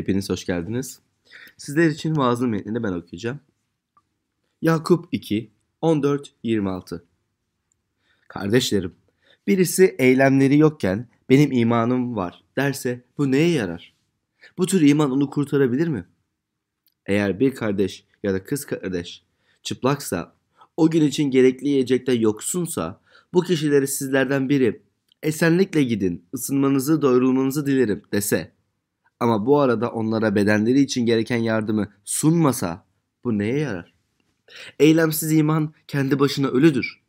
Hepiniz 0.00 0.30
hoş 0.30 0.44
geldiniz. 0.44 1.00
Sizler 1.56 1.88
için 1.88 2.16
vaazın 2.16 2.50
metnini 2.50 2.82
ben 2.82 2.92
okuyacağım. 2.92 3.40
Yakup 4.62 5.08
2, 5.12 5.50
14-26 5.82 7.02
Kardeşlerim, 8.28 8.94
birisi 9.46 9.96
eylemleri 9.98 10.58
yokken 10.58 11.08
benim 11.30 11.52
imanım 11.52 12.16
var 12.16 12.44
derse 12.56 13.04
bu 13.18 13.30
neye 13.30 13.50
yarar? 13.50 13.94
Bu 14.58 14.66
tür 14.66 14.80
iman 14.80 15.10
onu 15.10 15.30
kurtarabilir 15.30 15.88
mi? 15.88 16.04
Eğer 17.06 17.40
bir 17.40 17.54
kardeş 17.54 18.04
ya 18.22 18.34
da 18.34 18.44
kız 18.44 18.64
kardeş 18.64 19.22
çıplaksa, 19.62 20.34
o 20.76 20.90
gün 20.90 21.02
için 21.02 21.30
gerekli 21.30 21.68
yiyecekte 21.68 22.12
yoksunsa, 22.12 23.00
bu 23.32 23.42
kişileri 23.42 23.88
sizlerden 23.88 24.48
biri 24.48 24.82
esenlikle 25.22 25.82
gidin, 25.82 26.24
ısınmanızı, 26.34 27.02
doyurulmanızı 27.02 27.66
dilerim 27.66 28.02
dese, 28.12 28.59
ama 29.20 29.46
bu 29.46 29.60
arada 29.60 29.90
onlara 29.90 30.34
bedenleri 30.34 30.80
için 30.80 31.06
gereken 31.06 31.36
yardımı 31.36 31.92
sunmasa 32.04 32.84
bu 33.24 33.38
neye 33.38 33.58
yarar? 33.58 33.94
Eylemsiz 34.78 35.32
iman 35.32 35.74
kendi 35.88 36.18
başına 36.18 36.48
ölüdür. 36.48 37.00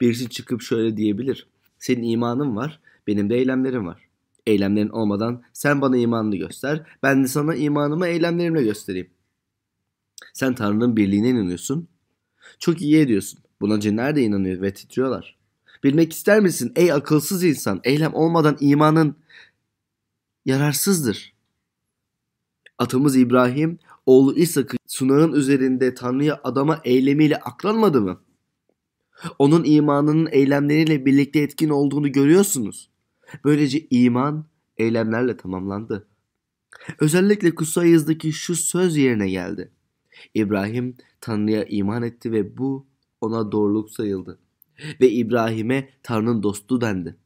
Birisi 0.00 0.28
çıkıp 0.28 0.62
şöyle 0.62 0.96
diyebilir. 0.96 1.48
Senin 1.78 2.02
imanın 2.02 2.56
var, 2.56 2.80
benim 3.06 3.30
de 3.30 3.36
eylemlerim 3.36 3.86
var. 3.86 4.08
Eylemlerin 4.46 4.88
olmadan 4.88 5.42
sen 5.52 5.80
bana 5.80 5.96
imanını 5.96 6.36
göster, 6.36 6.82
ben 7.02 7.24
de 7.24 7.28
sana 7.28 7.54
imanımı 7.54 8.06
eylemlerimle 8.06 8.62
göstereyim. 8.62 9.10
Sen 10.32 10.54
Tanrı'nın 10.54 10.96
birliğine 10.96 11.28
inanıyorsun. 11.28 11.88
Çok 12.58 12.82
iyi 12.82 12.98
ediyorsun. 12.98 13.40
Buna 13.60 13.80
cinler 13.80 14.16
de 14.16 14.22
inanıyor 14.22 14.62
ve 14.62 14.74
titriyorlar. 14.74 15.38
Bilmek 15.84 16.12
ister 16.12 16.40
misin 16.40 16.72
ey 16.76 16.92
akılsız 16.92 17.44
insan 17.44 17.80
eylem 17.84 18.14
olmadan 18.14 18.56
imanın 18.60 19.16
yararsızdır. 20.44 21.31
Atamız 22.78 23.16
İbrahim 23.16 23.78
oğlu 24.06 24.36
İshak'ı 24.36 24.76
sunağın 24.86 25.32
üzerinde 25.32 25.94
Tanrı'ya 25.94 26.40
adama 26.44 26.80
eylemiyle 26.84 27.36
aklanmadı 27.36 28.00
mı? 28.00 28.20
Onun 29.38 29.64
imanının 29.64 30.28
eylemleriyle 30.32 31.06
birlikte 31.06 31.40
etkin 31.40 31.68
olduğunu 31.68 32.12
görüyorsunuz. 32.12 32.90
Böylece 33.44 33.86
iman 33.90 34.46
eylemlerle 34.76 35.36
tamamlandı. 35.36 36.06
Özellikle 37.00 37.54
Kutsal 37.54 37.86
Yazı'daki 37.86 38.32
şu 38.32 38.56
söz 38.56 38.96
yerine 38.96 39.30
geldi. 39.30 39.72
İbrahim 40.34 40.96
Tanrı'ya 41.20 41.64
iman 41.64 42.02
etti 42.02 42.32
ve 42.32 42.58
bu 42.58 42.86
ona 43.20 43.52
doğruluk 43.52 43.90
sayıldı. 43.90 44.38
Ve 45.00 45.10
İbrahim'e 45.10 45.88
Tanrı'nın 46.02 46.42
dostu 46.42 46.80
dendi. 46.80 47.16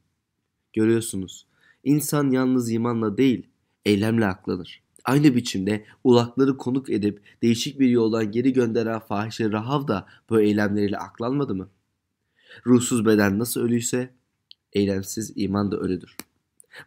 Görüyorsunuz, 0.73 1.47
insan 1.83 2.31
yalnız 2.31 2.71
imanla 2.71 3.17
değil, 3.17 3.47
eylemle 3.85 4.25
aklanır. 4.25 4.86
Aynı 5.07 5.35
biçimde 5.35 5.85
ulakları 6.03 6.57
konuk 6.57 6.89
edip 6.89 7.21
değişik 7.41 7.79
bir 7.79 7.89
yoldan 7.89 8.31
geri 8.31 8.53
gönderen 8.53 8.99
fahişe 8.99 9.51
Rahav 9.51 9.87
da 9.87 10.07
bu 10.29 10.41
eylemleriyle 10.41 10.97
aklanmadı 10.97 11.55
mı? 11.55 11.69
Ruhsuz 12.65 13.05
beden 13.05 13.39
nasıl 13.39 13.61
ölüyse 13.61 14.13
eylemsiz 14.73 15.33
iman 15.35 15.71
da 15.71 15.77
ölüdür. 15.77 16.15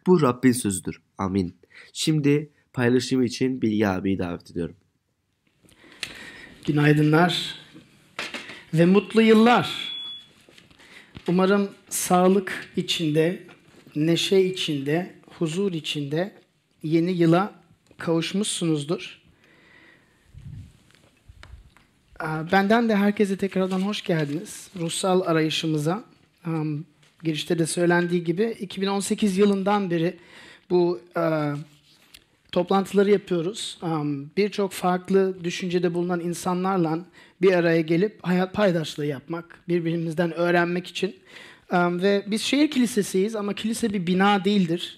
Bu 0.07 0.21
Rabbin 0.21 0.51
sözüdür. 0.51 1.01
Amin. 1.17 1.55
Şimdi 1.93 2.51
paylaşım 2.73 3.23
için 3.23 3.61
Bilge 3.61 3.87
abiyi 3.87 4.19
davet 4.19 4.51
ediyorum. 4.51 4.75
Günaydınlar 6.65 7.55
ve 8.73 8.85
mutlu 8.85 9.21
yıllar. 9.21 9.91
Umarım 11.27 11.69
sağlık 11.89 12.67
içinde, 12.75 13.43
neşe 13.95 14.39
içinde, 14.41 15.15
huzur 15.37 15.71
içinde 15.71 16.41
yeni 16.83 17.11
yıla 17.11 17.60
kavuşmuşsunuzdur. 18.01 19.21
Benden 22.51 22.89
de 22.89 22.95
herkese 22.95 23.37
tekrardan 23.37 23.81
hoş 23.81 24.01
geldiniz. 24.01 24.69
Ruhsal 24.79 25.21
arayışımıza. 25.21 26.03
Girişte 27.23 27.59
de 27.59 27.65
söylendiği 27.65 28.23
gibi 28.23 28.55
2018 28.59 29.37
yılından 29.37 29.91
beri 29.91 30.17
bu 30.69 31.01
toplantıları 32.51 33.11
yapıyoruz. 33.11 33.79
Birçok 34.37 34.71
farklı 34.71 35.43
düşüncede 35.43 35.93
bulunan 35.93 36.19
insanlarla 36.19 36.99
bir 37.41 37.53
araya 37.53 37.81
gelip 37.81 38.19
hayat 38.21 38.53
paydaşlığı 38.53 39.05
yapmak, 39.05 39.59
birbirimizden 39.67 40.33
öğrenmek 40.33 40.87
için. 40.87 41.15
Ve 41.73 42.23
biz 42.27 42.41
şehir 42.41 42.71
kilisesiyiz 42.71 43.35
ama 43.35 43.53
kilise 43.53 43.93
bir 43.93 44.07
bina 44.07 44.45
değildir. 44.45 44.97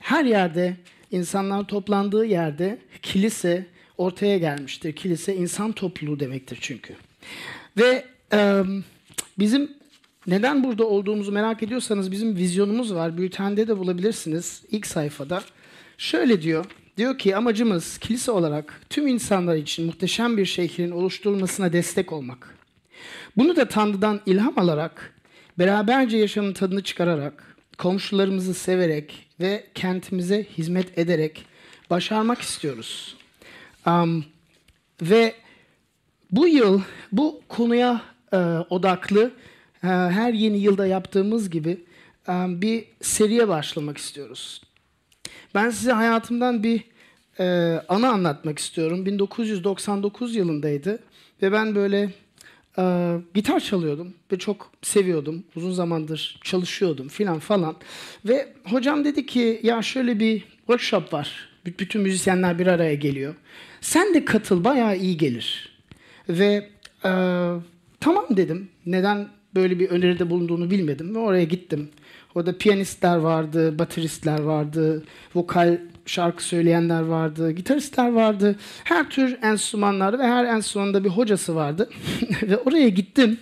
Her 0.00 0.24
yerde 0.24 0.76
insanlar 1.10 1.64
toplandığı 1.64 2.24
yerde 2.24 2.78
kilise 3.02 3.66
ortaya 3.98 4.38
gelmiştir. 4.38 4.92
Kilise 4.92 5.36
insan 5.36 5.72
topluluğu 5.72 6.20
demektir 6.20 6.58
çünkü. 6.60 6.94
Ve 7.76 8.04
e, 8.32 8.62
bizim 9.38 9.70
neden 10.26 10.64
burada 10.64 10.86
olduğumuzu 10.86 11.32
merak 11.32 11.62
ediyorsanız 11.62 12.10
bizim 12.12 12.36
vizyonumuz 12.36 12.94
var. 12.94 13.18
Bültende 13.18 13.68
de 13.68 13.78
bulabilirsiniz 13.78 14.62
ilk 14.70 14.86
sayfada. 14.86 15.42
Şöyle 15.98 16.42
diyor. 16.42 16.64
Diyor 16.96 17.18
ki 17.18 17.36
amacımız 17.36 17.98
kilise 17.98 18.30
olarak 18.30 18.80
tüm 18.90 19.06
insanlar 19.06 19.56
için 19.56 19.86
muhteşem 19.86 20.36
bir 20.36 20.46
şehrin 20.46 20.90
oluşturulmasına 20.90 21.72
destek 21.72 22.12
olmak. 22.12 22.54
Bunu 23.36 23.56
da 23.56 23.68
Tanrı'dan 23.68 24.20
ilham 24.26 24.58
alarak, 24.58 25.14
beraberce 25.58 26.16
yaşamın 26.16 26.52
tadını 26.52 26.82
çıkararak, 26.82 27.56
komşularımızı 27.78 28.54
severek 28.54 29.27
ve 29.40 29.66
kentimize 29.74 30.44
hizmet 30.58 30.98
ederek 30.98 31.44
başarmak 31.90 32.40
istiyoruz. 32.40 33.16
Um, 33.86 34.24
ve 35.02 35.34
bu 36.30 36.48
yıl 36.48 36.80
bu 37.12 37.40
konuya 37.48 38.02
e, 38.32 38.36
odaklı 38.70 39.32
e, 39.82 39.86
her 39.86 40.32
yeni 40.32 40.58
yılda 40.58 40.86
yaptığımız 40.86 41.50
gibi 41.50 41.84
e, 42.28 42.32
bir 42.48 42.84
seriye 43.00 43.48
başlamak 43.48 43.98
istiyoruz. 43.98 44.62
Ben 45.54 45.70
size 45.70 45.92
hayatımdan 45.92 46.62
bir 46.62 46.84
e, 47.40 47.44
anı 47.88 48.08
anlatmak 48.08 48.58
istiyorum. 48.58 49.06
1999 49.06 50.36
yılındaydı 50.36 50.98
ve 51.42 51.52
ben 51.52 51.74
böyle 51.74 52.10
e, 52.78 53.14
gitar 53.34 53.60
çalıyordum 53.60 54.14
ve 54.32 54.38
çok 54.38 54.70
seviyordum. 54.82 55.44
Uzun 55.56 55.72
zamandır 55.72 56.38
çalışıyordum 56.44 57.08
filan 57.08 57.38
falan. 57.38 57.76
Ve 58.24 58.48
hocam 58.64 59.04
dedi 59.04 59.26
ki 59.26 59.60
ya 59.62 59.82
şöyle 59.82 60.20
bir 60.20 60.44
workshop 60.56 61.12
var. 61.12 61.48
Bütün 61.66 62.02
müzisyenler 62.02 62.58
bir 62.58 62.66
araya 62.66 62.94
geliyor. 62.94 63.34
Sen 63.80 64.14
de 64.14 64.24
katıl 64.24 64.64
bayağı 64.64 64.96
iyi 64.96 65.16
gelir. 65.16 65.78
Ve 66.28 66.70
e, 67.04 67.10
tamam 68.00 68.26
dedim. 68.30 68.68
Neden 68.86 69.28
böyle 69.54 69.78
bir 69.78 69.88
öneride 69.88 70.30
bulunduğunu 70.30 70.70
bilmedim 70.70 71.14
ve 71.14 71.18
oraya 71.18 71.44
gittim. 71.44 71.88
Orada 72.34 72.58
piyanistler 72.58 73.16
vardı, 73.16 73.78
bateristler 73.78 74.40
vardı, 74.40 75.04
vokal 75.34 75.78
şarkı 76.06 76.44
söyleyenler 76.44 77.00
vardı, 77.00 77.50
gitaristler 77.50 78.12
vardı. 78.12 78.56
Her 78.84 79.10
tür 79.10 79.38
enstrümanlar 79.42 80.18
ve 80.18 80.22
her 80.26 80.44
enstrümanda 80.44 81.04
bir 81.04 81.08
hocası 81.08 81.54
vardı. 81.54 81.90
ve 82.42 82.56
oraya 82.56 82.88
gittim 82.88 83.38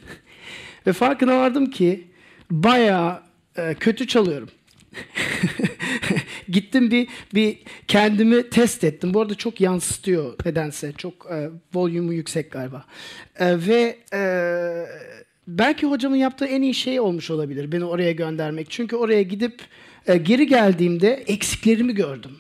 ve 0.87 0.93
farkına 0.93 1.39
vardım 1.39 1.71
ki 1.71 2.07
bayağı 2.51 3.21
e, 3.57 3.75
kötü 3.75 4.07
çalıyorum. 4.07 4.49
Gittim 6.49 6.91
bir 6.91 7.09
bir 7.35 7.59
kendimi 7.89 8.51
test 8.51 8.85
ettim. 8.85 9.15
Bu 9.15 9.21
arada 9.21 9.35
çok 9.35 9.61
yansıtıyor 9.61 10.35
nedense. 10.45 10.93
Çok 10.93 11.27
e, 11.31 11.51
volümü 11.75 12.15
yüksek 12.15 12.51
galiba. 12.51 12.85
E, 13.39 13.67
ve 13.67 13.99
e, 14.13 14.21
belki 15.49 15.87
hocamın 15.87 16.17
yaptığı 16.17 16.45
en 16.45 16.63
iyi 16.63 16.75
şey 16.75 17.01
olmuş 17.01 17.31
olabilir 17.31 17.73
beni 17.73 17.85
oraya 17.85 18.13
göndermek. 18.13 18.71
Çünkü 18.71 18.97
oraya 18.97 19.23
gidip 19.23 19.61
e, 20.07 20.17
geri 20.17 20.47
geldiğimde 20.47 21.25
eksiklerimi 21.27 21.95
gördüm. 21.95 22.31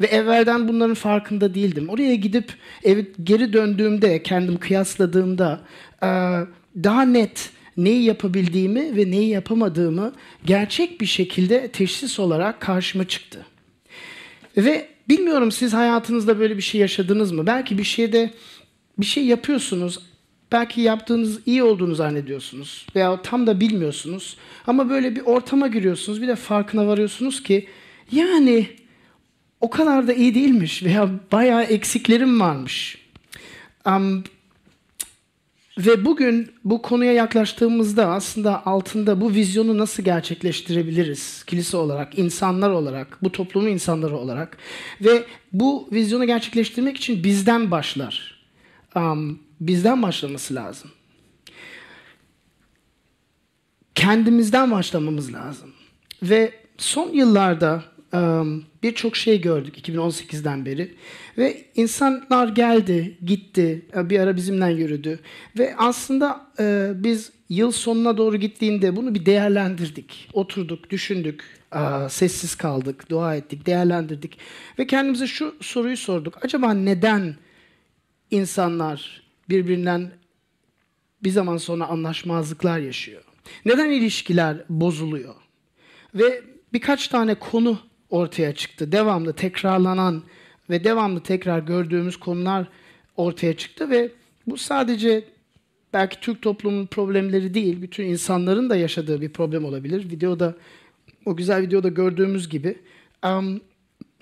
Ve 0.00 0.06
evvelden 0.06 0.68
bunların 0.68 0.94
farkında 0.94 1.54
değildim. 1.54 1.88
Oraya 1.88 2.14
gidip 2.14 2.54
ev, 2.84 3.04
geri 3.22 3.52
döndüğümde, 3.52 4.22
kendim 4.22 4.58
kıyasladığımda 4.58 5.60
e, 6.02 6.08
daha 6.84 7.02
net 7.02 7.50
neyi 7.76 8.02
yapabildiğimi 8.02 8.96
ve 8.96 9.10
neyi 9.10 9.28
yapamadığımı 9.28 10.12
gerçek 10.44 11.00
bir 11.00 11.06
şekilde 11.06 11.68
teşhis 11.68 12.18
olarak 12.18 12.60
karşıma 12.60 13.08
çıktı. 13.08 13.46
Ve 14.56 14.88
bilmiyorum 15.08 15.52
siz 15.52 15.72
hayatınızda 15.72 16.38
böyle 16.38 16.56
bir 16.56 16.62
şey 16.62 16.80
yaşadınız 16.80 17.32
mı? 17.32 17.46
Belki 17.46 17.78
bir 17.78 17.84
şeyde 17.84 18.30
bir 18.98 19.06
şey 19.06 19.26
yapıyorsunuz. 19.26 19.98
Belki 20.52 20.80
yaptığınız 20.80 21.40
iyi 21.46 21.62
olduğunu 21.62 21.94
zannediyorsunuz 21.94 22.86
veya 22.96 23.22
tam 23.22 23.46
da 23.46 23.60
bilmiyorsunuz. 23.60 24.36
Ama 24.66 24.90
böyle 24.90 25.16
bir 25.16 25.20
ortama 25.20 25.68
giriyorsunuz. 25.68 26.22
Bir 26.22 26.28
de 26.28 26.36
farkına 26.36 26.86
varıyorsunuz 26.86 27.42
ki 27.42 27.68
yani 28.12 28.66
o 29.60 29.70
kadar 29.70 30.08
da 30.08 30.12
iyi 30.12 30.34
değilmiş 30.34 30.82
veya 30.82 31.10
bayağı 31.32 31.62
eksiklerim 31.62 32.40
varmış. 32.40 32.98
Um, 33.86 34.24
Ve 35.78 36.04
bugün 36.04 36.50
bu 36.64 36.82
konuya 36.82 37.12
yaklaştığımızda 37.12 38.06
aslında 38.08 38.66
altında 38.66 39.20
bu 39.20 39.34
vizyonu 39.34 39.78
nasıl 39.78 40.02
gerçekleştirebiliriz 40.02 41.44
kilise 41.44 41.76
olarak, 41.76 42.18
insanlar 42.18 42.70
olarak, 42.70 43.18
bu 43.22 43.32
toplumun 43.32 43.68
insanları 43.68 44.16
olarak 44.16 44.58
ve 45.00 45.24
bu 45.52 45.88
vizyonu 45.92 46.26
gerçekleştirmek 46.26 46.96
için 46.96 47.24
bizden 47.24 47.70
başlar. 47.70 48.44
Um, 48.94 49.45
bizden 49.60 50.02
başlaması 50.02 50.54
lazım. 50.54 50.90
Kendimizden 53.94 54.70
başlamamız 54.70 55.32
lazım. 55.32 55.72
Ve 56.22 56.52
son 56.78 57.12
yıllarda 57.12 57.84
birçok 58.82 59.16
şey 59.16 59.40
gördük 59.40 59.88
2018'den 59.88 60.66
beri. 60.66 60.94
Ve 61.38 61.64
insanlar 61.74 62.48
geldi, 62.48 63.18
gitti, 63.26 63.86
e, 63.96 64.10
bir 64.10 64.20
ara 64.20 64.36
bizimle 64.36 64.72
yürüdü. 64.72 65.18
Ve 65.58 65.74
aslında 65.78 66.46
e, 66.60 66.92
biz 66.94 67.32
yıl 67.48 67.70
sonuna 67.70 68.16
doğru 68.16 68.36
gittiğinde 68.36 68.96
bunu 68.96 69.14
bir 69.14 69.26
değerlendirdik. 69.26 70.28
Oturduk, 70.32 70.90
düşündük, 70.90 71.44
sessiz 72.08 72.54
kaldık, 72.54 73.10
dua 73.10 73.36
ettik, 73.36 73.66
değerlendirdik. 73.66 74.38
Ve 74.78 74.86
kendimize 74.86 75.26
şu 75.26 75.54
soruyu 75.60 75.96
sorduk. 75.96 76.44
Acaba 76.44 76.74
neden 76.74 77.36
insanlar 78.30 79.25
birbirinden 79.48 80.10
bir 81.24 81.30
zaman 81.30 81.56
sonra 81.56 81.86
anlaşmazlıklar 81.86 82.78
yaşıyor? 82.78 83.22
Neden 83.64 83.90
ilişkiler 83.90 84.64
bozuluyor? 84.68 85.34
Ve 86.14 86.42
birkaç 86.72 87.08
tane 87.08 87.34
konu 87.34 87.78
ortaya 88.10 88.54
çıktı. 88.54 88.92
Devamlı 88.92 89.32
tekrarlanan 89.32 90.22
ve 90.70 90.84
devamlı 90.84 91.20
tekrar 91.22 91.58
gördüğümüz 91.58 92.16
konular 92.16 92.68
ortaya 93.16 93.56
çıktı 93.56 93.90
ve 93.90 94.10
bu 94.46 94.56
sadece 94.56 95.24
belki 95.92 96.20
Türk 96.20 96.42
toplumunun 96.42 96.86
problemleri 96.86 97.54
değil, 97.54 97.82
bütün 97.82 98.04
insanların 98.04 98.70
da 98.70 98.76
yaşadığı 98.76 99.20
bir 99.20 99.28
problem 99.28 99.64
olabilir. 99.64 100.10
Videoda, 100.10 100.54
o 101.24 101.36
güzel 101.36 101.62
videoda 101.62 101.88
gördüğümüz 101.88 102.48
gibi. 102.48 102.78
Um, 103.26 103.60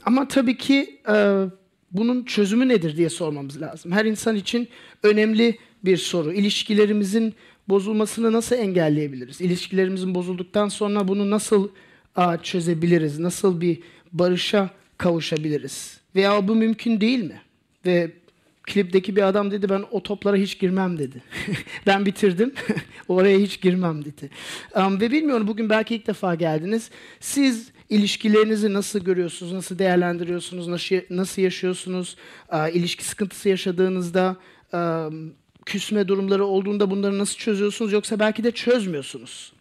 ama 0.05 0.29
tabii 0.29 0.56
ki 0.56 1.00
uh, 1.09 1.50
bunun 1.94 2.25
çözümü 2.25 2.69
nedir 2.69 2.96
diye 2.96 3.08
sormamız 3.08 3.62
lazım. 3.62 3.93
Her 3.93 4.05
insan 4.05 4.37
için 4.37 4.69
önemli 5.02 5.58
bir 5.85 5.96
soru. 5.96 6.32
İlişkilerimizin 6.32 7.35
bozulmasını 7.69 8.32
nasıl 8.32 8.56
engelleyebiliriz? 8.56 9.41
İlişkilerimizin 9.41 10.14
bozulduktan 10.14 10.69
sonra 10.69 11.08
bunu 11.08 11.31
nasıl 11.31 11.69
çözebiliriz? 12.43 13.19
Nasıl 13.19 13.61
bir 13.61 13.79
barışa 14.12 14.70
kavuşabiliriz? 14.99 16.00
Veya 16.14 16.49
bu 16.49 16.55
mümkün 16.55 17.00
değil 17.00 17.25
mi? 17.25 17.41
Ve 17.87 18.11
klipteki 18.62 19.17
bir 19.17 19.23
adam 19.23 19.50
dedi 19.50 19.69
ben 19.69 19.85
o 19.91 20.02
toplara 20.02 20.37
hiç 20.37 20.58
girmem 20.58 20.99
dedi. 20.99 21.23
ben 21.87 22.06
bitirdim. 22.06 22.52
Oraya 23.08 23.38
hiç 23.38 23.61
girmem 23.61 24.05
dedi. 24.05 24.31
Um, 24.76 25.00
ve 25.00 25.11
bilmiyorum 25.11 25.49
bugün 25.49 25.70
belki 25.70 25.94
ilk 25.94 26.06
defa 26.06 26.35
geldiniz. 26.35 26.91
Siz 27.20 27.70
ilişkilerinizi 27.94 28.73
nasıl 28.73 29.00
görüyorsunuz? 29.00 29.52
Nasıl 29.52 29.79
değerlendiriyorsunuz? 29.79 30.69
Nasıl, 30.69 30.96
nasıl 31.11 31.43
yaşıyorsunuz? 31.43 32.17
Uh, 32.52 32.69
ilişki 32.69 33.05
sıkıntısı 33.05 33.49
yaşadığınızda 33.49 34.37
küsme 35.67 36.08
durumları 36.08 36.44
olduğunda 36.44 36.91
bunları 36.91 37.19
nasıl 37.19 37.37
çözüyorsunuz? 37.37 37.93
Yoksa 37.93 38.19
belki 38.19 38.44
de 38.44 38.50
çözmüyorsunuz. 38.50 39.52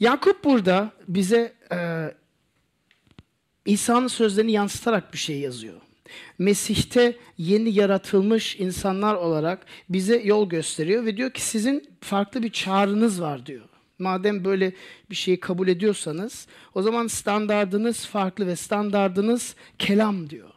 Yakup 0.00 0.44
burada 0.44 0.90
bize 1.08 1.52
e, 1.72 1.78
İsa'nın 3.66 4.08
sözlerini 4.08 4.52
yansıtarak 4.52 5.12
bir 5.12 5.18
şey 5.18 5.38
yazıyor. 5.38 5.74
Mesih'te 6.38 7.16
yeni 7.38 7.74
yaratılmış 7.74 8.56
insanlar 8.56 9.14
olarak 9.14 9.66
bize 9.88 10.16
yol 10.24 10.48
gösteriyor 10.48 11.04
ve 11.04 11.16
diyor 11.16 11.30
ki 11.30 11.42
sizin 11.42 11.90
farklı 12.00 12.42
bir 12.42 12.52
çağrınız 12.52 13.20
var 13.20 13.46
diyor. 13.46 13.67
Madem 13.98 14.44
böyle 14.44 14.72
bir 15.10 15.14
şeyi 15.14 15.40
kabul 15.40 15.68
ediyorsanız 15.68 16.46
o 16.74 16.82
zaman 16.82 17.06
standardınız 17.06 18.06
farklı 18.06 18.46
ve 18.46 18.56
standardınız 18.56 19.54
kelam 19.78 20.30
diyor. 20.30 20.50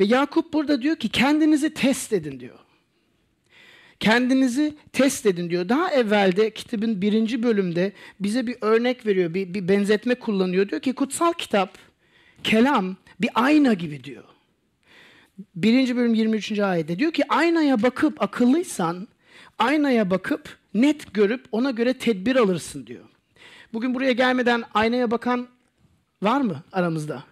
Ve 0.00 0.04
Yakup 0.04 0.52
burada 0.52 0.82
diyor 0.82 0.96
ki 0.96 1.08
kendinizi 1.08 1.74
test 1.74 2.12
edin 2.12 2.40
diyor. 2.40 2.58
Kendinizi 4.00 4.74
test 4.92 5.26
edin 5.26 5.50
diyor. 5.50 5.68
Daha 5.68 5.90
evvelde 5.90 6.50
kitabın 6.50 7.02
birinci 7.02 7.42
bölümde 7.42 7.92
bize 8.20 8.46
bir 8.46 8.56
örnek 8.60 9.06
veriyor, 9.06 9.34
bir, 9.34 9.54
bir 9.54 9.68
benzetme 9.68 10.14
kullanıyor. 10.14 10.68
Diyor 10.68 10.82
ki 10.82 10.92
kutsal 10.92 11.32
kitap, 11.32 11.78
kelam 12.44 12.96
bir 13.20 13.30
ayna 13.34 13.74
gibi 13.74 14.04
diyor. 14.04 14.24
Birinci 15.54 15.96
bölüm 15.96 16.14
23. 16.14 16.58
ayette 16.58 16.98
diyor 16.98 17.12
ki 17.12 17.22
aynaya 17.28 17.82
bakıp 17.82 18.22
akıllıysan 18.22 19.08
aynaya 19.58 20.10
bakıp 20.10 20.57
net 20.74 21.14
görüp 21.14 21.44
ona 21.52 21.70
göre 21.70 21.94
tedbir 21.94 22.36
alırsın 22.36 22.86
diyor. 22.86 23.04
Bugün 23.72 23.94
buraya 23.94 24.12
gelmeden 24.12 24.64
aynaya 24.74 25.10
bakan 25.10 25.48
var 26.22 26.40
mı 26.40 26.62
aramızda? 26.72 27.24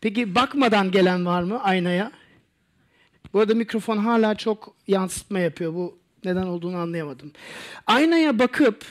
Peki 0.00 0.34
bakmadan 0.34 0.90
gelen 0.90 1.26
var 1.26 1.42
mı 1.42 1.62
aynaya? 1.62 2.12
Bu 3.32 3.40
arada 3.40 3.54
mikrofon 3.54 3.98
hala 3.98 4.34
çok 4.34 4.74
yansıtma 4.86 5.38
yapıyor. 5.38 5.74
Bu 5.74 5.98
neden 6.24 6.42
olduğunu 6.42 6.76
anlayamadım. 6.76 7.32
Aynaya 7.86 8.38
bakıp 8.38 8.84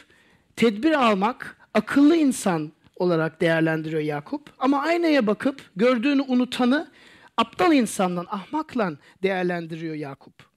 tedbir 0.55 0.91
almak 0.91 1.57
akıllı 1.73 2.15
insan 2.15 2.71
olarak 2.95 3.41
değerlendiriyor 3.41 4.01
Yakup. 4.01 4.49
Ama 4.59 4.81
aynaya 4.81 5.27
bakıp 5.27 5.61
gördüğünü 5.75 6.21
unutanı 6.21 6.91
aptal 7.37 7.73
insanla, 7.73 8.21
ahmakla 8.21 8.93
değerlendiriyor 9.23 9.95
Yakup. 9.95 10.50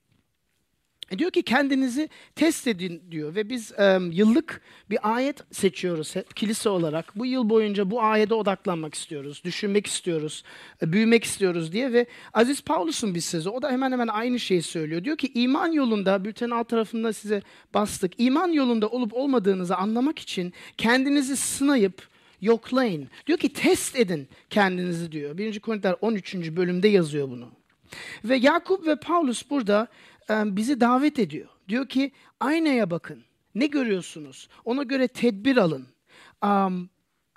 E 1.14 1.19
diyor 1.19 1.31
ki 1.31 1.43
kendinizi 1.43 2.08
test 2.34 2.66
edin 2.66 3.02
diyor 3.11 3.34
ve 3.34 3.49
biz 3.49 3.72
e, 3.72 3.99
yıllık 4.11 4.61
bir 4.90 5.14
ayet 5.14 5.55
seçiyoruz 5.55 6.16
hep 6.16 6.37
kilise 6.37 6.69
olarak. 6.69 7.12
Bu 7.16 7.26
yıl 7.26 7.50
boyunca 7.50 7.90
bu 7.90 8.02
ayete 8.02 8.34
odaklanmak 8.34 8.94
istiyoruz, 8.94 9.43
düşünmek 9.44 9.87
istiyoruz, 9.87 10.44
e, 10.82 10.93
büyümek 10.93 11.25
istiyoruz 11.25 11.72
diye 11.72 11.93
ve 11.93 12.06
Aziz 12.32 12.62
Paulus'un 12.62 13.14
bir 13.14 13.20
sözü 13.20 13.49
o 13.49 13.62
da 13.62 13.70
hemen 13.70 13.93
hemen 13.93 14.08
aynı 14.08 14.40
şeyi 14.40 14.62
söylüyor. 14.62 15.05
Diyor 15.05 15.16
ki 15.16 15.31
iman 15.34 15.72
yolunda 15.72 16.25
bültenin 16.25 16.50
alt 16.50 16.69
tarafında 16.69 17.12
size 17.12 17.43
bastık. 17.75 18.12
İman 18.19 18.49
yolunda 18.49 18.88
olup 18.88 19.14
olmadığınızı 19.14 19.76
anlamak 19.76 20.19
için 20.19 20.52
kendinizi 20.78 21.37
sınayıp 21.37 22.08
yoklayın. 22.40 23.08
Diyor 23.26 23.38
ki 23.38 23.52
test 23.52 23.96
edin 23.96 24.28
kendinizi 24.50 25.12
diyor. 25.12 25.38
1. 25.38 25.60
Korintiler 25.60 25.96
13. 26.00 26.34
bölümde 26.34 26.88
yazıyor 26.88 27.31
bunu. 27.31 27.49
Ve 28.25 28.37
Yakup 28.37 28.87
ve 28.87 28.96
Paulus 28.96 29.50
burada 29.50 29.88
bizi 30.30 30.80
davet 30.80 31.18
ediyor. 31.18 31.48
Diyor 31.69 31.88
ki 31.88 32.12
aynaya 32.40 32.90
bakın. 32.90 33.24
Ne 33.54 33.66
görüyorsunuz? 33.66 34.48
Ona 34.64 34.82
göre 34.82 35.08
tedbir 35.08 35.56
alın. 35.56 35.86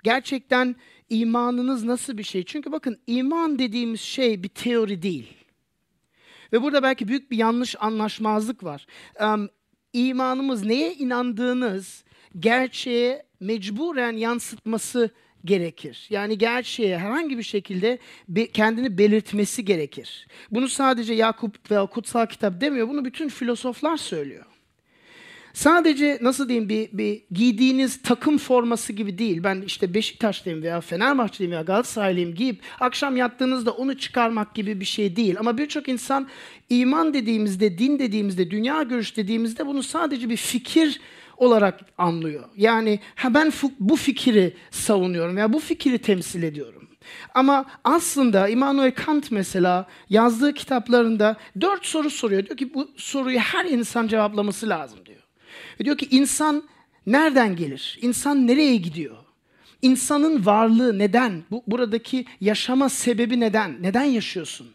Gerçekten 0.04 0.76
imanınız 1.08 1.84
nasıl 1.84 2.18
bir 2.18 2.22
şey? 2.22 2.44
Çünkü 2.44 2.72
bakın 2.72 2.98
iman 3.06 3.58
dediğimiz 3.58 4.00
şey 4.00 4.42
bir 4.42 4.48
teori 4.48 5.02
değil. 5.02 5.34
Ve 6.52 6.62
burada 6.62 6.82
belki 6.82 7.08
büyük 7.08 7.30
bir 7.30 7.36
yanlış 7.36 7.76
anlaşmazlık 7.80 8.64
var. 8.64 8.86
İmanımız 9.92 10.64
neye 10.64 10.94
inandığınız 10.94 12.04
gerçeğe 12.38 13.26
mecburen 13.40 14.12
yansıtması 14.12 15.10
gerekir. 15.44 16.06
Yani 16.10 16.38
gerçeğe 16.38 16.98
herhangi 16.98 17.38
bir 17.38 17.42
şekilde 17.42 17.98
kendini 18.52 18.98
belirtmesi 18.98 19.64
gerekir. 19.64 20.26
Bunu 20.50 20.68
sadece 20.68 21.14
Yakup 21.14 21.70
veya 21.70 21.86
kutsal 21.86 22.26
kitap 22.26 22.60
demiyor. 22.60 22.88
Bunu 22.88 23.04
bütün 23.04 23.28
filozoflar 23.28 23.96
söylüyor. 23.96 24.44
Sadece 25.58 26.18
nasıl 26.22 26.48
diyeyim 26.48 26.68
bir, 26.68 26.88
bir 26.92 27.22
giydiğiniz 27.30 28.02
takım 28.02 28.38
forması 28.38 28.92
gibi 28.92 29.18
değil. 29.18 29.44
Ben 29.44 29.62
işte 29.66 29.94
Beşiktaşlıyım 29.94 30.62
veya 30.62 30.80
Fenerbahçeliyim 30.80 31.52
veya 31.52 31.62
Galatasaraylıyım 31.62 32.34
giyip 32.34 32.62
akşam 32.80 33.16
yattığınızda 33.16 33.70
onu 33.70 33.98
çıkarmak 33.98 34.54
gibi 34.54 34.80
bir 34.80 34.84
şey 34.84 35.16
değil. 35.16 35.36
Ama 35.38 35.58
birçok 35.58 35.88
insan 35.88 36.28
iman 36.70 37.14
dediğimizde, 37.14 37.78
din 37.78 37.98
dediğimizde, 37.98 38.50
dünya 38.50 38.82
görüş 38.82 39.16
dediğimizde 39.16 39.66
bunu 39.66 39.82
sadece 39.82 40.28
bir 40.28 40.36
fikir 40.36 41.00
olarak 41.38 41.80
anlıyor. 41.98 42.44
Yani 42.56 43.00
ha 43.14 43.34
ben 43.34 43.52
bu 43.80 43.96
fikri 43.96 44.56
savunuyorum 44.70 45.36
veya 45.36 45.52
bu 45.52 45.58
fikri 45.58 45.98
temsil 45.98 46.42
ediyorum. 46.42 46.88
Ama 47.34 47.64
aslında 47.84 48.48
Immanuel 48.48 48.94
Kant 48.94 49.30
mesela 49.30 49.86
yazdığı 50.10 50.54
kitaplarında 50.54 51.36
dört 51.60 51.86
soru 51.86 52.10
soruyor. 52.10 52.46
Diyor 52.46 52.56
ki 52.56 52.74
bu 52.74 52.90
soruyu 52.96 53.38
her 53.38 53.64
insan 53.64 54.06
cevaplaması 54.06 54.68
lazım 54.68 54.98
diyor. 55.06 55.22
Ve 55.80 55.84
diyor 55.84 55.98
ki 55.98 56.08
insan 56.10 56.62
nereden 57.06 57.56
gelir? 57.56 57.98
İnsan 58.02 58.46
nereye 58.46 58.76
gidiyor? 58.76 59.16
İnsanın 59.82 60.46
varlığı 60.46 60.98
neden? 60.98 61.44
Bu, 61.50 61.62
buradaki 61.66 62.26
yaşama 62.40 62.88
sebebi 62.88 63.40
neden? 63.40 63.82
Neden 63.82 64.04
yaşıyorsun? 64.04 64.68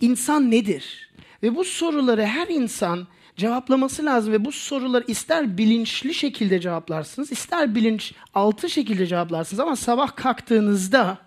İnsan 0.00 0.50
nedir? 0.50 1.10
Ve 1.42 1.56
bu 1.56 1.64
soruları 1.64 2.24
her 2.24 2.48
insan 2.48 3.06
cevaplaması 3.36 4.04
lazım 4.04 4.32
ve 4.32 4.44
bu 4.44 4.52
soruları 4.52 5.04
ister 5.08 5.58
bilinçli 5.58 6.14
şekilde 6.14 6.60
cevaplarsınız, 6.60 7.32
ister 7.32 7.74
bilinç 7.74 8.12
altı 8.34 8.70
şekilde 8.70 9.06
cevaplarsınız 9.06 9.60
ama 9.60 9.76
sabah 9.76 10.16
kalktığınızda 10.16 11.18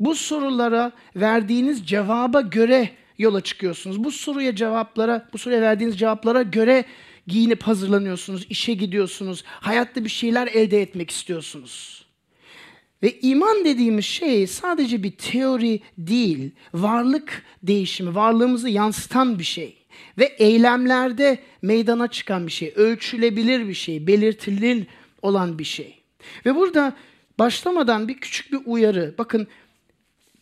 bu 0.00 0.14
sorulara 0.14 0.92
verdiğiniz 1.16 1.86
cevaba 1.86 2.40
göre 2.40 2.90
yola 3.18 3.40
çıkıyorsunuz? 3.40 4.04
Bu 4.04 4.10
soruya 4.10 4.56
cevaplara, 4.56 5.28
bu 5.32 5.38
soruya 5.38 5.60
verdiğiniz 5.60 5.98
cevaplara 5.98 6.42
göre 6.42 6.84
giyinip 7.26 7.62
hazırlanıyorsunuz, 7.62 8.46
işe 8.50 8.74
gidiyorsunuz, 8.74 9.44
hayatta 9.46 10.04
bir 10.04 10.10
şeyler 10.10 10.46
elde 10.46 10.82
etmek 10.82 11.10
istiyorsunuz. 11.10 12.04
Ve 13.02 13.20
iman 13.20 13.64
dediğimiz 13.64 14.04
şey 14.04 14.46
sadece 14.46 15.02
bir 15.02 15.10
teori 15.10 15.80
değil, 15.98 16.50
varlık 16.74 17.42
değişimi, 17.62 18.14
varlığımızı 18.14 18.68
yansıtan 18.68 19.38
bir 19.38 19.44
şey. 19.44 19.79
Ve 20.20 20.24
eylemlerde 20.24 21.38
meydana 21.62 22.08
çıkan 22.08 22.46
bir 22.46 22.52
şey, 22.52 22.72
ölçülebilir 22.76 23.68
bir 23.68 23.74
şey, 23.74 24.06
belirtilir 24.06 24.86
olan 25.22 25.58
bir 25.58 25.64
şey. 25.64 26.00
Ve 26.46 26.54
burada 26.54 26.96
başlamadan 27.38 28.08
bir 28.08 28.14
küçük 28.14 28.52
bir 28.52 28.60
uyarı. 28.66 29.14
Bakın 29.18 29.46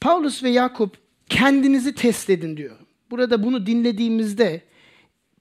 Paulus 0.00 0.42
ve 0.42 0.50
Yakup 0.50 0.96
kendinizi 1.28 1.94
test 1.94 2.30
edin 2.30 2.56
diyor. 2.56 2.76
Burada 3.10 3.44
bunu 3.44 3.66
dinlediğimizde 3.66 4.62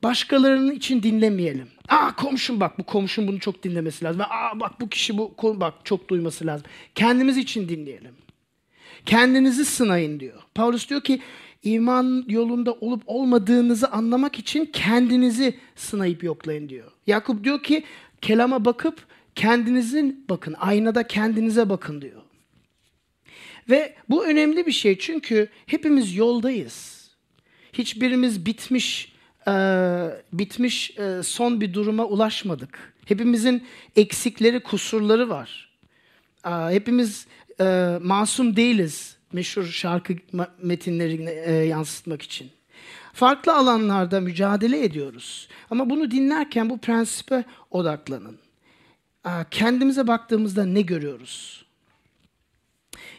başkalarının 0.03 0.71
için 0.71 1.03
dinlemeyelim. 1.03 1.67
Aa 1.89 2.15
komşum 2.15 2.59
bak 2.59 2.79
bu 2.79 2.83
komşum 2.83 3.27
bunu 3.27 3.39
çok 3.39 3.63
dinlemesi 3.63 4.05
lazım. 4.05 4.21
Aa 4.21 4.59
bak 4.59 4.81
bu 4.81 4.89
kişi 4.89 5.17
bu 5.17 5.33
bak 5.43 5.73
çok 5.83 6.09
duyması 6.09 6.45
lazım. 6.45 6.65
Kendimiz 6.95 7.37
için 7.37 7.69
dinleyelim. 7.69 8.15
Kendinizi 9.05 9.65
sınayın 9.65 10.19
diyor. 10.19 10.41
Paulus 10.55 10.89
diyor 10.89 11.01
ki 11.01 11.21
iman 11.73 12.25
yolunda 12.27 12.73
olup 12.73 13.03
olmadığınızı 13.05 13.87
anlamak 13.87 14.39
için 14.39 14.65
kendinizi 14.65 15.57
sınayıp 15.75 16.23
yoklayın 16.23 16.69
diyor. 16.69 16.91
Yakup 17.07 17.43
diyor 17.43 17.63
ki 17.63 17.83
kelama 18.21 18.65
bakıp 18.65 19.05
kendinizin 19.35 20.25
bakın 20.29 20.55
aynada 20.59 21.07
kendinize 21.07 21.69
bakın 21.69 22.01
diyor. 22.01 22.21
Ve 23.69 23.95
bu 24.09 24.25
önemli 24.25 24.65
bir 24.65 24.71
şey 24.71 24.97
çünkü 24.97 25.49
hepimiz 25.65 26.15
yoldayız. 26.15 27.07
Hiçbirimiz 27.73 28.45
bitmiş 28.45 29.13
e, 29.47 29.51
bitmiş 30.33 30.97
e, 30.97 31.23
son 31.23 31.61
bir 31.61 31.73
duruma 31.73 32.05
ulaşmadık. 32.05 32.93
Hepimizin 33.05 33.63
eksikleri, 33.95 34.59
kusurları 34.59 35.29
var. 35.29 35.69
E, 36.45 36.49
hepimiz 36.49 37.27
e, 37.59 37.97
masum 38.01 38.55
değiliz 38.55 39.16
meşhur 39.33 39.65
şarkı 39.65 40.15
metinlerini 40.63 41.29
e, 41.29 41.51
yansıtmak 41.51 42.21
için. 42.21 42.51
Farklı 43.13 43.55
alanlarda 43.55 44.21
mücadele 44.21 44.83
ediyoruz. 44.83 45.47
Ama 45.69 45.89
bunu 45.89 46.11
dinlerken 46.11 46.69
bu 46.69 46.77
prensipe 46.77 47.43
odaklanın. 47.71 48.37
Kendimize 49.51 50.07
baktığımızda 50.07 50.65
ne 50.65 50.81
görüyoruz? 50.81 51.65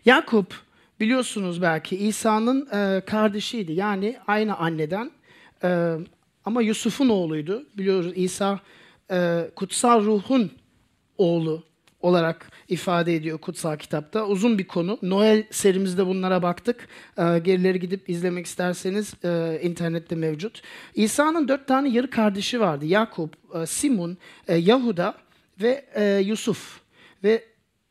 Yakup 0.04 0.62
biliyorsunuz 1.00 1.62
belki 1.62 1.96
İsa'nın 1.96 2.68
e, 2.72 3.00
kardeşiydi. 3.00 3.72
Yani 3.72 4.16
aynı 4.26 4.56
anneden 4.56 5.10
e, 5.64 5.96
ama 6.44 6.62
Yusuf'un 6.62 7.08
oğluydu. 7.08 7.66
Biliyoruz 7.78 8.12
İsa 8.14 8.60
e, 9.10 9.50
kutsal 9.56 10.04
ruhun 10.04 10.52
oğlu 11.18 11.67
olarak 12.00 12.50
ifade 12.68 13.14
ediyor 13.14 13.38
kutsal 13.38 13.76
kitapta. 13.76 14.26
Uzun 14.26 14.58
bir 14.58 14.66
konu. 14.66 14.98
Noel 15.02 15.44
serimizde 15.50 16.06
bunlara 16.06 16.42
baktık. 16.42 16.88
E, 17.18 17.38
gerileri 17.38 17.80
gidip 17.80 18.10
izlemek 18.10 18.46
isterseniz 18.46 19.14
e, 19.24 19.60
internette 19.62 20.14
mevcut. 20.14 20.62
İsa'nın 20.94 21.48
dört 21.48 21.66
tane 21.66 21.88
yarı 21.88 22.10
kardeşi 22.10 22.60
vardı. 22.60 22.86
Yakup, 22.86 23.34
e, 23.54 23.66
Simon, 23.66 24.16
e, 24.48 24.56
Yahuda 24.56 25.14
ve 25.60 25.84
e, 25.94 26.04
Yusuf. 26.04 26.80
Ve 27.24 27.44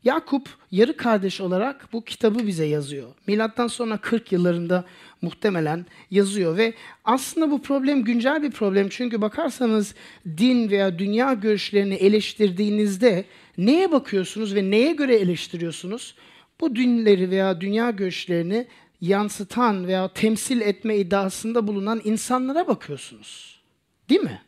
Yakup 0.04 0.48
yarı 0.70 0.96
kardeş 0.96 1.40
olarak 1.40 1.88
bu 1.92 2.04
kitabı 2.04 2.46
bize 2.46 2.64
yazıyor. 2.64 3.08
Milattan 3.26 3.66
sonra 3.66 3.96
40 3.96 4.32
yıllarında 4.32 4.84
muhtemelen 5.22 5.86
yazıyor 6.10 6.56
ve 6.56 6.74
aslında 7.04 7.50
bu 7.50 7.62
problem 7.62 8.04
güncel 8.04 8.42
bir 8.42 8.50
problem. 8.50 8.88
Çünkü 8.88 9.20
bakarsanız 9.20 9.94
din 10.26 10.70
veya 10.70 10.98
dünya 10.98 11.32
görüşlerini 11.32 11.94
eleştirdiğinizde 11.94 13.24
neye 13.58 13.92
bakıyorsunuz 13.92 14.54
ve 14.54 14.70
neye 14.70 14.92
göre 14.92 15.16
eleştiriyorsunuz? 15.16 16.14
Bu 16.60 16.76
dinleri 16.76 17.30
veya 17.30 17.60
dünya 17.60 17.90
görüşlerini 17.90 18.66
yansıtan 19.00 19.86
veya 19.86 20.12
temsil 20.12 20.60
etme 20.60 20.96
iddiasında 20.96 21.66
bulunan 21.66 22.00
insanlara 22.04 22.66
bakıyorsunuz. 22.66 23.60
Değil 24.08 24.20
mi? 24.20 24.42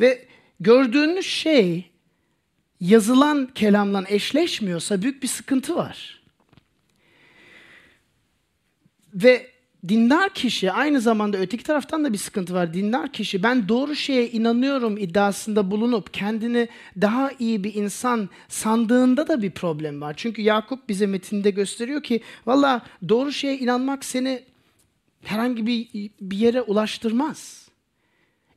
Ve 0.00 0.24
gördüğünüz 0.60 1.26
şey 1.26 1.90
yazılan 2.80 3.46
kelamla 3.54 4.04
eşleşmiyorsa 4.08 5.02
büyük 5.02 5.22
bir 5.22 5.28
sıkıntı 5.28 5.76
var. 5.76 6.22
Ve 9.14 9.51
dindar 9.88 10.34
kişi 10.34 10.72
aynı 10.72 11.00
zamanda 11.00 11.38
öteki 11.38 11.64
taraftan 11.64 12.04
da 12.04 12.12
bir 12.12 12.18
sıkıntı 12.18 12.54
var. 12.54 12.74
Dindar 12.74 13.12
kişi 13.12 13.42
ben 13.42 13.68
doğru 13.68 13.96
şeye 13.96 14.30
inanıyorum 14.30 14.98
iddiasında 14.98 15.70
bulunup 15.70 16.14
kendini 16.14 16.68
daha 17.00 17.30
iyi 17.38 17.64
bir 17.64 17.74
insan 17.74 18.28
sandığında 18.48 19.28
da 19.28 19.42
bir 19.42 19.50
problem 19.50 20.00
var. 20.00 20.14
Çünkü 20.16 20.42
Yakup 20.42 20.88
bize 20.88 21.06
metinde 21.06 21.50
gösteriyor 21.50 22.02
ki 22.02 22.20
valla 22.46 22.82
doğru 23.08 23.32
şeye 23.32 23.58
inanmak 23.58 24.04
seni 24.04 24.42
herhangi 25.24 25.66
bir, 25.66 26.10
bir 26.20 26.36
yere 26.36 26.62
ulaştırmaz. 26.62 27.61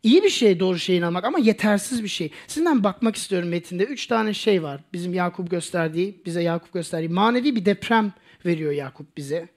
İyi 0.05 0.23
bir 0.23 0.29
şey 0.29 0.59
doğru 0.59 0.79
şeye 0.79 0.97
inanmak 0.97 1.25
ama 1.25 1.39
yetersiz 1.39 2.03
bir 2.03 2.07
şey. 2.07 2.31
Sizden 2.47 2.83
bakmak 2.83 3.15
istiyorum 3.15 3.49
metinde. 3.49 3.83
Üç 3.83 4.07
tane 4.07 4.33
şey 4.33 4.63
var. 4.63 4.81
Bizim 4.93 5.13
Yakup 5.13 5.51
gösterdiği, 5.51 6.21
bize 6.25 6.43
Yakup 6.43 6.73
gösterdiği. 6.73 7.09
Manevi 7.09 7.55
bir 7.55 7.65
deprem 7.65 8.13
veriyor 8.45 8.71
Yakup 8.71 9.17
bize. 9.17 9.49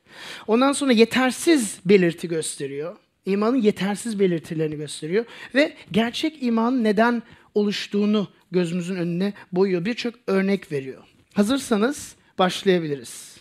Ondan 0.46 0.72
sonra 0.72 0.92
yetersiz 0.92 1.78
belirti 1.84 2.28
gösteriyor. 2.28 2.96
İmanın 3.26 3.56
yetersiz 3.56 4.20
belirtilerini 4.20 4.76
gösteriyor. 4.76 5.24
Ve 5.54 5.72
gerçek 5.92 6.42
imanın 6.42 6.84
neden 6.84 7.22
oluştuğunu 7.54 8.28
gözümüzün 8.50 8.96
önüne 8.96 9.32
boyuyor. 9.52 9.84
Birçok 9.84 10.14
örnek 10.26 10.72
veriyor. 10.72 11.02
Hazırsanız 11.34 12.14
başlayabiliriz. 12.38 13.36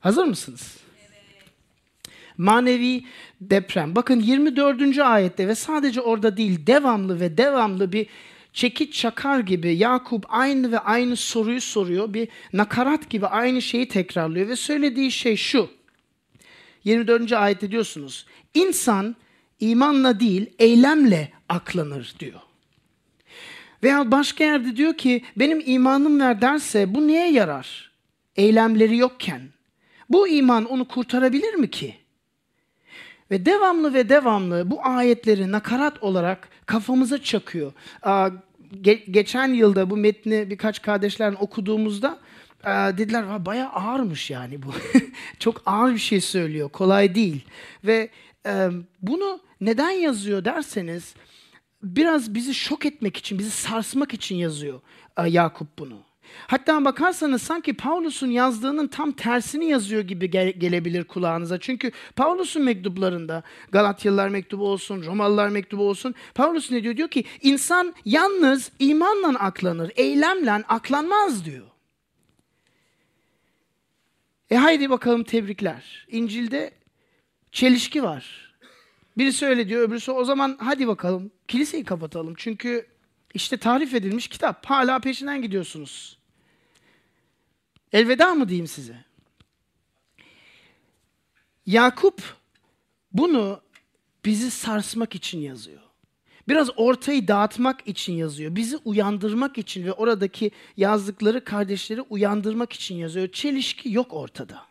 Hazır 0.00 0.24
mısınız? 0.24 0.76
Manevi 2.38 3.04
deprem. 3.40 3.96
Bakın 3.96 4.20
24. 4.20 4.98
ayette 4.98 5.48
ve 5.48 5.54
sadece 5.54 6.00
orada 6.00 6.36
değil 6.36 6.66
devamlı 6.66 7.20
ve 7.20 7.38
devamlı 7.38 7.92
bir 7.92 8.06
çekiç 8.52 9.00
çakar 9.00 9.40
gibi 9.40 9.76
Yakup 9.76 10.24
aynı 10.28 10.72
ve 10.72 10.78
aynı 10.78 11.16
soruyu 11.16 11.60
soruyor. 11.60 12.14
Bir 12.14 12.28
nakarat 12.52 13.10
gibi 13.10 13.26
aynı 13.26 13.62
şeyi 13.62 13.88
tekrarlıyor 13.88 14.48
ve 14.48 14.56
söylediği 14.56 15.10
şey 15.10 15.36
şu. 15.36 15.70
24. 16.84 17.32
ayette 17.32 17.70
diyorsunuz. 17.70 18.26
İnsan 18.54 19.16
imanla 19.60 20.20
değil 20.20 20.50
eylemle 20.58 21.32
aklanır 21.48 22.14
diyor. 22.20 22.40
Veya 23.82 24.10
başka 24.10 24.44
yerde 24.44 24.76
diyor 24.76 24.96
ki 24.96 25.22
benim 25.36 25.62
imanım 25.66 26.20
ver 26.20 26.40
derse 26.40 26.94
bu 26.94 27.08
neye 27.08 27.32
yarar? 27.32 27.92
Eylemleri 28.36 28.96
yokken. 28.96 29.42
Bu 30.08 30.28
iman 30.28 30.64
onu 30.64 30.88
kurtarabilir 30.88 31.54
mi 31.54 31.70
ki? 31.70 31.94
Ve 33.30 33.46
devamlı 33.46 33.94
ve 33.94 34.08
devamlı 34.08 34.70
bu 34.70 34.86
ayetleri 34.86 35.52
nakarat 35.52 36.02
olarak 36.02 36.48
kafamıza 36.66 37.22
çakıyor. 37.22 37.72
Ge- 38.72 39.10
geçen 39.10 39.48
yılda 39.48 39.90
bu 39.90 39.96
metni 39.96 40.50
birkaç 40.50 40.82
kardeşlerin 40.82 41.36
okuduğumuzda 41.40 42.18
dediler 42.66 43.46
bayağı 43.46 43.68
ağırmış 43.68 44.30
yani 44.30 44.62
bu. 44.62 44.72
Çok 45.38 45.62
ağır 45.66 45.92
bir 45.92 45.98
şey 45.98 46.20
söylüyor, 46.20 46.68
kolay 46.68 47.14
değil. 47.14 47.44
Ve 47.84 48.10
bunu 49.02 49.40
neden 49.60 49.90
yazıyor 49.90 50.44
derseniz 50.44 51.14
biraz 51.82 52.34
bizi 52.34 52.54
şok 52.54 52.86
etmek 52.86 53.16
için, 53.16 53.38
bizi 53.38 53.50
sarsmak 53.50 54.14
için 54.14 54.36
yazıyor 54.36 54.80
Yakup 55.26 55.78
bunu. 55.78 56.07
Hatta 56.46 56.84
bakarsanız 56.84 57.42
sanki 57.42 57.74
Paulus'un 57.74 58.30
yazdığının 58.30 58.88
tam 58.88 59.12
tersini 59.12 59.64
yazıyor 59.68 60.02
gibi 60.02 60.30
gel- 60.30 60.52
gelebilir 60.52 61.04
kulağınıza. 61.04 61.58
Çünkü 61.60 61.92
Paulus'un 62.16 62.62
mektuplarında 62.62 63.42
Galatyalılar 63.72 64.28
mektubu 64.28 64.68
olsun, 64.68 65.02
Romalılar 65.02 65.48
mektubu 65.48 65.88
olsun. 65.88 66.14
Paulus 66.34 66.70
ne 66.70 66.82
diyor? 66.82 66.96
Diyor 66.96 67.08
ki 67.08 67.24
insan 67.42 67.94
yalnız 68.04 68.72
imanla 68.78 69.38
aklanır, 69.38 69.92
eylemle 69.96 70.52
aklanmaz 70.52 71.44
diyor. 71.44 71.66
E 74.50 74.56
haydi 74.56 74.90
bakalım 74.90 75.24
tebrikler. 75.24 76.06
İncil'de 76.10 76.70
çelişki 77.52 78.02
var. 78.02 78.54
Birisi 79.18 79.46
öyle 79.46 79.68
diyor, 79.68 79.88
öbürüsü 79.88 80.12
o 80.12 80.24
zaman 80.24 80.56
hadi 80.60 80.88
bakalım 80.88 81.30
kiliseyi 81.48 81.84
kapatalım. 81.84 82.34
Çünkü 82.36 82.86
işte 83.34 83.56
tarif 83.56 83.94
edilmiş 83.94 84.28
kitap. 84.28 84.66
Hala 84.66 84.98
peşinden 84.98 85.42
gidiyorsunuz. 85.42 86.17
Elveda 87.92 88.34
mı 88.34 88.48
diyeyim 88.48 88.66
size? 88.66 89.04
Yakup 91.66 92.36
bunu 93.12 93.60
bizi 94.24 94.50
sarsmak 94.50 95.14
için 95.14 95.38
yazıyor. 95.38 95.80
Biraz 96.48 96.70
ortayı 96.76 97.28
dağıtmak 97.28 97.88
için 97.88 98.12
yazıyor. 98.12 98.56
Bizi 98.56 98.76
uyandırmak 98.76 99.58
için 99.58 99.84
ve 99.84 99.92
oradaki 99.92 100.50
yazdıkları 100.76 101.44
kardeşleri 101.44 102.02
uyandırmak 102.02 102.72
için 102.72 102.94
yazıyor. 102.94 103.28
Çelişki 103.32 103.92
yok 103.92 104.14
ortada. 104.14 104.68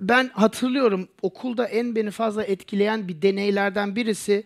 ben 0.00 0.28
hatırlıyorum 0.28 1.08
okulda 1.22 1.66
en 1.66 1.96
beni 1.96 2.10
fazla 2.10 2.44
etkileyen 2.44 3.08
bir 3.08 3.22
deneylerden 3.22 3.96
birisi 3.96 4.44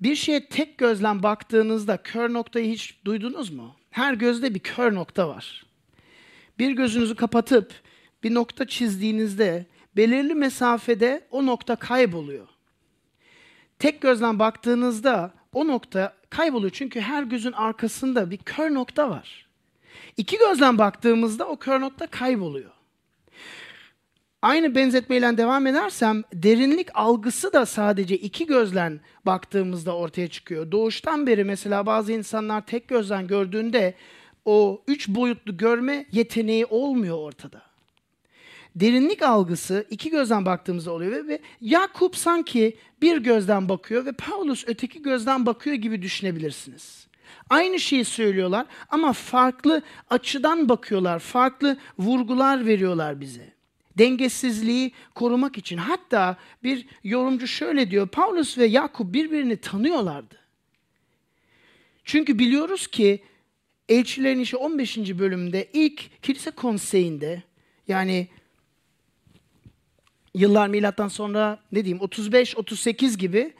bir 0.00 0.14
şeye 0.14 0.48
tek 0.48 0.78
gözle 0.78 1.22
baktığınızda 1.22 1.96
kör 1.96 2.32
noktayı 2.32 2.72
hiç 2.72 2.98
duydunuz 3.04 3.50
mu? 3.50 3.76
Her 3.96 4.14
gözde 4.14 4.54
bir 4.54 4.58
kör 4.58 4.94
nokta 4.94 5.28
var. 5.28 5.66
Bir 6.58 6.70
gözünüzü 6.70 7.14
kapatıp 7.14 7.72
bir 8.22 8.34
nokta 8.34 8.66
çizdiğinizde 8.66 9.66
belirli 9.96 10.34
mesafede 10.34 11.26
o 11.30 11.46
nokta 11.46 11.76
kayboluyor. 11.76 12.48
Tek 13.78 14.00
gözden 14.00 14.38
baktığınızda 14.38 15.34
o 15.52 15.66
nokta 15.66 16.16
kayboluyor 16.30 16.70
çünkü 16.70 17.00
her 17.00 17.22
gözün 17.22 17.52
arkasında 17.52 18.30
bir 18.30 18.36
kör 18.36 18.74
nokta 18.74 19.10
var. 19.10 19.46
İki 20.16 20.38
gözden 20.38 20.78
baktığımızda 20.78 21.48
o 21.48 21.56
kör 21.56 21.80
nokta 21.80 22.06
kayboluyor. 22.06 22.72
Aynı 24.42 24.74
benzetmeyle 24.74 25.36
devam 25.36 25.66
edersem 25.66 26.22
derinlik 26.32 26.88
algısı 26.94 27.52
da 27.52 27.66
sadece 27.66 28.16
iki 28.16 28.46
gözlen 28.46 29.00
baktığımızda 29.26 29.96
ortaya 29.96 30.28
çıkıyor. 30.28 30.72
Doğuştan 30.72 31.26
beri 31.26 31.44
mesela 31.44 31.86
bazı 31.86 32.12
insanlar 32.12 32.66
tek 32.66 32.88
gözden 32.88 33.26
gördüğünde 33.26 33.94
o 34.44 34.82
üç 34.88 35.08
boyutlu 35.08 35.56
görme 35.56 36.06
yeteneği 36.12 36.66
olmuyor 36.66 37.18
ortada. 37.18 37.62
Derinlik 38.74 39.22
algısı 39.22 39.86
iki 39.90 40.10
gözden 40.10 40.46
baktığımızda 40.46 40.90
oluyor 40.90 41.12
ve, 41.12 41.28
ve 41.28 41.40
Yakup 41.60 42.16
sanki 42.16 42.76
bir 43.02 43.18
gözden 43.18 43.68
bakıyor 43.68 44.06
ve 44.06 44.12
Paulus 44.12 44.64
öteki 44.66 45.02
gözden 45.02 45.46
bakıyor 45.46 45.76
gibi 45.76 46.02
düşünebilirsiniz. 46.02 47.06
Aynı 47.50 47.80
şeyi 47.80 48.04
söylüyorlar 48.04 48.66
ama 48.88 49.12
farklı 49.12 49.82
açıdan 50.10 50.68
bakıyorlar, 50.68 51.18
farklı 51.18 51.76
vurgular 51.98 52.66
veriyorlar 52.66 53.20
bize 53.20 53.55
dengesizliği 53.98 54.92
korumak 55.14 55.58
için. 55.58 55.76
Hatta 55.76 56.36
bir 56.62 56.86
yorumcu 57.04 57.46
şöyle 57.46 57.90
diyor, 57.90 58.08
Paulus 58.08 58.58
ve 58.58 58.66
Yakup 58.66 59.14
birbirini 59.14 59.56
tanıyorlardı. 59.56 60.38
Çünkü 62.04 62.38
biliyoruz 62.38 62.86
ki 62.86 63.22
Elçilerin 63.88 64.40
İşi 64.40 64.56
15. 64.56 64.98
bölümde 64.98 65.68
ilk 65.72 66.22
kilise 66.22 66.50
konseyinde 66.50 67.42
yani 67.88 68.28
yıllar 70.34 70.68
milattan 70.68 71.08
sonra 71.08 71.58
ne 71.72 71.84
diyeyim 71.84 72.04
35-38 72.04 73.16
gibi 73.16 73.54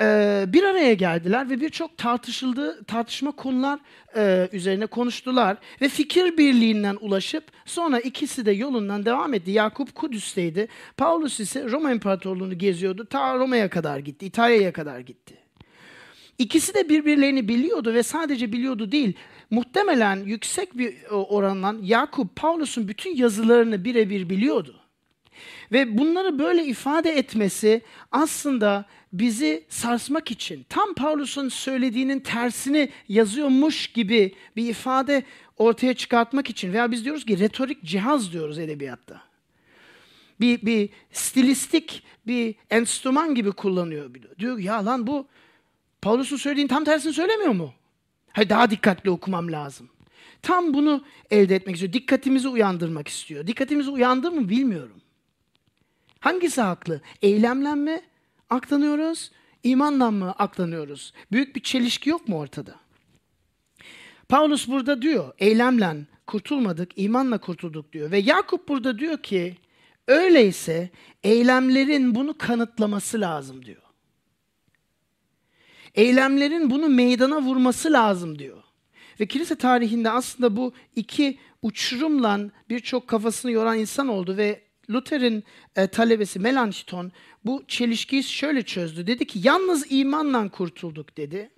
e, 0.00 0.44
bir 0.48 0.62
araya 0.62 0.94
geldiler 0.94 1.50
ve 1.50 1.60
birçok 1.60 1.96
tartışıldı 1.96 2.84
tartışma 2.84 3.32
konular 3.32 3.80
e, 4.16 4.48
üzerine 4.52 4.86
konuştular 4.86 5.56
ve 5.80 5.88
fikir 5.88 6.38
birliğinden 6.38 6.98
ulaşıp 7.00 7.44
sonra 7.64 8.00
ikisi 8.00 8.46
de 8.46 8.52
yolundan 8.52 9.04
devam 9.04 9.34
etti. 9.34 9.50
Yakup 9.50 9.94
Kudüs'teydi. 9.94 10.68
Paulus 10.96 11.40
ise 11.40 11.64
Roma 11.70 11.92
İmparatorluğunu 11.92 12.58
geziyordu. 12.58 13.04
Ta 13.04 13.38
Roma'ya 13.38 13.70
kadar 13.70 13.98
gitti, 13.98 14.26
İtalya'ya 14.26 14.72
kadar 14.72 15.00
gitti. 15.00 15.34
İkisi 16.38 16.74
de 16.74 16.88
birbirlerini 16.88 17.48
biliyordu 17.48 17.94
ve 17.94 18.02
sadece 18.02 18.52
biliyordu 18.52 18.92
değil, 18.92 19.16
muhtemelen 19.50 20.16
yüksek 20.24 20.78
bir 20.78 20.94
oranla 21.10 21.74
Yakup 21.82 22.36
Paulus'un 22.36 22.88
bütün 22.88 23.16
yazılarını 23.16 23.84
birebir 23.84 24.30
biliyordu. 24.30 24.82
Ve 25.72 25.98
bunları 25.98 26.38
böyle 26.38 26.64
ifade 26.64 27.10
etmesi 27.10 27.82
aslında 28.10 28.84
bizi 29.12 29.64
sarsmak 29.68 30.30
için 30.30 30.66
tam 30.68 30.94
Paulus'un 30.94 31.48
söylediğinin 31.48 32.20
tersini 32.20 32.88
yazıyormuş 33.08 33.86
gibi 33.86 34.34
bir 34.56 34.68
ifade 34.68 35.22
ortaya 35.56 35.94
çıkartmak 35.94 36.50
için 36.50 36.72
veya 36.72 36.90
biz 36.90 37.04
diyoruz 37.04 37.24
ki 37.24 37.38
retorik 37.38 37.84
cihaz 37.84 38.32
diyoruz 38.32 38.58
edebiyatta. 38.58 39.22
Bir, 40.40 40.62
bir 40.62 40.88
stilistik 41.12 42.02
bir 42.26 42.54
enstrüman 42.70 43.34
gibi 43.34 43.52
kullanıyor. 43.52 44.10
Diyor 44.38 44.58
ya 44.58 44.84
lan 44.86 45.06
bu 45.06 45.26
Paulus'un 46.02 46.36
söylediğin 46.36 46.68
tam 46.68 46.84
tersini 46.84 47.12
söylemiyor 47.12 47.52
mu? 47.52 47.72
Hayır 48.32 48.48
daha 48.48 48.70
dikkatli 48.70 49.10
okumam 49.10 49.52
lazım. 49.52 49.88
Tam 50.42 50.74
bunu 50.74 51.04
elde 51.30 51.54
etmek 51.54 51.76
istiyor. 51.76 51.92
Dikkatimizi 51.92 52.48
uyandırmak 52.48 53.08
istiyor. 53.08 53.46
Dikkatimizi 53.46 53.90
uyandı 53.90 54.30
mı 54.30 54.48
bilmiyorum. 54.48 55.00
Hangisi 56.20 56.60
haklı? 56.60 57.00
Eylemlen 57.22 57.78
mi 57.78 58.02
aklanıyoruz? 58.52 59.30
İmanla 59.62 60.10
mı 60.10 60.30
aklanıyoruz? 60.30 61.12
Büyük 61.32 61.56
bir 61.56 61.62
çelişki 61.62 62.10
yok 62.10 62.28
mu 62.28 62.38
ortada? 62.38 62.74
Paulus 64.28 64.68
burada 64.68 65.02
diyor, 65.02 65.32
eylemle 65.38 66.06
kurtulmadık, 66.26 66.90
imanla 66.96 67.38
kurtulduk 67.38 67.92
diyor. 67.92 68.10
Ve 68.10 68.18
Yakup 68.18 68.68
burada 68.68 68.98
diyor 68.98 69.22
ki, 69.22 69.56
öyleyse 70.08 70.90
eylemlerin 71.22 72.14
bunu 72.14 72.38
kanıtlaması 72.38 73.20
lazım 73.20 73.64
diyor. 73.64 73.82
Eylemlerin 75.94 76.70
bunu 76.70 76.88
meydana 76.88 77.42
vurması 77.42 77.92
lazım 77.92 78.38
diyor. 78.38 78.62
Ve 79.20 79.26
kilise 79.26 79.54
tarihinde 79.56 80.10
aslında 80.10 80.56
bu 80.56 80.72
iki 80.96 81.38
uçurumla 81.62 82.40
birçok 82.68 83.08
kafasını 83.08 83.50
yoran 83.50 83.78
insan 83.78 84.08
oldu 84.08 84.36
ve 84.36 84.62
Luther'in 84.90 85.44
e, 85.76 85.86
talebesi 85.86 86.38
Melanchthon 86.38 87.12
bu 87.44 87.64
çelişkiyi 87.68 88.22
şöyle 88.22 88.62
çözdü. 88.62 89.06
Dedi 89.06 89.26
ki 89.26 89.40
yalnız 89.42 89.86
imanla 89.90 90.48
kurtulduk 90.48 91.16
dedi. 91.16 91.50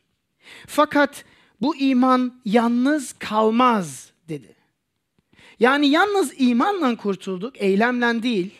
Fakat 0.66 1.24
bu 1.60 1.76
iman 1.76 2.40
yalnız 2.44 3.12
kalmaz 3.12 4.12
dedi. 4.28 4.56
Yani 5.60 5.88
yalnız 5.88 6.32
imanla 6.38 6.96
kurtulduk, 6.96 7.62
eylemle 7.62 8.22
değil. 8.22 8.50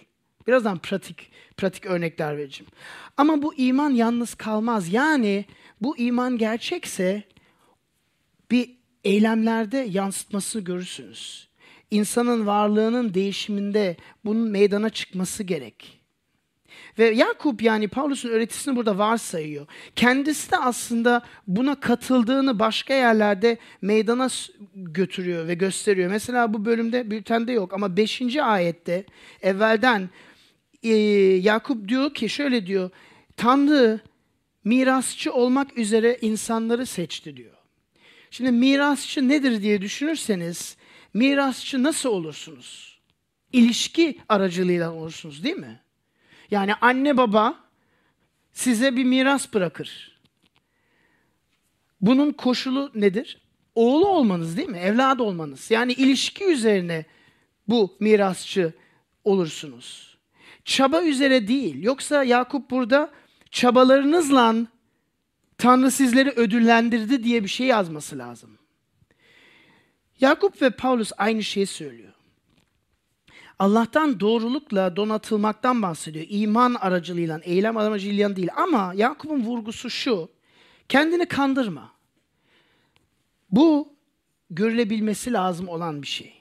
Birazdan 0.47 0.79
pratik 0.79 1.31
pratik 1.57 1.87
örnekler 1.87 2.37
vereceğim. 2.37 2.71
Ama 3.17 3.43
bu 3.43 3.55
iman 3.55 3.91
yalnız 3.91 4.35
kalmaz. 4.35 4.93
Yani 4.93 5.45
bu 5.81 5.99
iman 5.99 6.39
gerçekse 6.39 7.23
bir 8.51 8.71
eylemlerde 9.05 9.79
yansıtmasını 9.91 10.65
görürsünüz 10.65 11.49
insanın 11.95 12.47
varlığının 12.47 13.15
değişiminde 13.15 13.97
bunun 14.25 14.51
meydana 14.51 14.91
çıkması 14.91 15.43
gerek. 15.43 16.01
Ve 16.99 17.05
Yakup 17.05 17.63
yani 17.63 17.89
Paulus'un 17.89 18.29
öğretisini 18.29 18.77
burada 18.77 18.99
varsayıyor. 18.99 19.67
Kendisi 19.97 20.51
de 20.51 20.57
aslında 20.57 21.23
buna 21.47 21.81
katıldığını 21.81 22.59
başka 22.59 22.95
yerlerde 22.95 23.59
meydana 23.83 24.29
götürüyor 24.75 25.49
ve 25.49 25.55
gösteriyor. 25.55 26.11
Mesela 26.11 26.55
bu 26.55 26.65
bölümde 26.65 27.11
bültende 27.11 27.53
yok 27.53 27.73
ama 27.73 27.97
5. 27.97 28.37
ayette 28.37 29.05
evvelden 29.43 30.11
e, 30.83 30.95
Yakup 31.43 31.89
diyor 31.89 32.15
ki 32.15 32.29
şöyle 32.29 32.67
diyor. 32.67 32.91
Tanrı 33.37 34.01
mirasçı 34.65 35.33
olmak 35.33 35.79
üzere 35.79 36.19
insanları 36.21 36.87
seçti 36.87 37.37
diyor. 37.37 37.55
Şimdi 38.31 38.53
mirasçı 38.53 39.29
nedir 39.29 39.63
diye 39.63 39.83
düşünürseniz 39.83 40.77
mirasçı 41.15 41.83
nasıl 41.83 42.09
olursunuz? 42.09 42.99
İlişki 43.53 44.19
aracılığıyla 44.29 44.93
olursunuz 44.93 45.45
değil 45.45 45.57
mi? 45.57 45.81
Yani 46.51 46.75
anne 46.75 47.17
baba 47.17 47.61
size 48.53 48.97
bir 48.97 49.05
miras 49.05 49.55
bırakır. 49.55 50.21
Bunun 52.01 52.33
koşulu 52.33 52.91
nedir? 52.95 53.41
Oğlu 53.75 54.09
olmanız 54.09 54.57
değil 54.57 54.69
mi? 54.69 54.79
Evladı 54.79 55.23
olmanız. 55.23 55.71
Yani 55.71 55.93
ilişki 55.93 56.45
üzerine 56.45 57.05
bu 57.69 57.97
mirasçı 58.01 58.73
olursunuz. 59.25 60.19
Çaba 60.65 61.03
üzere 61.03 61.49
değil. 61.49 61.83
Yoksa 61.83 62.25
Yakup 62.25 62.71
burada 62.71 63.11
çabalarınızla 63.51 64.55
Tanrı 65.59 65.91
sizleri 65.91 66.31
ödüllendirdi 66.31 67.25
diye 67.25 67.43
bir 67.43 67.49
şey 67.49 67.67
yazması 67.67 68.19
lazım. 68.19 68.59
Yakup 70.21 70.63
ve 70.63 70.71
Paulus 70.71 71.13
aynı 71.19 71.43
şeyi 71.43 71.67
söylüyor. 71.67 72.13
Allah'tan 73.59 74.21
doğrulukla 74.21 74.97
donatılmaktan 74.97 75.83
bahsediyor. 75.83 76.27
İman 76.29 76.75
aracılığıyla, 76.75 77.41
eylem 77.45 77.77
aracılığıyla 77.77 78.37
değil. 78.37 78.49
Ama 78.57 78.93
Yakup'un 78.97 79.45
vurgusu 79.45 79.91
şu. 79.91 80.29
Kendini 80.89 81.27
kandırma. 81.27 81.93
Bu 83.51 83.93
görülebilmesi 84.51 85.33
lazım 85.33 85.69
olan 85.69 86.03
bir 86.03 86.07
şey. 86.07 86.33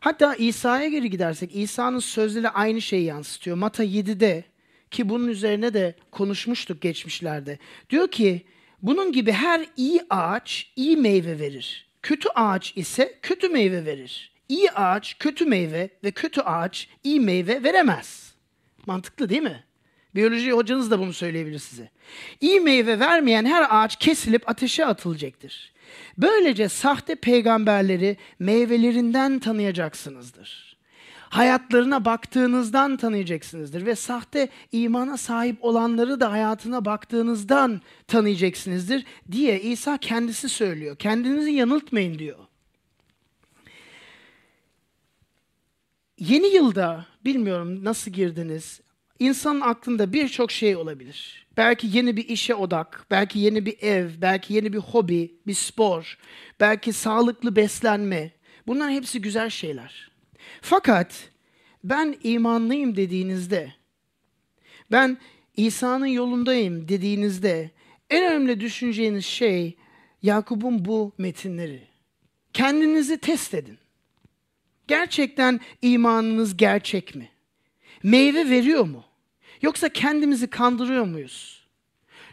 Hatta 0.00 0.34
İsa'ya 0.34 0.88
geri 0.88 1.10
gidersek 1.10 1.56
İsa'nın 1.56 1.98
sözleri 1.98 2.48
aynı 2.48 2.80
şeyi 2.80 3.04
yansıtıyor. 3.04 3.56
Mata 3.56 3.84
7'de 3.84 4.44
ki 4.90 5.08
bunun 5.08 5.28
üzerine 5.28 5.74
de 5.74 5.94
konuşmuştuk 6.10 6.80
geçmişlerde. 6.80 7.58
Diyor 7.90 8.08
ki 8.08 8.46
bunun 8.82 9.12
gibi 9.12 9.32
her 9.32 9.66
iyi 9.76 10.00
ağaç 10.10 10.72
iyi 10.76 10.96
meyve 10.96 11.38
verir. 11.38 11.88
Kötü 12.04 12.28
ağaç 12.34 12.72
ise 12.76 13.18
kötü 13.22 13.48
meyve 13.48 13.84
verir. 13.84 14.32
İyi 14.48 14.70
ağaç 14.70 15.18
kötü 15.18 15.44
meyve 15.44 15.90
ve 16.04 16.10
kötü 16.10 16.40
ağaç 16.40 16.88
iyi 17.04 17.20
meyve 17.20 17.62
veremez. 17.62 18.34
Mantıklı 18.86 19.28
değil 19.28 19.42
mi? 19.42 19.64
Biyoloji 20.14 20.52
hocanız 20.52 20.90
da 20.90 20.98
bunu 20.98 21.12
söyleyebilir 21.12 21.58
size. 21.58 21.90
İyi 22.40 22.60
meyve 22.60 22.98
vermeyen 22.98 23.44
her 23.44 23.66
ağaç 23.70 23.96
kesilip 23.96 24.48
ateşe 24.48 24.86
atılacaktır. 24.86 25.72
Böylece 26.18 26.68
sahte 26.68 27.14
peygamberleri 27.14 28.16
meyvelerinden 28.38 29.38
tanıyacaksınızdır. 29.38 30.73
Hayatlarına 31.34 32.04
baktığınızdan 32.04 32.96
tanıyacaksınızdır. 32.96 33.86
Ve 33.86 33.94
sahte 33.94 34.48
imana 34.72 35.16
sahip 35.16 35.64
olanları 35.64 36.20
da 36.20 36.32
hayatına 36.32 36.84
baktığınızdan 36.84 37.80
tanıyacaksınızdır 38.06 39.04
diye 39.32 39.60
İsa 39.60 39.98
kendisi 39.98 40.48
söylüyor. 40.48 40.96
Kendinizi 40.96 41.50
yanıltmayın 41.50 42.18
diyor. 42.18 42.38
Yeni 46.18 46.46
yılda 46.46 47.06
bilmiyorum 47.24 47.84
nasıl 47.84 48.10
girdiniz. 48.10 48.80
İnsanın 49.18 49.60
aklında 49.60 50.12
birçok 50.12 50.50
şey 50.50 50.76
olabilir. 50.76 51.46
Belki 51.56 51.86
yeni 51.92 52.16
bir 52.16 52.28
işe 52.28 52.54
odak, 52.54 53.06
belki 53.10 53.38
yeni 53.38 53.66
bir 53.66 53.82
ev, 53.82 54.10
belki 54.22 54.54
yeni 54.54 54.72
bir 54.72 54.78
hobi, 54.78 55.34
bir 55.46 55.54
spor, 55.54 56.18
belki 56.60 56.92
sağlıklı 56.92 57.56
beslenme. 57.56 58.30
Bunlar 58.66 58.90
hepsi 58.90 59.20
güzel 59.20 59.50
şeyler. 59.50 60.13
Fakat 60.60 61.30
ben 61.84 62.16
imanlıyım 62.22 62.96
dediğinizde, 62.96 63.74
ben 64.92 65.18
İsa'nın 65.56 66.06
yolundayım 66.06 66.88
dediğinizde 66.88 67.70
en 68.10 68.24
önemli 68.24 68.60
düşüneceğiniz 68.60 69.24
şey 69.24 69.76
Yakup'un 70.22 70.84
bu 70.84 71.12
metinleri. 71.18 71.82
Kendinizi 72.52 73.18
test 73.18 73.54
edin. 73.54 73.78
Gerçekten 74.88 75.60
imanınız 75.82 76.56
gerçek 76.56 77.14
mi? 77.14 77.28
Meyve 78.02 78.50
veriyor 78.50 78.84
mu? 78.84 79.04
Yoksa 79.62 79.88
kendimizi 79.88 80.46
kandırıyor 80.46 81.04
muyuz? 81.04 81.64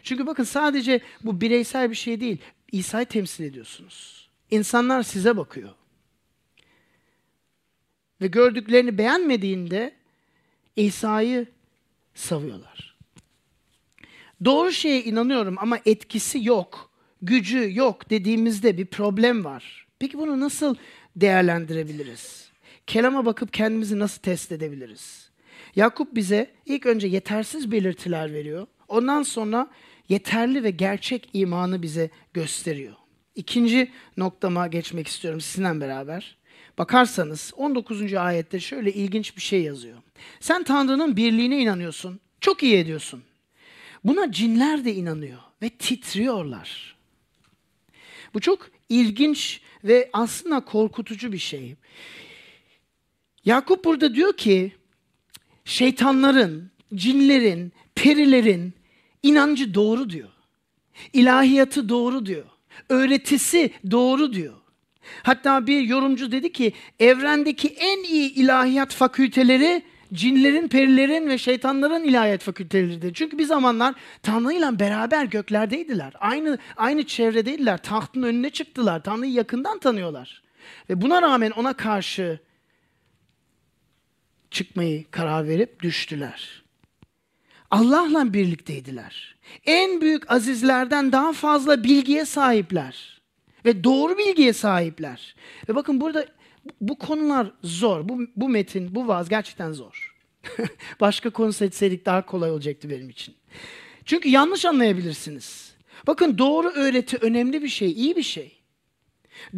Çünkü 0.02 0.26
bakın 0.26 0.44
sadece 0.44 1.00
bu 1.24 1.40
bireysel 1.40 1.90
bir 1.90 1.96
şey 1.96 2.20
değil. 2.20 2.38
İsa'yı 2.72 3.06
temsil 3.06 3.44
ediyorsunuz. 3.44 4.28
İnsanlar 4.50 5.02
size 5.02 5.36
bakıyor. 5.36 5.70
Ve 8.22 8.26
gördüklerini 8.26 8.98
beğenmediğinde 8.98 9.92
İsa'yı 10.76 11.46
savuyorlar. 12.14 12.96
Doğru 14.44 14.72
şeye 14.72 15.04
inanıyorum 15.04 15.54
ama 15.58 15.78
etkisi 15.86 16.44
yok, 16.44 16.90
gücü 17.22 17.76
yok 17.76 18.10
dediğimizde 18.10 18.78
bir 18.78 18.86
problem 18.86 19.44
var. 19.44 19.86
Peki 19.98 20.18
bunu 20.18 20.40
nasıl 20.40 20.74
değerlendirebiliriz? 21.16 22.50
Kelama 22.86 23.26
bakıp 23.26 23.52
kendimizi 23.52 23.98
nasıl 23.98 24.22
test 24.22 24.52
edebiliriz? 24.52 25.30
Yakup 25.76 26.14
bize 26.14 26.50
ilk 26.66 26.86
önce 26.86 27.08
yetersiz 27.08 27.72
belirtiler 27.72 28.32
veriyor. 28.32 28.66
Ondan 28.88 29.22
sonra 29.22 29.70
yeterli 30.08 30.64
ve 30.64 30.70
gerçek 30.70 31.28
imanı 31.32 31.82
bize 31.82 32.10
gösteriyor. 32.34 32.94
İkinci 33.34 33.90
noktama 34.16 34.66
geçmek 34.66 35.08
istiyorum 35.08 35.40
sizinle 35.40 35.80
beraber. 35.80 36.41
Bakarsanız 36.78 37.52
19. 37.56 38.14
ayette 38.14 38.60
şöyle 38.60 38.92
ilginç 38.92 39.36
bir 39.36 39.42
şey 39.42 39.62
yazıyor. 39.62 39.98
Sen 40.40 40.62
Tanrı'nın 40.62 41.16
birliğine 41.16 41.58
inanıyorsun. 41.58 42.20
Çok 42.40 42.62
iyi 42.62 42.76
ediyorsun. 42.76 43.22
Buna 44.04 44.32
cinler 44.32 44.84
de 44.84 44.94
inanıyor 44.94 45.38
ve 45.62 45.68
titriyorlar. 45.68 46.96
Bu 48.34 48.40
çok 48.40 48.70
ilginç 48.88 49.60
ve 49.84 50.10
aslında 50.12 50.60
korkutucu 50.64 51.32
bir 51.32 51.38
şey. 51.38 51.76
Yakup 53.44 53.84
burada 53.84 54.14
diyor 54.14 54.36
ki 54.36 54.72
şeytanların, 55.64 56.70
cinlerin, 56.94 57.72
perilerin 57.94 58.72
inancı 59.22 59.74
doğru 59.74 60.10
diyor. 60.10 60.28
İlahiyatı 61.12 61.88
doğru 61.88 62.26
diyor. 62.26 62.44
Öğretisi 62.88 63.70
doğru 63.90 64.32
diyor. 64.32 64.61
Hatta 65.22 65.66
bir 65.66 65.80
yorumcu 65.80 66.32
dedi 66.32 66.52
ki 66.52 66.72
evrendeki 67.00 67.68
en 67.68 68.02
iyi 68.04 68.34
ilahiyat 68.34 68.94
fakülteleri 68.94 69.82
cinlerin, 70.12 70.68
perilerin 70.68 71.28
ve 71.28 71.38
şeytanların 71.38 72.04
ilahiyat 72.04 72.42
fakülteleridir. 72.42 73.14
Çünkü 73.14 73.38
bir 73.38 73.44
zamanlar 73.44 73.94
Tanrı 74.22 74.52
ile 74.52 74.78
beraber 74.78 75.24
göklerdeydiler. 75.24 76.12
Aynı 76.20 76.58
aynı 76.76 77.06
çevredeydiler. 77.06 77.82
Tahtın 77.82 78.22
önüne 78.22 78.50
çıktılar. 78.50 79.02
Tanrı'yı 79.02 79.32
yakından 79.32 79.78
tanıyorlar. 79.78 80.42
Ve 80.90 81.00
buna 81.00 81.22
rağmen 81.22 81.50
ona 81.50 81.72
karşı 81.72 82.40
çıkmayı 84.50 85.10
karar 85.10 85.48
verip 85.48 85.82
düştüler. 85.82 86.62
Allah'la 87.70 88.32
birlikteydiler. 88.32 89.36
En 89.66 90.00
büyük 90.00 90.30
azizlerden 90.30 91.12
daha 91.12 91.32
fazla 91.32 91.84
bilgiye 91.84 92.24
sahipler. 92.24 93.11
Ve 93.64 93.84
doğru 93.84 94.18
bilgiye 94.18 94.52
sahipler. 94.52 95.34
Ve 95.68 95.74
bakın 95.74 96.00
burada 96.00 96.26
bu 96.80 96.98
konular 96.98 97.52
zor. 97.62 98.08
Bu, 98.08 98.20
bu 98.36 98.48
metin, 98.48 98.94
bu 98.94 99.08
vaaz 99.08 99.28
gerçekten 99.28 99.72
zor. 99.72 100.14
Başka 101.00 101.30
konu 101.30 101.52
seçseydik 101.52 102.06
daha 102.06 102.26
kolay 102.26 102.50
olacaktı 102.50 102.90
benim 102.90 103.10
için. 103.10 103.34
Çünkü 104.04 104.28
yanlış 104.28 104.64
anlayabilirsiniz. 104.64 105.74
Bakın 106.06 106.38
doğru 106.38 106.68
öğreti 106.68 107.16
önemli 107.16 107.62
bir 107.62 107.68
şey, 107.68 107.92
iyi 107.92 108.16
bir 108.16 108.22
şey. 108.22 108.58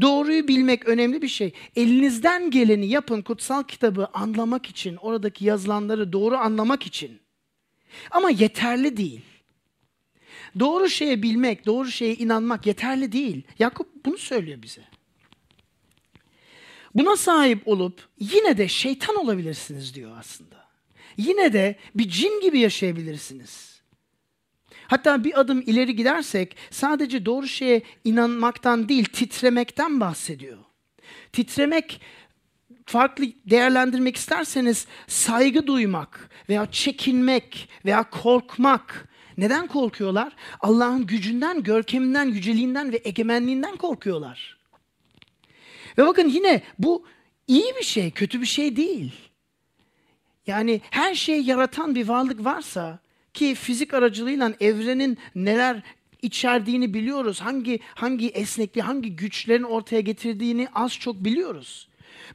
Doğruyu 0.01 0.49
bilmek 0.49 0.89
önemli 0.89 1.23
bir 1.23 1.29
şey. 1.29 1.53
Elinizden 1.77 2.51
geleni 2.51 2.87
yapın 2.87 3.23
kutsal 3.23 3.63
kitabı 3.63 4.09
anlamak 4.13 4.67
için, 4.67 4.97
oradaki 4.97 5.45
yazılanları 5.45 6.13
doğru 6.13 6.37
anlamak 6.37 6.87
için. 6.87 7.21
Ama 8.11 8.31
yeterli 8.31 8.97
değil. 8.97 9.21
Doğru 10.59 10.89
şeye 10.89 11.23
bilmek, 11.23 11.67
doğru 11.67 11.91
şeye 11.91 12.15
inanmak 12.15 12.67
yeterli 12.67 13.13
değil. 13.13 13.43
Yakup 13.59 14.05
bunu 14.05 14.19
söylüyor 14.19 14.63
bize. 14.63 14.83
Buna 16.95 17.17
sahip 17.17 17.69
olup 17.69 18.09
yine 18.21 18.59
de 18.59 18.69
şeytan 18.69 19.17
olabilirsiniz 19.17 19.95
diyor 19.95 20.17
aslında. 20.19 20.69
Yine 21.17 21.53
de 21.53 21.77
bir 21.95 22.09
cin 22.09 22.41
gibi 22.41 22.59
yaşayabilirsiniz. 22.59 23.75
Hatta 24.87 25.25
bir 25.25 25.41
adım 25.41 25.61
ileri 25.61 25.97
gidersek 25.97 26.57
sadece 26.71 27.27
doğru 27.27 27.49
şeye 27.49 27.83
inanmaktan 28.05 28.89
değil 28.89 29.05
titremekten 29.05 30.01
bahsediyor. 30.01 30.59
Titremek 31.33 32.01
farklı 32.87 33.25
değerlendirmek 33.47 34.17
isterseniz 34.17 34.87
saygı 35.07 35.67
duymak 35.67 36.31
veya 36.49 36.71
çekinmek 36.71 37.69
veya 37.85 38.11
korkmak. 38.11 39.09
Neden 39.39 39.67
korkuyorlar? 39.67 40.37
Allah'ın 40.61 41.07
gücünden, 41.07 41.63
görkeminden, 41.63 42.25
yüceliğinden 42.25 42.93
ve 42.93 43.01
egemenliğinden 43.05 43.77
korkuyorlar. 43.77 44.59
Ve 45.99 46.07
bakın 46.07 46.29
yine 46.29 46.63
bu 46.79 47.05
iyi 47.47 47.75
bir 47.79 47.85
şey, 47.85 48.11
kötü 48.11 48.41
bir 48.41 48.47
şey 48.47 48.77
değil. 48.77 49.13
Yani 50.47 50.81
her 50.91 51.15
şeyi 51.15 51.47
yaratan 51.47 51.95
bir 51.95 52.09
varlık 52.09 52.45
varsa 52.45 52.99
ki 53.35 53.55
fizik 53.55 53.95
aracılığıyla 53.95 54.53
evrenin 54.61 55.19
neler 55.35 55.83
içerdiğini 56.23 56.95
biliyoruz. 56.95 57.41
Hangi 57.41 57.81
hangi 57.95 58.29
esnekliği, 58.29 58.83
hangi 58.83 59.17
güçlerin 59.17 59.63
ortaya 59.63 60.01
getirdiğini 60.01 60.69
az 60.75 60.93
çok 60.99 61.25
biliyoruz. 61.25 61.89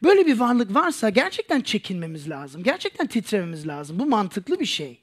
Böyle 0.04 0.26
bir 0.26 0.40
varlık 0.40 0.76
varsa 0.76 1.10
gerçekten 1.10 1.62
çekinmemiz 1.62 2.30
lazım. 2.30 2.64
Gerçekten 2.64 3.08
titrememiz 3.08 3.68
lazım. 3.68 4.00
Bu 4.00 4.06
mantıklı 4.06 4.60
bir 4.60 4.66
şey. 4.66 4.99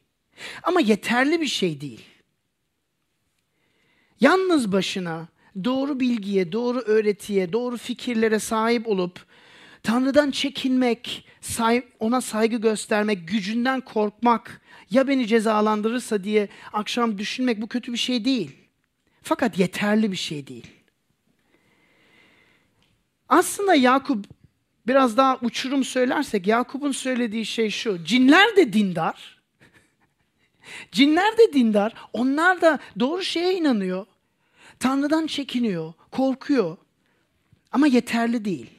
Ama 0.62 0.80
yeterli 0.80 1.40
bir 1.40 1.46
şey 1.46 1.80
değil. 1.80 2.04
Yalnız 4.20 4.72
başına 4.72 5.28
doğru 5.64 6.00
bilgiye, 6.00 6.52
doğru 6.52 6.78
öğretiye, 6.78 7.52
doğru 7.52 7.76
fikirlere 7.76 8.38
sahip 8.38 8.88
olup 8.88 9.26
Tanrı'dan 9.82 10.30
çekinmek, 10.30 11.28
ona 12.00 12.20
saygı 12.20 12.56
göstermek, 12.56 13.28
gücünden 13.28 13.80
korkmak, 13.80 14.60
ya 14.90 15.08
beni 15.08 15.26
cezalandırırsa 15.26 16.24
diye 16.24 16.48
akşam 16.72 17.18
düşünmek 17.18 17.62
bu 17.62 17.66
kötü 17.66 17.92
bir 17.92 17.98
şey 17.98 18.24
değil. 18.24 18.56
Fakat 19.22 19.58
yeterli 19.58 20.12
bir 20.12 20.16
şey 20.16 20.46
değil. 20.46 20.66
Aslında 23.28 23.74
Yakup 23.74 24.26
biraz 24.86 25.16
daha 25.16 25.38
uçurum 25.42 25.84
söylersek 25.84 26.46
Yakup'un 26.46 26.92
söylediği 26.92 27.46
şey 27.46 27.70
şu. 27.70 28.04
Cinler 28.04 28.56
de 28.56 28.72
dindar. 28.72 29.35
Cinler 30.92 31.38
de 31.38 31.52
dindar. 31.52 31.94
Onlar 32.12 32.60
da 32.60 32.78
doğru 33.00 33.22
şeye 33.22 33.54
inanıyor. 33.54 34.06
Tanrı'dan 34.78 35.26
çekiniyor, 35.26 35.92
korkuyor. 36.10 36.76
Ama 37.72 37.86
yeterli 37.86 38.44
değil. 38.44 38.70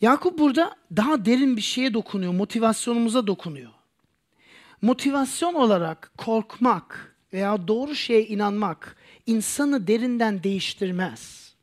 Yakup 0.00 0.38
burada 0.38 0.76
daha 0.96 1.24
derin 1.24 1.56
bir 1.56 1.62
şeye 1.62 1.94
dokunuyor, 1.94 2.32
motivasyonumuza 2.32 3.26
dokunuyor. 3.26 3.70
Motivasyon 4.82 5.54
olarak 5.54 6.12
korkmak 6.18 7.16
veya 7.32 7.68
doğru 7.68 7.94
şeye 7.94 8.26
inanmak 8.26 8.96
insanı 9.26 9.86
derinden 9.86 10.42
değiştirmez. 10.42 11.54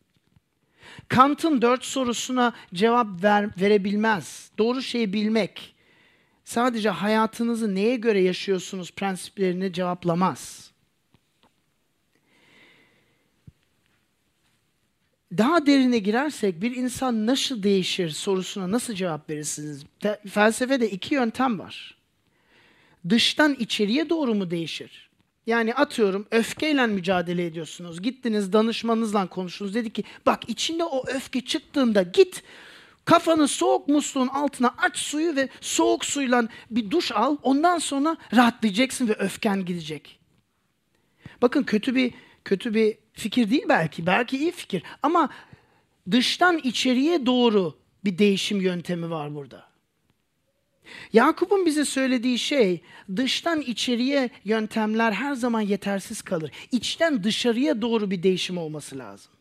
Kant'ın 1.07 1.61
dört 1.61 1.85
sorusuna 1.85 2.53
cevap 2.73 3.23
ver, 3.23 3.49
verebilmez. 3.61 4.51
Doğru 4.57 4.81
şeyi 4.81 5.13
bilmek 5.13 5.75
sadece 6.43 6.89
hayatınızı 6.89 7.75
neye 7.75 7.95
göre 7.95 8.21
yaşıyorsunuz 8.21 8.91
prensiplerini 8.91 9.73
cevaplamaz. 9.73 10.71
daha 15.37 15.65
derine 15.65 15.97
girersek 15.97 16.61
bir 16.61 16.75
insan 16.75 17.27
nasıl 17.27 17.63
değişir 17.63 18.09
sorusuna 18.09 18.71
nasıl 18.71 18.93
cevap 18.93 19.29
verirsiniz? 19.29 19.85
Te- 19.99 20.21
felsefede 20.29 20.91
iki 20.91 21.15
yöntem 21.15 21.59
var. 21.59 21.97
Dıştan 23.09 23.53
içeriye 23.59 24.09
doğru 24.09 24.35
mu 24.35 24.51
değişir? 24.51 25.09
Yani 25.47 25.73
atıyorum 25.73 26.27
öfkeyle 26.31 26.87
mücadele 26.87 27.45
ediyorsunuz. 27.45 28.01
Gittiniz 28.01 28.53
danışmanınızla 28.53 29.27
konuştunuz. 29.27 29.75
Dedi 29.75 29.93
ki 29.93 30.03
bak 30.25 30.49
içinde 30.49 30.83
o 30.83 31.03
öfke 31.07 31.45
çıktığında 31.45 32.01
git 32.01 32.43
kafanı 33.05 33.47
soğuk 33.47 33.87
musluğun 33.87 34.27
altına 34.27 34.75
aç 34.77 34.97
suyu 34.97 35.35
ve 35.35 35.49
soğuk 35.61 36.05
suyla 36.05 36.47
bir 36.71 36.91
duş 36.91 37.11
al. 37.11 37.37
Ondan 37.43 37.77
sonra 37.77 38.17
rahatlayacaksın 38.35 39.07
ve 39.07 39.13
öfken 39.13 39.65
gidecek. 39.65 40.19
Bakın 41.41 41.63
kötü 41.63 41.95
bir 41.95 42.13
kötü 42.45 42.73
bir 42.73 42.97
fikir 43.13 43.49
değil 43.49 43.65
belki. 43.69 44.05
Belki 44.05 44.37
iyi 44.37 44.51
fikir. 44.51 44.83
Ama 45.03 45.29
dıştan 46.11 46.57
içeriye 46.57 47.25
doğru 47.25 47.77
bir 48.05 48.17
değişim 48.17 48.61
yöntemi 48.61 49.09
var 49.09 49.35
burada. 49.35 49.71
Yakup'un 51.13 51.65
bize 51.65 51.85
söylediği 51.85 52.39
şey 52.39 52.81
dıştan 53.15 53.61
içeriye 53.61 54.29
yöntemler 54.43 55.11
her 55.11 55.33
zaman 55.33 55.61
yetersiz 55.61 56.21
kalır. 56.21 56.51
İçten 56.71 57.23
dışarıya 57.23 57.81
doğru 57.81 58.11
bir 58.11 58.23
değişim 58.23 58.57
olması 58.57 58.97
lazım. 58.97 59.31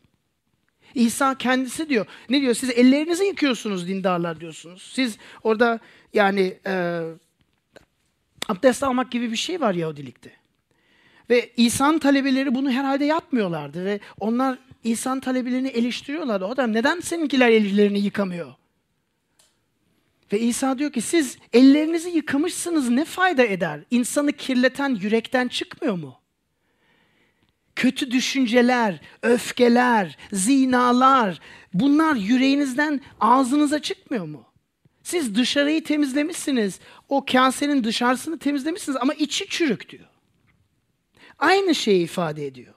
İsa 0.95 1.37
kendisi 1.37 1.89
diyor. 1.89 2.05
Ne 2.29 2.41
diyor? 2.41 2.53
Siz 2.53 2.69
ellerinizi 2.69 3.23
yıkıyorsunuz 3.23 3.87
dindarlar 3.87 4.39
diyorsunuz. 4.39 4.91
Siz 4.93 5.17
orada 5.43 5.79
yani 6.13 6.57
e, 6.67 7.01
abdest 8.49 8.83
almak 8.83 9.11
gibi 9.11 9.31
bir 9.31 9.37
şey 9.37 9.61
var 9.61 9.73
Yahudilikte. 9.73 10.31
Ve 11.29 11.49
İsa'nın 11.57 11.99
talebeleri 11.99 12.55
bunu 12.55 12.71
herhalde 12.71 13.05
yapmıyorlardı 13.05 13.85
ve 13.85 13.99
onlar 14.19 14.57
İsa'nın 14.83 15.19
talebelerini 15.19 15.67
eleştiriyorlardı. 15.67 16.45
O 16.45 16.49
adam 16.49 16.73
neden 16.73 16.99
seninkiler 16.99 17.49
ellerini 17.49 17.99
yıkamıyor? 17.99 18.53
Ve 20.33 20.39
İsa 20.39 20.79
diyor 20.79 20.91
ki 20.91 21.01
siz 21.01 21.37
ellerinizi 21.53 22.09
yıkamışsınız 22.09 22.89
ne 22.89 23.05
fayda 23.05 23.43
eder? 23.43 23.79
İnsanı 23.91 24.31
kirleten 24.31 24.95
yürekten 24.95 25.47
çıkmıyor 25.47 25.95
mu? 25.95 26.20
Kötü 27.75 28.11
düşünceler, 28.11 29.01
öfkeler, 29.21 30.17
zinalar 30.33 31.39
bunlar 31.73 32.15
yüreğinizden 32.15 33.01
ağzınıza 33.19 33.79
çıkmıyor 33.79 34.25
mu? 34.25 34.45
Siz 35.03 35.35
dışarıyı 35.35 35.83
temizlemişsiniz. 35.83 36.79
O 37.09 37.25
kasenin 37.25 37.83
dışarısını 37.83 38.39
temizlemişsiniz 38.39 38.97
ama 39.01 39.13
içi 39.13 39.47
çürük 39.47 39.89
diyor. 39.89 40.07
Aynı 41.39 41.75
şeyi 41.75 42.03
ifade 42.03 42.45
ediyor. 42.47 42.73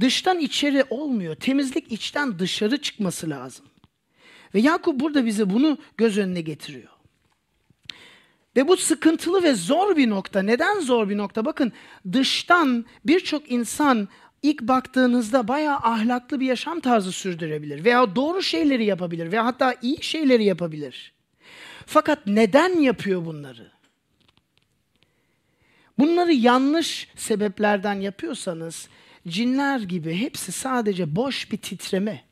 Dıştan 0.00 0.38
içeri 0.38 0.84
olmuyor. 0.90 1.34
Temizlik 1.34 1.92
içten 1.92 2.38
dışarı 2.38 2.82
çıkması 2.82 3.30
lazım. 3.30 3.66
Ve 4.54 4.60
Yakup 4.60 5.00
burada 5.00 5.26
bize 5.26 5.50
bunu 5.50 5.78
göz 5.96 6.18
önüne 6.18 6.40
getiriyor. 6.40 6.99
Ve 8.56 8.68
bu 8.68 8.76
sıkıntılı 8.76 9.42
ve 9.42 9.54
zor 9.54 9.96
bir 9.96 10.10
nokta. 10.10 10.42
Neden 10.42 10.80
zor 10.80 11.08
bir 11.08 11.18
nokta? 11.18 11.44
Bakın 11.44 11.72
dıştan 12.12 12.84
birçok 13.04 13.50
insan 13.50 14.08
ilk 14.42 14.62
baktığınızda 14.62 15.48
bayağı 15.48 15.76
ahlaklı 15.76 16.40
bir 16.40 16.46
yaşam 16.46 16.80
tarzı 16.80 17.12
sürdürebilir. 17.12 17.84
Veya 17.84 18.16
doğru 18.16 18.42
şeyleri 18.42 18.84
yapabilir. 18.84 19.32
Veya 19.32 19.46
hatta 19.46 19.74
iyi 19.82 20.02
şeyleri 20.02 20.44
yapabilir. 20.44 21.12
Fakat 21.86 22.26
neden 22.26 22.80
yapıyor 22.80 23.24
bunları? 23.24 23.70
Bunları 25.98 26.32
yanlış 26.32 27.08
sebeplerden 27.16 28.00
yapıyorsanız 28.00 28.88
cinler 29.28 29.80
gibi 29.80 30.14
hepsi 30.14 30.52
sadece 30.52 31.16
boş 31.16 31.52
bir 31.52 31.56
titreme. 31.56 32.24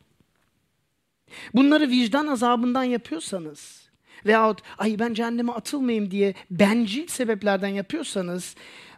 Bunları 1.54 1.88
vicdan 1.88 2.26
azabından 2.26 2.85
yapıyorsanız 2.85 3.88
veyahut 4.26 4.62
ay 4.78 4.98
ben 4.98 5.14
cehenneme 5.14 5.52
atılmayayım 5.52 6.11
diye 6.11 6.35
bencil 6.50 7.07
sebeplerden 7.07 7.68
yapıyorsanız 7.68 8.54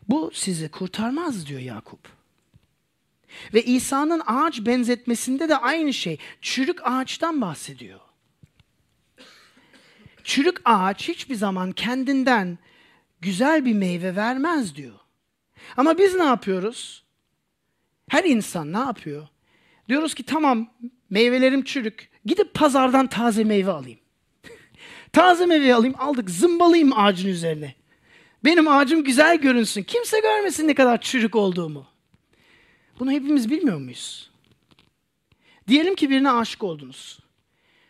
bu 0.08 0.30
sizi 0.34 0.68
kurtarmaz 0.68 1.46
diyor 1.46 1.60
Yakup. 1.60 2.08
Ve 3.54 3.62
İsa'nın 3.62 4.22
ağaç 4.26 4.66
benzetmesinde 4.66 5.48
de 5.48 5.56
aynı 5.56 5.92
şey. 5.92 6.18
Çürük 6.40 6.78
ağaçtan 6.82 7.40
bahsediyor. 7.40 8.00
Çürük 10.24 10.60
ağaç 10.64 11.08
hiçbir 11.08 11.34
zaman 11.34 11.72
kendinden 11.72 12.58
güzel 13.20 13.64
bir 13.64 13.74
meyve 13.74 14.16
vermez 14.16 14.76
diyor. 14.76 14.94
Ama 15.76 15.98
biz 15.98 16.14
ne 16.14 16.24
yapıyoruz? 16.24 17.04
Her 18.08 18.24
insan 18.24 18.72
ne 18.72 18.78
yapıyor? 18.78 19.28
Diyoruz 19.88 20.14
ki 20.14 20.22
tamam 20.22 20.70
meyvelerim 21.10 21.64
çürük. 21.64 22.10
Gidip 22.24 22.54
pazardan 22.54 23.06
taze 23.06 23.44
meyve 23.44 23.70
alayım. 23.70 24.00
Taze 25.12 25.46
meyve 25.46 25.74
alayım 25.74 25.94
aldık 25.98 26.30
zımbalayayım 26.30 26.98
ağacın 26.98 27.28
üzerine. 27.28 27.74
Benim 28.44 28.68
ağacım 28.68 29.04
güzel 29.04 29.36
görünsün. 29.40 29.82
Kimse 29.82 30.20
görmesin 30.20 30.68
ne 30.68 30.74
kadar 30.74 31.00
çürük 31.00 31.36
olduğumu. 31.36 31.86
Bunu 32.98 33.10
hepimiz 33.10 33.50
bilmiyor 33.50 33.78
muyuz? 33.78 34.30
Diyelim 35.68 35.94
ki 35.94 36.10
birine 36.10 36.30
aşık 36.30 36.62
oldunuz. 36.62 37.18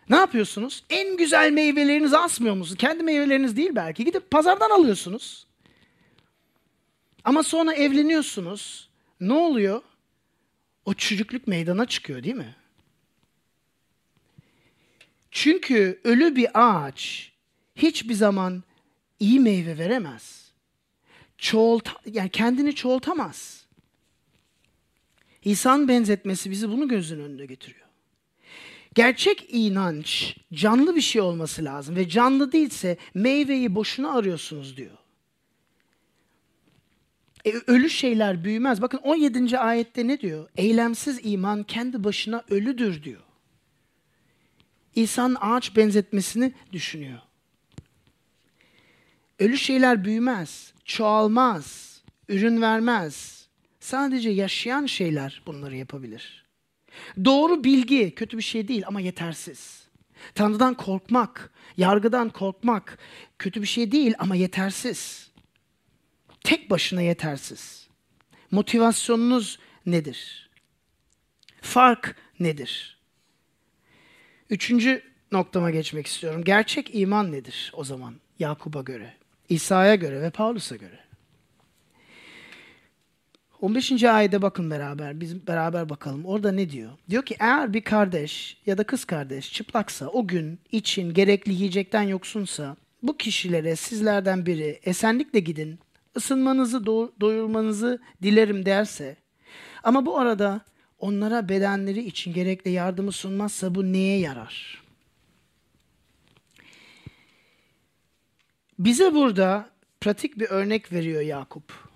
Ne 0.09 0.16
yapıyorsunuz? 0.16 0.85
En 0.90 1.16
güzel 1.16 1.52
meyvelerinizi 1.52 2.18
asmıyor 2.18 2.54
musunuz? 2.54 2.78
Kendi 2.78 3.02
meyveleriniz 3.02 3.56
değil 3.56 3.70
belki. 3.74 4.04
Gidip 4.04 4.30
pazardan 4.30 4.70
alıyorsunuz. 4.70 5.46
Ama 7.24 7.42
sonra 7.42 7.74
evleniyorsunuz. 7.74 8.88
Ne 9.20 9.33
oluyor? 9.33 9.83
O 10.85 10.94
çürüklük 10.94 11.46
meydana 11.46 11.87
çıkıyor 11.87 12.22
değil 12.22 12.35
mi? 12.35 12.54
Çünkü 15.30 16.00
ölü 16.04 16.36
bir 16.36 16.48
ağaç 16.54 17.32
hiçbir 17.76 18.14
zaman 18.14 18.62
iyi 19.20 19.40
meyve 19.40 19.78
veremez. 19.78 20.52
Çoğulta, 21.38 21.92
yani 22.06 22.30
kendini 22.30 22.74
çoğaltamaz. 22.74 23.66
İsa'nın 25.44 25.88
benzetmesi 25.88 26.50
bizi 26.50 26.68
bunu 26.68 26.88
gözün 26.88 27.20
önünde 27.20 27.46
getiriyor. 27.46 27.86
Gerçek 28.94 29.46
inanç 29.48 30.36
canlı 30.52 30.96
bir 30.96 31.00
şey 31.00 31.22
olması 31.22 31.64
lazım 31.64 31.96
ve 31.96 32.08
canlı 32.08 32.52
değilse 32.52 32.96
meyveyi 33.14 33.74
boşuna 33.74 34.12
arıyorsunuz 34.12 34.76
diyor. 34.76 34.96
E, 37.44 37.52
ölü 37.66 37.90
şeyler 37.90 38.44
büyümez. 38.44 38.82
Bakın 38.82 38.98
17. 38.98 39.58
ayette 39.58 40.06
ne 40.06 40.20
diyor? 40.20 40.48
Eylemsiz 40.56 41.20
iman 41.22 41.62
kendi 41.62 42.04
başına 42.04 42.44
ölüdür 42.50 43.02
diyor. 43.02 43.20
İsa'nın 44.94 45.37
ağaç 45.40 45.76
benzetmesini 45.76 46.53
düşünüyor. 46.72 47.18
Ölü 49.38 49.59
şeyler 49.59 50.05
büyümez, 50.05 50.72
çoğalmaz, 50.85 52.00
ürün 52.29 52.62
vermez. 52.62 53.46
Sadece 53.81 54.31
yaşayan 54.31 54.87
şeyler 54.87 55.42
bunları 55.46 55.76
yapabilir. 55.76 56.44
Doğru 57.24 57.64
bilgi 57.64 58.14
kötü 58.14 58.37
bir 58.38 58.42
şey 58.42 58.68
değil 58.68 58.83
ama 58.87 59.00
yetersiz. 59.00 59.85
Tanrı'dan 60.35 60.74
korkmak, 60.74 61.53
yargıdan 61.76 62.29
korkmak 62.29 62.98
kötü 63.38 63.62
bir 63.62 63.66
şey 63.66 63.92
değil 63.92 64.14
ama 64.18 64.37
yetersiz. 64.37 65.31
Tek 66.44 66.70
başına 66.70 67.03
yetersiz. 67.03 67.88
Motivasyonunuz 68.50 69.59
nedir? 69.87 70.50
Fark 71.61 72.16
nedir? 72.40 72.99
Üçüncü 74.50 75.02
noktama 75.32 75.70
geçmek 75.70 76.06
istiyorum. 76.06 76.44
Gerçek 76.44 76.90
iman 76.94 77.32
nedir 77.32 77.72
o 77.76 77.84
zaman 77.84 78.14
Yakup'a 78.38 78.80
göre, 78.80 79.14
İsa'ya 79.48 79.94
göre 79.94 80.22
ve 80.22 80.30
Paulus'a 80.30 80.76
göre? 80.76 80.98
15. 83.60 84.04
ayete 84.04 84.42
bakın 84.42 84.70
beraber. 84.70 85.20
Biz 85.20 85.46
beraber 85.46 85.88
bakalım. 85.88 86.26
Orada 86.26 86.52
ne 86.52 86.70
diyor? 86.70 86.90
Diyor 87.10 87.24
ki 87.24 87.36
eğer 87.40 87.72
bir 87.72 87.80
kardeş 87.80 88.56
ya 88.66 88.78
da 88.78 88.84
kız 88.84 89.04
kardeş 89.04 89.52
çıplaksa 89.52 90.08
o 90.08 90.26
gün 90.26 90.58
için 90.72 91.14
gerekli 91.14 91.52
yiyecekten 91.52 92.02
yoksunsa 92.02 92.76
bu 93.02 93.16
kişilere 93.16 93.76
sizlerden 93.76 94.46
biri 94.46 94.80
esenlikle 94.84 95.40
gidin, 95.40 95.78
ısınmanızı, 96.16 96.76
do- 96.76 97.10
doyurmanızı 97.20 97.98
dilerim 98.22 98.66
derse 98.66 99.16
ama 99.82 100.06
bu 100.06 100.18
arada 100.18 100.60
onlara 101.00 101.48
bedenleri 101.48 102.00
için 102.00 102.32
gerekli 102.32 102.70
yardımı 102.70 103.12
sunmazsa 103.12 103.74
bu 103.74 103.92
neye 103.92 104.18
yarar? 104.18 104.82
Bize 108.78 109.14
burada 109.14 109.70
pratik 110.00 110.38
bir 110.38 110.50
örnek 110.50 110.92
veriyor 110.92 111.20
Yakup. 111.22 111.88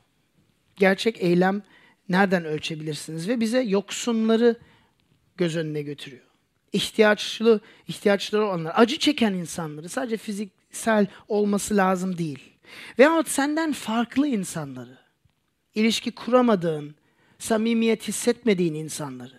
Gerçek 0.76 1.22
eylem 1.22 1.62
nereden 2.08 2.44
ölçebilirsiniz 2.44 3.28
ve 3.28 3.40
bize 3.40 3.60
yoksunları 3.60 4.56
göz 5.36 5.56
önüne 5.56 5.82
götürüyor. 5.82 6.24
İhtiyaçlı, 6.72 7.60
ihtiyaçları 7.88 8.44
olanlar, 8.44 8.72
acı 8.76 8.98
çeken 8.98 9.32
insanları 9.32 9.88
sadece 9.88 10.16
fiziksel 10.16 11.06
olması 11.28 11.76
lazım 11.76 12.18
değil. 12.18 12.38
Veyahut 12.98 13.28
senden 13.28 13.72
farklı 13.72 14.26
insanları, 14.26 14.98
ilişki 15.74 16.10
kuramadığın, 16.10 16.94
samimiyet 17.44 18.08
hissetmediğin 18.08 18.74
insanları. 18.74 19.38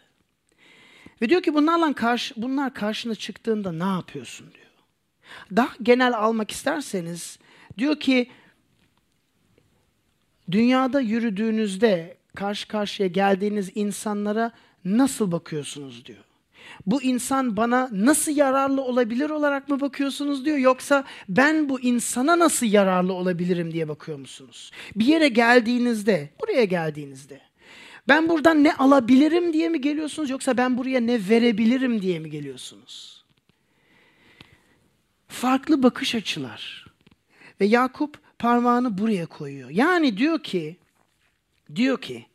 Ve 1.22 1.30
diyor 1.30 1.42
ki 1.42 1.54
bunlarla 1.54 1.94
karşı, 1.94 2.34
bunlar 2.38 2.74
karşına 2.74 3.16
çıktığında 3.16 3.72
ne 3.72 3.84
yapıyorsun 3.84 4.48
diyor. 4.54 4.66
Daha 5.56 5.70
genel 5.84 6.18
almak 6.18 6.52
isterseniz 6.52 7.40
diyor 7.78 8.00
ki 8.00 8.30
dünyada 10.52 11.02
yürüdüğünüzde 11.02 12.18
karşı 12.36 12.68
karşıya 12.68 13.08
geldiğiniz 13.08 13.72
insanlara 13.76 14.52
nasıl 14.86 15.32
bakıyorsunuz 15.32 16.06
diyor. 16.06 16.24
Bu 16.86 17.04
insan 17.04 17.58
bana 17.58 17.90
nasıl 17.92 18.36
yararlı 18.36 18.82
olabilir 18.82 19.30
olarak 19.30 19.70
mı 19.70 19.82
bakıyorsunuz 19.82 20.46
diyor 20.46 20.58
yoksa 20.58 21.04
ben 21.30 21.70
bu 21.70 21.82
insana 21.82 22.40
nasıl 22.40 22.66
yararlı 22.66 23.14
olabilirim 23.14 23.74
diye 23.74 23.88
bakıyor 23.88 24.18
musunuz? 24.18 24.72
Bir 24.96 25.06
yere 25.06 25.28
geldiğinizde, 25.28 26.30
buraya 26.42 26.64
geldiğinizde 26.64 27.42
ben 28.08 28.30
buradan 28.30 28.64
ne 28.64 28.76
alabilirim 28.76 29.54
diye 29.54 29.70
mi 29.70 29.82
geliyorsunuz 29.82 30.30
yoksa 30.30 30.58
ben 30.58 30.78
buraya 30.78 31.00
ne 31.00 31.30
verebilirim 31.30 32.02
diye 32.02 32.20
mi 32.20 32.30
geliyorsunuz? 32.30 33.24
Farklı 35.28 35.84
bakış 35.84 36.16
açılar. 36.16 36.86
Ve 37.62 37.66
Yakup 37.66 38.20
parmağını 38.40 38.98
buraya 38.98 39.26
koyuyor. 39.26 39.70
Yani 39.70 40.18
diyor 40.18 40.44
ki 40.44 40.78
diyor 41.76 42.02
ki 42.02 42.26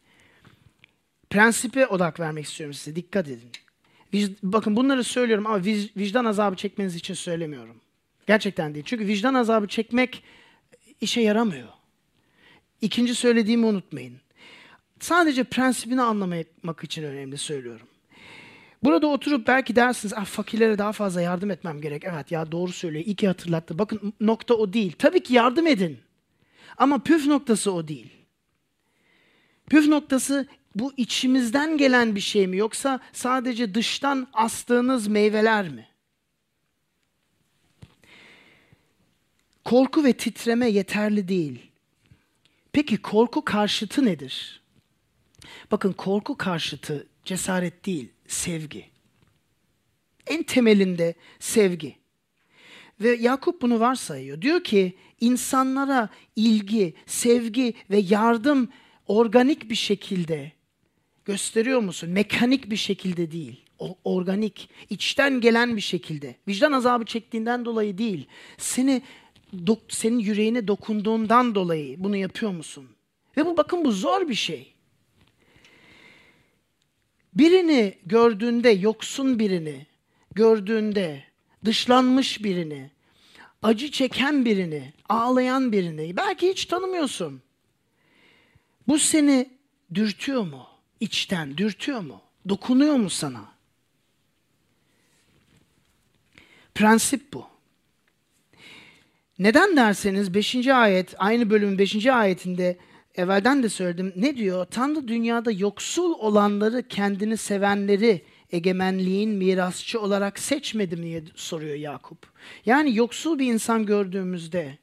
prensipe 1.31 1.87
odak 1.87 2.21
vermek 2.21 2.45
istiyorum 2.45 2.75
size. 2.75 2.97
Dikkat 2.97 3.29
edin. 3.29 3.51
Bakın 4.43 4.77
bunları 4.77 5.05
söylüyorum 5.05 5.47
ama 5.47 5.59
vic- 5.59 5.91
vicdan 5.97 6.25
azabı 6.25 6.57
çekmeniz 6.57 6.97
için 6.97 7.15
söylemiyorum. 7.15 7.81
Gerçekten 8.27 8.75
değil. 8.75 8.85
Çünkü 8.89 9.07
vicdan 9.07 9.35
azabı 9.35 9.67
çekmek 9.69 10.23
işe 11.01 11.21
yaramıyor. 11.21 11.69
İkinci 12.81 13.15
söylediğimi 13.15 13.67
unutmayın. 13.67 14.21
Sadece 15.01 15.45
prensibini 15.45 16.03
anlamak 16.03 16.85
için 16.85 17.03
önemli 17.03 17.39
söylüyorum. 17.39 17.87
Burada 18.83 19.07
oturup 19.07 19.47
belki 19.47 19.77
dersiniz 19.77 20.15
ah, 20.17 20.25
fakirlere 20.25 20.79
daha 20.79 20.93
fazla 20.93 21.21
yardım 21.21 21.51
etmem 21.51 21.81
gerek. 21.81 22.05
Evet 22.05 22.31
ya 22.31 22.53
doğru 22.53 22.73
söylüyor. 22.73 23.05
İyi 23.05 23.17
ki 23.17 23.27
hatırlattı. 23.27 23.79
Bakın 23.79 24.13
nokta 24.21 24.55
o 24.55 24.73
değil. 24.73 24.93
Tabii 24.99 25.23
ki 25.23 25.35
yardım 25.35 25.67
edin. 25.67 25.99
Ama 26.77 26.99
püf 26.99 27.27
noktası 27.27 27.73
o 27.73 27.89
değil. 27.89 28.11
Püf 29.71 29.87
noktası 29.87 30.47
bu 30.75 30.93
içimizden 30.97 31.77
gelen 31.77 32.15
bir 32.15 32.21
şey 32.21 32.47
mi 32.47 32.57
yoksa 32.57 33.01
sadece 33.13 33.75
dıştan 33.75 34.29
astığınız 34.33 35.09
meyveler 35.09 35.69
mi? 35.69 35.89
Korku 39.65 40.05
ve 40.05 40.13
titreme 40.13 40.71
yeterli 40.71 41.29
değil. 41.29 41.71
Peki 42.73 42.97
korku 42.97 43.45
karşıtı 43.45 44.05
nedir? 44.05 44.60
Bakın 45.71 45.93
korku 45.93 46.37
karşıtı 46.37 47.07
cesaret 47.25 47.87
değil, 47.87 48.09
sevgi. 48.27 48.85
En 50.27 50.43
temelinde 50.43 51.15
sevgi. 51.39 51.97
Ve 53.01 53.09
Yakup 53.09 53.63
bunu 53.63 53.81
varsayıyor. 53.81 54.43
Diyor 54.43 54.65
ki 54.65 54.97
insanlara 55.21 56.09
ilgi, 56.37 56.95
sevgi 57.07 57.75
ve 57.91 57.99
yardım 57.99 58.69
organik 59.07 59.71
bir 59.71 59.75
şekilde 59.75 60.53
gösteriyor 61.25 61.81
musun? 61.81 62.11
Mekanik 62.11 62.71
bir 62.71 62.77
şekilde 62.77 63.31
değil. 63.31 63.61
O, 63.79 63.99
organik, 64.05 64.69
içten 64.91 65.41
gelen 65.41 65.77
bir 65.77 65.81
şekilde. 65.81 66.37
Vicdan 66.49 66.73
azabı 66.73 67.05
çektiğinden 67.05 67.65
dolayı 67.65 67.99
değil. 67.99 68.27
Seni 68.59 69.03
senin 69.89 70.19
yüreğine 70.19 70.69
dokunduğundan 70.69 71.55
dolayı 71.55 72.05
bunu 72.05 72.17
yapıyor 72.17 72.53
musun? 72.53 72.89
Ve 73.37 73.47
bu 73.47 73.57
bakın 73.57 73.85
bu 73.85 73.93
zor 73.93 74.29
bir 74.29 74.35
şey. 74.35 74.75
Birini 77.35 77.99
gördüğünde, 78.07 78.71
yoksun 78.71 79.39
birini 79.39 79.87
gördüğünde, 80.35 81.25
dışlanmış 81.65 82.45
birini, 82.45 82.91
acı 83.63 83.91
çeken 83.91 84.45
birini, 84.45 84.93
ağlayan 85.09 85.73
birini 85.73 86.17
belki 86.17 86.49
hiç 86.49 86.65
tanımıyorsun. 86.65 87.43
Bu 88.89 88.99
seni 88.99 89.51
dürtüyor 89.95 90.43
mu? 90.43 90.67
İçten 91.01 91.59
dürtüyor 91.59 92.01
mu? 92.01 92.23
Dokunuyor 92.49 92.95
mu 92.97 93.11
sana? 93.11 93.53
Prensip 96.75 97.33
bu. 97.33 97.47
Neden 99.39 99.77
derseniz 99.77 100.35
5. 100.35 100.67
ayet, 100.67 101.15
aynı 101.19 101.51
bölümün 101.51 101.79
5. 101.79 102.07
ayetinde 102.07 102.79
evvelden 103.15 103.63
de 103.63 103.69
söyledim. 103.69 104.13
Ne 104.17 104.37
diyor? 104.37 104.65
Tanrı 104.65 105.09
dünyada 105.09 105.51
yoksul 105.51 106.13
olanları, 106.13 106.89
kendini 106.89 107.37
sevenleri 107.37 108.23
egemenliğin 108.53 109.31
mirasçı 109.31 110.01
olarak 110.01 110.39
seçmedi 110.39 110.97
mi 110.97 111.03
diye 111.03 111.23
soruyor 111.35 111.77
Yakup. 111.77 112.19
Yani 112.67 112.97
yoksul 112.97 113.39
bir 113.39 113.47
insan 113.47 113.87
gördüğümüzde 113.87 114.79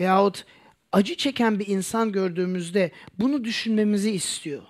veyahut 0.00 0.44
acı 0.92 1.16
çeken 1.16 1.58
bir 1.58 1.66
insan 1.66 2.12
gördüğümüzde 2.12 2.90
bunu 3.18 3.44
düşünmemizi 3.44 4.10
istiyor. 4.10 4.62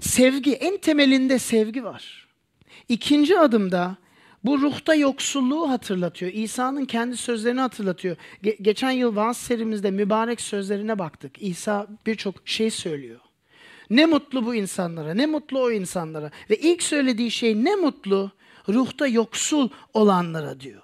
Sevgi, 0.00 0.52
en 0.52 0.76
temelinde 0.76 1.38
sevgi 1.38 1.84
var. 1.84 2.28
İkinci 2.88 3.38
adımda 3.38 3.96
bu 4.44 4.60
ruhta 4.60 4.94
yoksulluğu 4.94 5.70
hatırlatıyor. 5.70 6.32
İsa'nın 6.32 6.84
kendi 6.84 7.16
sözlerini 7.16 7.60
hatırlatıyor. 7.60 8.16
Ge- 8.44 8.62
geçen 8.62 8.90
yıl 8.90 9.16
vaaz 9.16 9.36
serimizde 9.36 9.90
mübarek 9.90 10.40
sözlerine 10.40 10.98
baktık. 10.98 11.42
İsa 11.42 11.86
birçok 12.06 12.34
şey 12.44 12.70
söylüyor. 12.70 13.20
Ne 13.90 14.06
mutlu 14.06 14.46
bu 14.46 14.54
insanlara, 14.54 15.14
ne 15.14 15.26
mutlu 15.26 15.62
o 15.62 15.70
insanlara. 15.70 16.30
Ve 16.50 16.56
ilk 16.56 16.82
söylediği 16.82 17.30
şey 17.30 17.64
ne 17.64 17.74
mutlu 17.74 18.30
ruhta 18.68 19.06
yoksul 19.06 19.68
olanlara 19.94 20.60
diyor. 20.60 20.82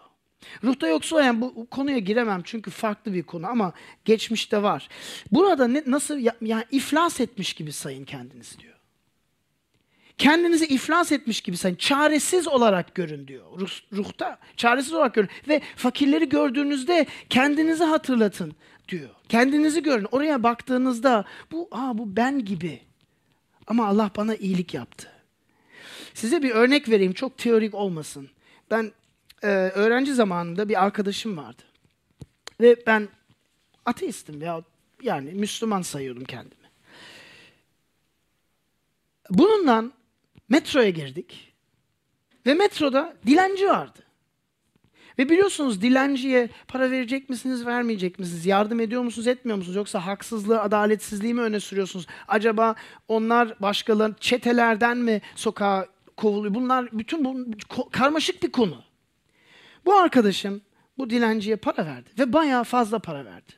Ruhta 0.65 0.89
yoksul 0.89 1.17
olan 1.17 1.41
bu 1.41 1.67
konuya 1.71 1.99
giremem 1.99 2.43
çünkü 2.45 2.71
farklı 2.71 3.15
bir 3.15 3.23
konu 3.23 3.47
ama 3.47 3.73
geçmişte 4.05 4.63
var. 4.63 4.89
Burada 5.33 5.69
ne, 5.69 5.83
nasıl 5.87 6.19
ya, 6.19 6.37
yani 6.41 6.65
iflas 6.71 7.21
etmiş 7.21 7.53
gibi 7.55 7.73
sayın 7.73 8.05
kendinizi 8.05 8.59
diyor. 8.59 8.78
Kendinizi 10.19 10.67
iflas 10.67 11.13
etmiş 11.13 11.41
gibi 11.41 11.57
sayın. 11.57 11.77
Çaresiz 11.77 12.49
olarak 12.49 12.95
görün 12.95 13.29
diyor. 13.29 13.45
Ruh, 13.61 13.71
ruhta 13.93 14.39
çaresiz 14.57 14.93
olarak 14.93 15.15
görün. 15.15 15.29
Ve 15.49 15.61
fakirleri 15.77 16.29
gördüğünüzde 16.29 17.07
kendinizi 17.29 17.85
hatırlatın 17.85 18.53
diyor. 18.89 19.11
Kendinizi 19.29 19.83
görün. 19.83 20.07
Oraya 20.13 20.43
baktığınızda 20.43 21.25
bu 21.53 21.69
aa 21.71 21.99
bu 21.99 22.17
ben 22.17 22.45
gibi. 22.45 22.81
Ama 23.67 23.87
Allah 23.87 24.11
bana 24.17 24.35
iyilik 24.35 24.75
yaptı. 24.75 25.13
Size 26.15 26.43
bir 26.43 26.51
örnek 26.51 26.89
vereyim. 26.89 27.13
Çok 27.13 27.39
teorik 27.39 27.75
olmasın. 27.75 28.31
Ben 28.71 28.93
e, 29.43 29.47
öğrenci 29.49 30.15
zamanında 30.15 30.69
bir 30.69 30.85
arkadaşım 30.85 31.37
vardı. 31.37 31.63
Ve 32.61 32.77
ben 32.87 33.09
ateistim 33.87 34.43
ya 34.43 34.63
yani 35.03 35.31
Müslüman 35.31 35.83
sayıyordum 35.83 36.25
kendimi. 36.25 36.69
Bununla 39.31 39.85
metroya 40.49 40.91
girdik. 40.91 41.55
Ve 42.47 42.55
metroda 42.55 43.17
dilenci 43.27 43.67
vardı. 43.69 43.99
Ve 45.19 45.29
biliyorsunuz 45.29 45.83
dilenciye 45.83 46.49
para 46.69 46.91
verecek 46.91 47.29
misiniz, 47.29 47.67
vermeyecek 47.67 48.19
misiniz? 48.19 48.47
Yardım 48.47 48.81
ediyor 48.81 49.03
musunuz, 49.03 49.27
etmiyor 49.27 49.59
musunuz? 49.59 49.77
Yoksa 49.77 50.07
haksızlığı, 50.07 50.61
adaletsizliği 50.61 51.35
mi 51.35 51.41
öne 51.41 51.61
sürüyorsunuz? 51.61 52.07
Acaba 52.29 52.75
onlar 53.09 53.61
başkaları 53.61 54.15
çetelerden 54.21 54.99
mi 54.99 55.21
sokağa 55.37 55.87
kovuluyor? 56.17 56.55
Bunlar 56.55 56.89
bütün 56.93 57.25
bu 57.25 57.47
karmaşık 57.91 58.43
bir 58.43 58.53
konu. 58.53 58.83
Bu 59.85 59.95
arkadaşım 59.95 60.63
bu 60.99 61.11
dilenciye 61.11 61.57
para 61.57 61.87
verdi 61.87 62.11
ve 62.19 62.33
bayağı 62.33 62.65
fazla 62.65 62.99
para 62.99 63.25
verdi. 63.25 63.53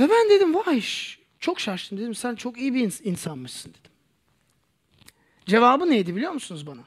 Ve 0.00 0.10
ben 0.10 0.30
dedim 0.30 0.54
vay 0.54 0.82
çok 1.40 1.60
şaştım 1.60 1.98
dedim 1.98 2.14
sen 2.14 2.34
çok 2.34 2.58
iyi 2.58 2.74
bir 2.74 2.88
ins- 2.88 3.02
insanmışsın 3.02 3.70
dedim. 3.70 3.92
Cevabı 5.50 5.90
neydi 5.90 6.16
biliyor 6.16 6.32
musunuz 6.32 6.66
bana? 6.66 6.80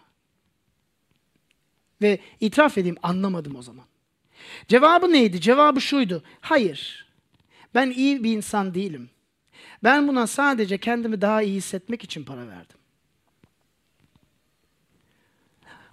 Ve 2.01 2.19
itiraf 2.39 2.77
edeyim 2.77 2.97
anlamadım 3.03 3.55
o 3.55 3.61
zaman. 3.61 3.85
Cevabı 4.67 5.11
neydi? 5.11 5.41
Cevabı 5.41 5.81
şuydu. 5.81 6.23
Hayır. 6.41 7.07
Ben 7.75 7.89
iyi 7.91 8.23
bir 8.23 8.37
insan 8.37 8.73
değilim. 8.73 9.09
Ben 9.83 10.07
buna 10.07 10.27
sadece 10.27 10.77
kendimi 10.77 11.21
daha 11.21 11.41
iyi 11.41 11.55
hissetmek 11.55 12.03
için 12.03 12.23
para 12.23 12.47
verdim. 12.47 12.77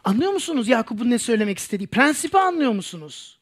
Anlıyor 0.05 0.33
musunuz 0.33 0.69
Yakup'un 0.69 1.11
ne 1.11 1.19
söylemek 1.19 1.59
istediği? 1.59 1.87
Prensipi 1.87 2.39
anlıyor 2.39 2.73
musunuz? 2.73 3.39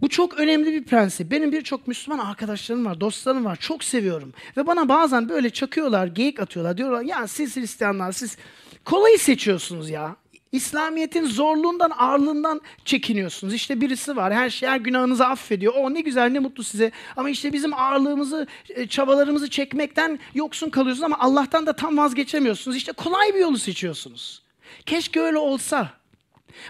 Bu 0.00 0.08
çok 0.08 0.34
önemli 0.34 0.72
bir 0.72 0.84
prensip. 0.84 1.30
Benim 1.30 1.52
birçok 1.52 1.88
Müslüman 1.88 2.18
arkadaşlarım 2.18 2.86
var, 2.86 3.00
dostlarım 3.00 3.44
var. 3.44 3.56
Çok 3.56 3.84
seviyorum. 3.84 4.32
Ve 4.56 4.66
bana 4.66 4.88
bazen 4.88 5.28
böyle 5.28 5.50
çakıyorlar, 5.50 6.06
geyik 6.06 6.40
atıyorlar. 6.40 6.78
Diyorlar 6.78 7.02
ya 7.02 7.26
siz 7.28 7.56
Hristiyanlar 7.56 8.12
siz 8.12 8.36
kolayı 8.84 9.18
seçiyorsunuz 9.18 9.90
ya. 9.90 10.16
İslamiyet'in 10.52 11.24
zorluğundan, 11.24 11.90
ağırlığından 11.98 12.60
çekiniyorsunuz. 12.84 13.54
İşte 13.54 13.80
birisi 13.80 14.16
var, 14.16 14.34
her 14.34 14.50
şey, 14.50 14.68
her 14.68 14.76
günahınızı 14.76 15.26
affediyor. 15.26 15.74
O 15.76 15.94
ne 15.94 16.00
güzel, 16.00 16.30
ne 16.30 16.38
mutlu 16.38 16.64
size. 16.64 16.92
Ama 17.16 17.30
işte 17.30 17.52
bizim 17.52 17.74
ağırlığımızı, 17.74 18.46
e, 18.68 18.86
çabalarımızı 18.86 19.50
çekmekten 19.50 20.18
yoksun 20.34 20.70
kalıyorsunuz 20.70 21.04
ama 21.04 21.18
Allah'tan 21.18 21.66
da 21.66 21.76
tam 21.76 21.98
vazgeçemiyorsunuz. 21.98 22.76
İşte 22.76 22.92
kolay 22.92 23.34
bir 23.34 23.40
yolu 23.40 23.58
seçiyorsunuz. 23.58 24.42
Keşke 24.86 25.20
öyle 25.20 25.38
olsa. 25.38 25.97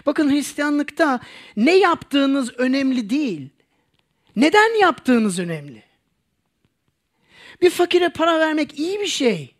Bakın 0.05 0.31
Hristiyanlıkta 0.31 1.19
ne 1.57 1.75
yaptığınız 1.75 2.53
önemli 2.57 3.09
değil. 3.09 3.49
Neden 4.35 4.79
yaptığınız 4.79 5.39
önemli. 5.39 5.83
Bir 7.61 7.69
fakire 7.69 8.09
para 8.09 8.39
vermek 8.39 8.79
iyi 8.79 8.99
bir 8.99 9.07
şey. 9.07 9.55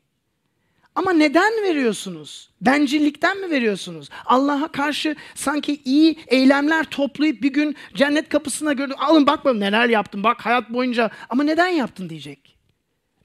Ama 0.95 1.13
neden 1.13 1.53
veriyorsunuz? 1.63 2.49
Bencillikten 2.61 3.38
mi 3.38 3.49
veriyorsunuz? 3.49 4.09
Allah'a 4.26 4.72
karşı 4.72 5.15
sanki 5.36 5.82
iyi 5.86 6.17
eylemler 6.28 6.84
toplayıp 6.84 7.41
bir 7.43 7.53
gün 7.53 7.76
cennet 7.93 8.30
kapısına 8.30 8.74
gördüm. 8.74 8.95
Alın 8.99 9.28
bak 9.28 9.45
neler 9.45 9.89
yaptım 9.89 10.24
bak 10.24 10.45
hayat 10.45 10.70
boyunca. 10.70 11.11
Ama 11.30 11.43
neden 11.43 11.67
yaptın 11.67 12.09
diyecek. 12.09 12.57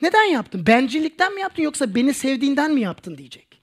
Neden 0.02 0.24
yaptın? 0.24 0.66
Bencillikten 0.66 1.34
mi 1.34 1.40
yaptın 1.40 1.62
yoksa 1.62 1.94
beni 1.94 2.14
sevdiğinden 2.14 2.74
mi 2.74 2.80
yaptın 2.80 3.18
diyecek. 3.18 3.53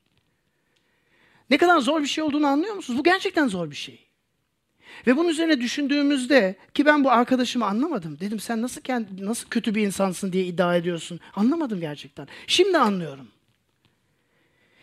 Ne 1.51 1.57
kadar 1.57 1.79
zor 1.79 2.01
bir 2.01 2.07
şey 2.07 2.23
olduğunu 2.23 2.47
anlıyor 2.47 2.75
musunuz? 2.75 2.99
Bu 2.99 3.03
gerçekten 3.03 3.47
zor 3.47 3.71
bir 3.71 3.75
şey. 3.75 3.99
Ve 5.07 5.17
bunun 5.17 5.29
üzerine 5.29 5.61
düşündüğümüzde 5.61 6.55
ki 6.73 6.85
ben 6.85 7.03
bu 7.03 7.11
arkadaşımı 7.11 7.65
anlamadım. 7.65 8.17
Dedim 8.19 8.39
sen 8.39 8.61
nasıl 8.61 8.81
kendi, 8.81 9.25
nasıl 9.25 9.49
kötü 9.49 9.75
bir 9.75 9.81
insansın 9.81 10.33
diye 10.33 10.45
iddia 10.45 10.75
ediyorsun. 10.75 11.19
Anlamadım 11.35 11.79
gerçekten. 11.79 12.27
Şimdi 12.47 12.77
anlıyorum. 12.77 13.27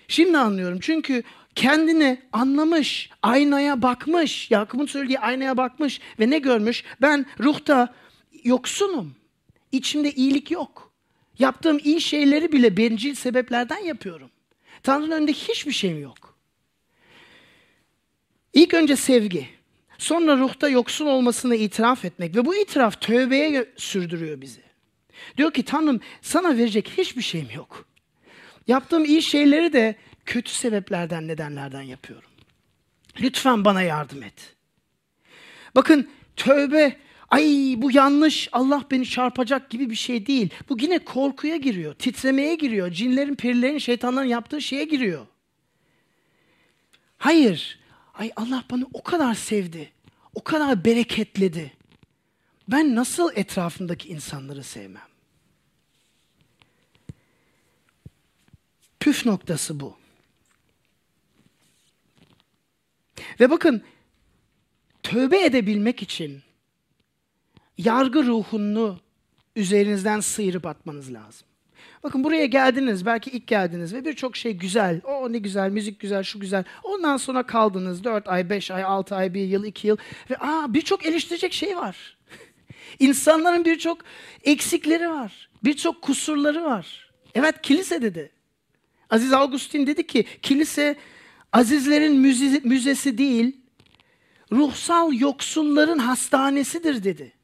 Şimdi 0.09 0.39
anlıyorum. 0.39 0.79
Çünkü 0.81 1.23
kendini 1.55 2.23
anlamış, 2.33 3.11
aynaya 3.23 3.83
bakmış. 3.83 4.51
Yakup'un 4.51 4.87
söylediği 4.87 5.19
aynaya 5.19 5.57
bakmış 5.57 6.01
ve 6.21 6.31
ne 6.31 6.39
görmüş? 6.39 6.85
Ben 7.01 7.27
ruhta 7.41 7.95
yoksunum. 8.45 9.15
İçimde 9.73 10.13
iyilik 10.13 10.51
yok. 10.51 10.93
Yaptığım 11.39 11.79
iyi 11.85 12.01
şeyleri 12.01 12.53
bile 12.53 12.77
bencil 12.77 13.15
sebeplerden 13.15 13.85
yapıyorum. 13.85 14.31
Tanrı'nın 14.83 15.11
önünde 15.11 15.33
hiçbir 15.33 15.73
şeyim 15.73 16.03
yok. 16.03 16.28
İlk 18.59 18.75
önce 18.75 18.97
sevgi. 18.97 19.49
Sonra 19.99 20.37
ruhta 20.37 20.69
yoksun 20.69 21.07
olmasını 21.07 21.57
itiraf 21.57 22.05
etmek 22.05 22.37
ve 22.37 22.45
bu 22.45 22.57
itiraf 22.57 23.01
tövbeye 23.01 23.73
sürdürüyor 23.77 24.41
bizi. 24.41 24.61
Diyor 25.37 25.53
ki 25.53 25.63
Tanrım 25.63 26.01
sana 26.23 26.57
verecek 26.57 26.93
hiçbir 26.99 27.23
şeyim 27.23 27.49
yok. 27.55 27.85
Yaptığım 28.67 29.05
iyi 29.05 29.23
şeyleri 29.23 29.73
de 29.73 29.97
kötü 30.27 30.51
sebeplerden, 30.51 31.29
nedenlerden 31.29 31.83
yapıyorum. 31.83 32.31
Lütfen 33.21 33.65
bana 33.65 33.83
yardım 33.83 34.23
et. 34.23 34.57
Bakın 35.75 36.09
tövbe, 36.37 36.97
ay 37.29 37.75
bu 37.77 37.91
yanlış, 37.93 38.49
Allah 38.53 38.85
beni 38.91 39.07
çarpacak 39.07 39.71
gibi 39.71 39.91
bir 39.91 39.97
şey 39.97 40.27
değil. 40.27 40.51
Bu 40.69 40.77
yine 40.81 40.99
korkuya 40.99 41.57
giriyor, 41.57 41.95
titremeye 41.95 42.55
giriyor, 42.55 42.91
cinlerin, 42.91 43.35
perilerin, 43.35 43.79
şeytanların 43.79 44.29
yaptığı 44.29 44.61
şeye 44.63 44.85
giriyor. 44.85 45.27
Hayır, 47.19 47.79
ay 48.19 48.33
Allah 48.37 48.65
bana 48.71 48.85
o 48.93 49.03
kadar 49.03 49.35
sevdi, 49.35 49.93
o 50.35 50.45
kadar 50.45 50.85
bereketledi. 50.85 51.73
Ben 52.69 52.95
nasıl 52.95 53.31
etrafımdaki 53.35 54.09
insanları 54.09 54.65
sevmem? 54.65 55.09
Püf 59.01 59.27
noktası 59.27 59.81
bu. 59.81 59.97
Ve 63.41 63.51
bakın 63.51 63.83
tövbe 65.03 65.45
edebilmek 65.45 66.03
için 66.03 66.43
yargı 67.79 68.27
ruhunu 68.27 69.01
üzerinizden 69.57 70.21
sıyırıp 70.21 70.67
atmanız 70.67 71.13
lazım. 71.13 71.48
Bakın 72.03 72.25
buraya 72.25 72.47
geldiniz, 72.47 73.07
belki 73.07 73.31
ilk 73.31 73.47
geldiniz 73.47 73.95
ve 73.95 74.05
birçok 74.05 74.37
şey 74.37 74.53
güzel. 74.53 75.01
O 75.05 75.33
ne 75.33 75.39
güzel, 75.39 75.71
müzik 75.71 76.01
güzel, 76.01 76.23
şu 76.23 76.41
güzel. 76.41 76.65
Ondan 76.83 77.17
sonra 77.17 77.43
kaldınız 77.43 78.05
4 78.05 78.29
ay, 78.29 78.51
5 78.51 78.71
ay, 78.71 78.85
6 78.85 79.17
ay, 79.17 79.35
1 79.35 79.41
yıl, 79.41 79.65
2 79.65 79.87
yıl. 79.87 79.97
Ve 80.31 80.37
aa 80.37 80.75
birçok 80.75 81.07
eleştirecek 81.07 81.53
şey 81.53 81.77
var. 81.77 82.17
İnsanların 82.99 83.65
birçok 83.65 83.99
eksikleri 84.45 85.11
var. 85.11 85.49
Birçok 85.65 86.03
kusurları 86.03 86.65
var. 86.65 87.11
Evet 87.35 87.63
kilise 87.63 88.03
dedi. 88.03 88.31
Aziz 89.11 89.33
Augustin 89.33 89.87
dedi 89.87 90.07
ki 90.07 90.25
kilise 90.43 90.97
azizlerin 91.53 92.17
müze, 92.17 92.61
müzesi 92.65 93.19
değil, 93.19 93.57
ruhsal 94.53 95.13
yoksulların 95.13 95.99
hastanesidir 95.99 97.05
dedi. 97.05 97.38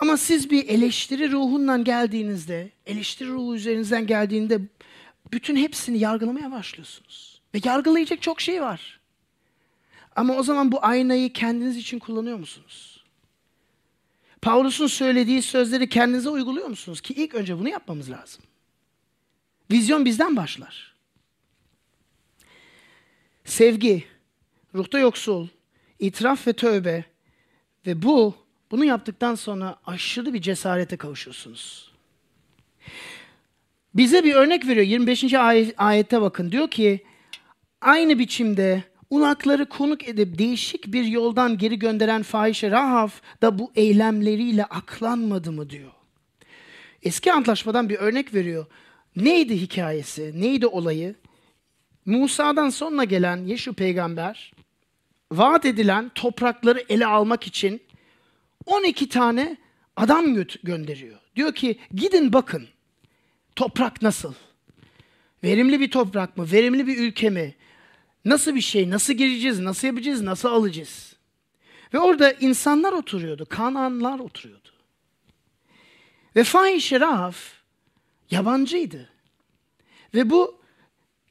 Ama 0.00 0.16
siz 0.16 0.50
bir 0.50 0.68
eleştiri 0.68 1.32
ruhundan 1.32 1.84
geldiğinizde, 1.84 2.70
eleştiri 2.86 3.28
ruhu 3.28 3.54
üzerinizden 3.54 4.06
geldiğinde 4.06 4.60
bütün 5.32 5.56
hepsini 5.56 5.98
yargılamaya 5.98 6.50
başlıyorsunuz. 6.52 7.40
Ve 7.54 7.60
yargılayacak 7.64 8.22
çok 8.22 8.40
şey 8.40 8.62
var. 8.62 9.00
Ama 10.16 10.36
o 10.36 10.42
zaman 10.42 10.72
bu 10.72 10.84
aynayı 10.84 11.32
kendiniz 11.32 11.76
için 11.76 11.98
kullanıyor 11.98 12.38
musunuz? 12.38 13.04
Paulus'un 14.42 14.86
söylediği 14.86 15.42
sözleri 15.42 15.88
kendinize 15.88 16.28
uyguluyor 16.28 16.68
musunuz? 16.68 17.00
Ki 17.00 17.14
ilk 17.14 17.34
önce 17.34 17.58
bunu 17.58 17.68
yapmamız 17.68 18.10
lazım. 18.10 18.42
Vizyon 19.70 20.04
bizden 20.04 20.36
başlar. 20.36 20.94
Sevgi, 23.44 24.04
ruhta 24.74 24.98
yoksul, 24.98 25.48
itiraf 25.98 26.46
ve 26.46 26.52
tövbe 26.52 27.04
ve 27.86 28.02
bu, 28.02 28.34
bunu 28.70 28.84
yaptıktan 28.84 29.34
sonra 29.34 29.76
aşırı 29.86 30.34
bir 30.34 30.40
cesarete 30.40 30.96
kavuşuyorsunuz. 30.96 31.92
Bize 33.94 34.24
bir 34.24 34.34
örnek 34.34 34.66
veriyor. 34.66 34.86
25. 34.86 35.34
Ay- 35.34 35.74
ayette 35.76 36.20
bakın. 36.20 36.52
Diyor 36.52 36.70
ki, 36.70 37.04
aynı 37.80 38.18
biçimde 38.18 38.82
ulakları 39.10 39.68
konuk 39.68 40.08
edip 40.08 40.38
değişik 40.38 40.92
bir 40.92 41.04
yoldan 41.04 41.58
geri 41.58 41.78
gönderen 41.78 42.22
fahişe 42.22 42.70
Rahav 42.70 43.08
da 43.42 43.58
bu 43.58 43.72
eylemleriyle 43.74 44.64
aklanmadı 44.64 45.52
mı 45.52 45.70
diyor. 45.70 45.90
Eski 47.02 47.32
antlaşmadan 47.32 47.88
bir 47.88 47.96
örnek 47.96 48.34
veriyor. 48.34 48.66
Neydi 49.16 49.60
hikayesi? 49.60 50.40
Neydi 50.40 50.66
olayı? 50.66 51.14
Musa'dan 52.06 52.70
sonra 52.70 53.04
gelen 53.04 53.36
Yeşu 53.36 53.74
peygamber 53.74 54.52
vaat 55.32 55.64
edilen 55.64 56.10
toprakları 56.14 56.84
ele 56.88 57.06
almak 57.06 57.46
için 57.46 57.80
12 58.66 59.08
tane 59.08 59.56
adam 59.96 60.36
gö- 60.36 60.62
gönderiyor. 60.62 61.18
Diyor 61.36 61.54
ki 61.54 61.78
gidin 61.94 62.32
bakın 62.32 62.68
toprak 63.56 64.02
nasıl? 64.02 64.34
Verimli 65.44 65.80
bir 65.80 65.90
toprak 65.90 66.36
mı? 66.36 66.52
Verimli 66.52 66.86
bir 66.86 66.98
ülke 66.98 67.30
mi? 67.30 67.54
Nasıl 68.24 68.54
bir 68.54 68.60
şey? 68.60 68.90
Nasıl 68.90 69.12
gireceğiz? 69.12 69.60
Nasıl 69.60 69.86
yapacağız? 69.88 70.22
Nasıl 70.22 70.48
alacağız? 70.48 71.16
Ve 71.94 71.98
orada 71.98 72.32
insanlar 72.32 72.92
oturuyordu. 72.92 73.46
Kananlar 73.48 74.18
oturuyordu. 74.18 74.68
Ve 76.36 76.44
fahişe 76.44 77.00
Rahaf 77.00 77.52
yabancıydı. 78.30 79.08
Ve 80.14 80.30
bu 80.30 80.60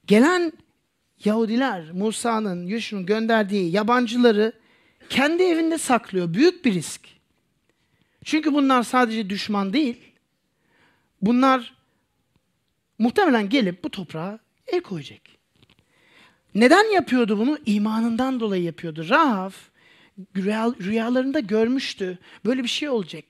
gelen 0.08 0.54
Yahudiler 1.26 1.92
Musa'nın, 1.92 2.68
Yuş'un 2.68 3.06
gönderdiği 3.06 3.72
yabancıları 3.72 4.54
kendi 5.10 5.44
evinde 5.44 5.78
saklıyor. 5.78 6.34
Büyük 6.34 6.66
bir 6.66 6.74
risk. 6.74 7.19
Çünkü 8.30 8.54
bunlar 8.54 8.84
sadece 8.84 9.30
düşman 9.30 9.74
değil. 9.74 9.98
Bunlar 11.22 11.74
muhtemelen 13.00 13.50
gelip 13.50 13.84
bu 13.84 13.90
toprağa 13.90 14.40
el 14.68 14.82
koyacak. 14.82 15.22
Neden 16.56 16.94
yapıyordu 16.94 17.40
bunu? 17.40 17.58
İmanından 17.66 18.40
dolayı 18.40 18.64
yapıyordu. 18.64 19.10
Rahaf 19.10 19.56
rüya, 20.36 20.74
rüyalarında 20.82 21.40
görmüştü. 21.40 22.18
Böyle 22.46 22.64
bir 22.64 22.68
şey 22.68 22.90
olacak. 22.90 23.26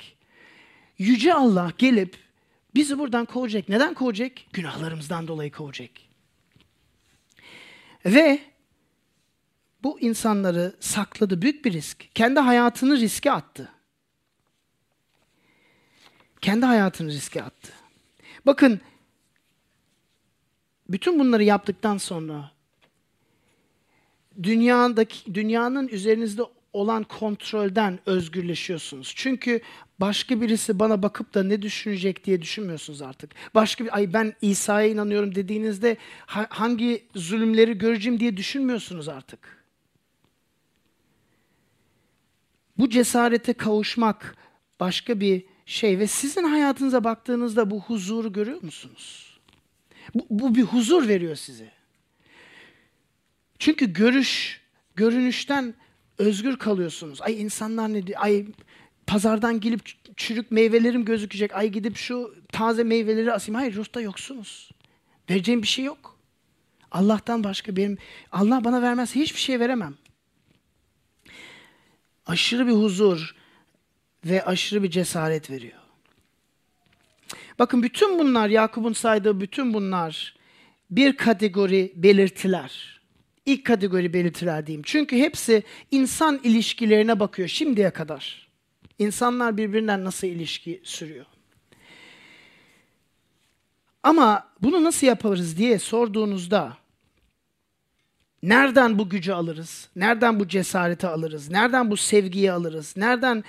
Yüce 0.97 1.33
Allah 1.33 1.73
gelip 1.77 2.17
bizi 2.75 2.99
buradan 2.99 3.25
kovacak. 3.25 3.69
Neden 3.69 3.93
kovacak? 3.93 4.31
Günahlarımızdan 4.53 5.27
dolayı 5.27 5.51
kovacak. 5.51 5.91
Ve 8.05 8.39
bu 9.83 9.99
insanları 9.99 10.75
sakladı. 10.79 11.41
Büyük 11.41 11.65
bir 11.65 11.73
risk. 11.73 12.15
Kendi 12.15 12.39
hayatını 12.39 12.97
riske 12.97 13.31
attı. 13.31 13.78
Kendi 16.41 16.65
hayatını 16.65 17.11
riske 17.11 17.43
attı. 17.43 17.71
Bakın 18.45 18.81
bütün 20.89 21.19
bunları 21.19 21.43
yaptıktan 21.43 21.97
sonra 21.97 22.51
dünyadaki 24.43 25.35
dünyanın 25.35 25.87
üzerinizde 25.87 26.41
olan 26.73 27.03
kontrolden 27.03 27.99
özgürleşiyorsunuz. 28.05 29.13
Çünkü 29.15 29.61
başka 29.99 30.41
birisi 30.41 30.79
bana 30.79 31.03
bakıp 31.03 31.33
da 31.33 31.43
ne 31.43 31.61
düşünecek 31.61 32.25
diye 32.25 32.41
düşünmüyorsunuz 32.41 33.01
artık. 33.01 33.31
Başka 33.55 33.85
bir 33.85 33.95
ay 33.95 34.13
ben 34.13 34.33
İsa'ya 34.41 34.87
inanıyorum 34.87 35.35
dediğinizde 35.35 35.97
ha- 36.25 36.47
hangi 36.49 37.07
zulümleri 37.15 37.77
göreceğim 37.77 38.19
diye 38.19 38.37
düşünmüyorsunuz 38.37 39.09
artık. 39.09 39.65
Bu 42.77 42.89
cesarete 42.89 43.53
kavuşmak 43.53 44.35
başka 44.79 45.19
bir 45.19 45.43
şey 45.69 45.99
ve 45.99 46.07
sizin 46.07 46.43
hayatınıza 46.43 47.03
baktığınızda 47.03 47.71
bu 47.71 47.81
huzuru 47.81 48.33
görüyor 48.33 48.63
musunuz? 48.63 49.37
Bu, 50.15 50.25
bu 50.29 50.55
bir 50.55 50.63
huzur 50.63 51.07
veriyor 51.07 51.35
size. 51.35 51.71
Çünkü 53.59 53.93
görüş, 53.93 54.61
görünüşten 54.95 55.73
özgür 56.17 56.57
kalıyorsunuz. 56.57 57.21
Ay 57.21 57.41
insanlar 57.41 57.93
ne 57.93 58.07
diyor? 58.07 58.19
Ay 58.21 58.45
pazardan 59.07 59.59
gelip 59.59 59.81
çürük 60.17 60.51
meyvelerim 60.51 61.05
gözükecek. 61.05 61.55
Ay 61.55 61.69
gidip 61.69 61.97
şu 61.97 62.35
taze 62.51 62.83
meyveleri 62.83 63.33
asayım. 63.33 63.55
Hayır 63.55 63.75
ruhta 63.75 64.01
yoksunuz. 64.01 64.69
Vereceğim 65.29 65.61
bir 65.61 65.67
şey 65.67 65.85
yok. 65.85 66.19
Allah'tan 66.91 67.43
başka 67.43 67.75
benim 67.75 67.97
Allah 68.31 68.63
bana 68.63 68.81
vermezse 68.81 69.19
hiçbir 69.19 69.39
şey 69.39 69.59
veremem. 69.59 69.95
Aşırı 72.25 72.67
bir 72.67 72.73
huzur 72.73 73.38
ve 74.25 74.45
aşırı 74.45 74.83
bir 74.83 74.89
cesaret 74.89 75.49
veriyor. 75.49 75.79
Bakın 77.59 77.83
bütün 77.83 78.19
bunlar 78.19 78.49
Yakup'un 78.49 78.93
saydığı 78.93 79.41
bütün 79.41 79.73
bunlar 79.73 80.35
bir 80.91 81.17
kategori 81.17 81.93
belirtiler. 81.95 83.01
İlk 83.45 83.65
kategori 83.65 84.13
belirtiler 84.13 84.67
diyeyim. 84.67 84.83
Çünkü 84.85 85.17
hepsi 85.17 85.63
insan 85.91 86.39
ilişkilerine 86.43 87.19
bakıyor 87.19 87.47
şimdiye 87.47 87.89
kadar. 87.89 88.49
İnsanlar 88.99 89.57
birbirinden 89.57 90.03
nasıl 90.03 90.27
ilişki 90.27 90.81
sürüyor. 90.83 91.25
Ama 94.03 94.49
bunu 94.61 94.83
nasıl 94.83 95.07
yaparız 95.07 95.57
diye 95.57 95.79
sorduğunuzda 95.79 96.77
nereden 98.43 98.99
bu 98.99 99.09
gücü 99.09 99.31
alırız? 99.31 99.89
Nereden 99.95 100.39
bu 100.39 100.47
cesareti 100.47 101.07
alırız? 101.07 101.51
Nereden 101.51 101.91
bu 101.91 101.97
sevgiyi 101.97 102.51
alırız? 102.51 102.93
Nereden 102.97 103.43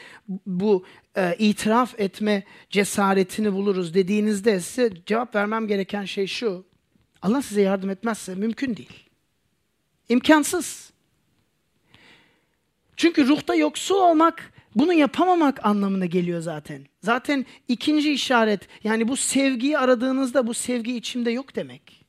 bu 0.46 0.84
e, 1.16 1.36
itiraf 1.38 2.00
etme 2.00 2.44
cesaretini 2.70 3.52
buluruz 3.52 3.94
dediğinizde 3.94 4.60
size 4.60 4.92
cevap 5.06 5.34
vermem 5.34 5.66
gereken 5.66 6.04
şey 6.04 6.26
şu. 6.26 6.64
Allah 7.22 7.42
size 7.42 7.62
yardım 7.62 7.90
etmezse 7.90 8.34
mümkün 8.34 8.76
değil. 8.76 9.10
İmkansız. 10.08 10.90
Çünkü 12.96 13.28
ruhta 13.28 13.54
yoksul 13.54 13.94
olmak 13.94 14.52
bunu 14.74 14.92
yapamamak 14.92 15.66
anlamına 15.66 16.06
geliyor 16.06 16.40
zaten. 16.40 16.86
Zaten 17.02 17.46
ikinci 17.68 18.12
işaret 18.12 18.68
yani 18.84 19.08
bu 19.08 19.16
sevgiyi 19.16 19.78
aradığınızda 19.78 20.46
bu 20.46 20.54
sevgi 20.54 20.96
içimde 20.96 21.30
yok 21.30 21.56
demek. 21.56 21.99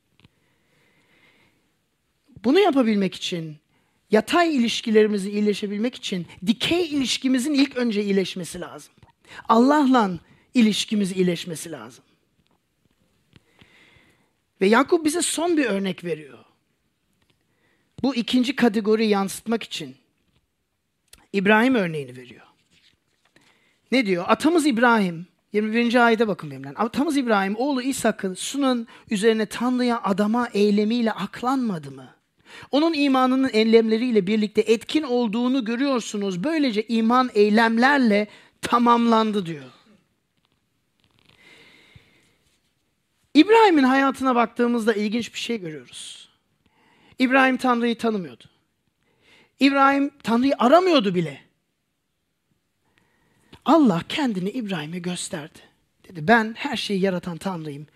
Bunu 2.44 2.60
yapabilmek 2.60 3.14
için 3.14 3.56
yatay 4.10 4.56
ilişkilerimizi 4.56 5.30
iyileşebilmek 5.30 5.94
için 5.94 6.26
dikey 6.46 6.86
ilişkimizin 6.86 7.54
ilk 7.54 7.76
önce 7.76 8.02
iyileşmesi 8.02 8.60
lazım. 8.60 8.92
Allah'la 9.48 10.10
ilişkimiz 10.54 11.12
iyileşmesi 11.12 11.70
lazım. 11.70 12.04
Ve 14.60 14.66
Yakup 14.66 15.04
bize 15.04 15.22
son 15.22 15.56
bir 15.56 15.64
örnek 15.64 16.04
veriyor. 16.04 16.38
Bu 18.02 18.14
ikinci 18.14 18.56
kategoriyi 18.56 19.10
yansıtmak 19.10 19.62
için 19.62 19.96
İbrahim 21.32 21.74
örneğini 21.74 22.16
veriyor. 22.16 22.46
Ne 23.92 24.06
diyor? 24.06 24.24
Atamız 24.28 24.66
İbrahim, 24.66 25.26
21. 25.52 26.06
ayete 26.06 26.28
bakın 26.28 26.50
benimle. 26.50 26.68
Atamız 26.68 27.16
İbrahim 27.16 27.56
oğlu 27.56 27.82
İshak'ın 27.82 28.34
Sun'un 28.34 28.86
üzerine 29.10 29.46
Tanrı'ya 29.46 30.02
adama 30.02 30.48
eylemiyle 30.48 31.12
aklanmadı 31.12 31.90
mı? 31.90 32.14
Onun 32.70 32.92
imanının 32.94 33.50
eylemleriyle 33.52 34.26
birlikte 34.26 34.60
etkin 34.60 35.02
olduğunu 35.02 35.64
görüyorsunuz. 35.64 36.44
Böylece 36.44 36.82
iman 36.88 37.30
eylemlerle 37.34 38.28
tamamlandı 38.60 39.46
diyor. 39.46 39.64
İbrahim'in 43.34 43.82
hayatına 43.82 44.34
baktığımızda 44.34 44.94
ilginç 44.94 45.34
bir 45.34 45.38
şey 45.38 45.60
görüyoruz. 45.60 46.28
İbrahim 47.18 47.56
Tanrı'yı 47.56 47.98
tanımıyordu. 47.98 48.44
İbrahim 49.60 50.10
Tanrı'yı 50.22 50.54
aramıyordu 50.58 51.14
bile. 51.14 51.40
Allah 53.64 54.02
kendini 54.08 54.50
İbrahim'e 54.50 54.98
gösterdi. 54.98 55.58
Dedi 56.08 56.28
ben 56.28 56.54
her 56.58 56.76
şeyi 56.76 57.00
yaratan 57.00 57.36
Tanrıyım. 57.38 57.86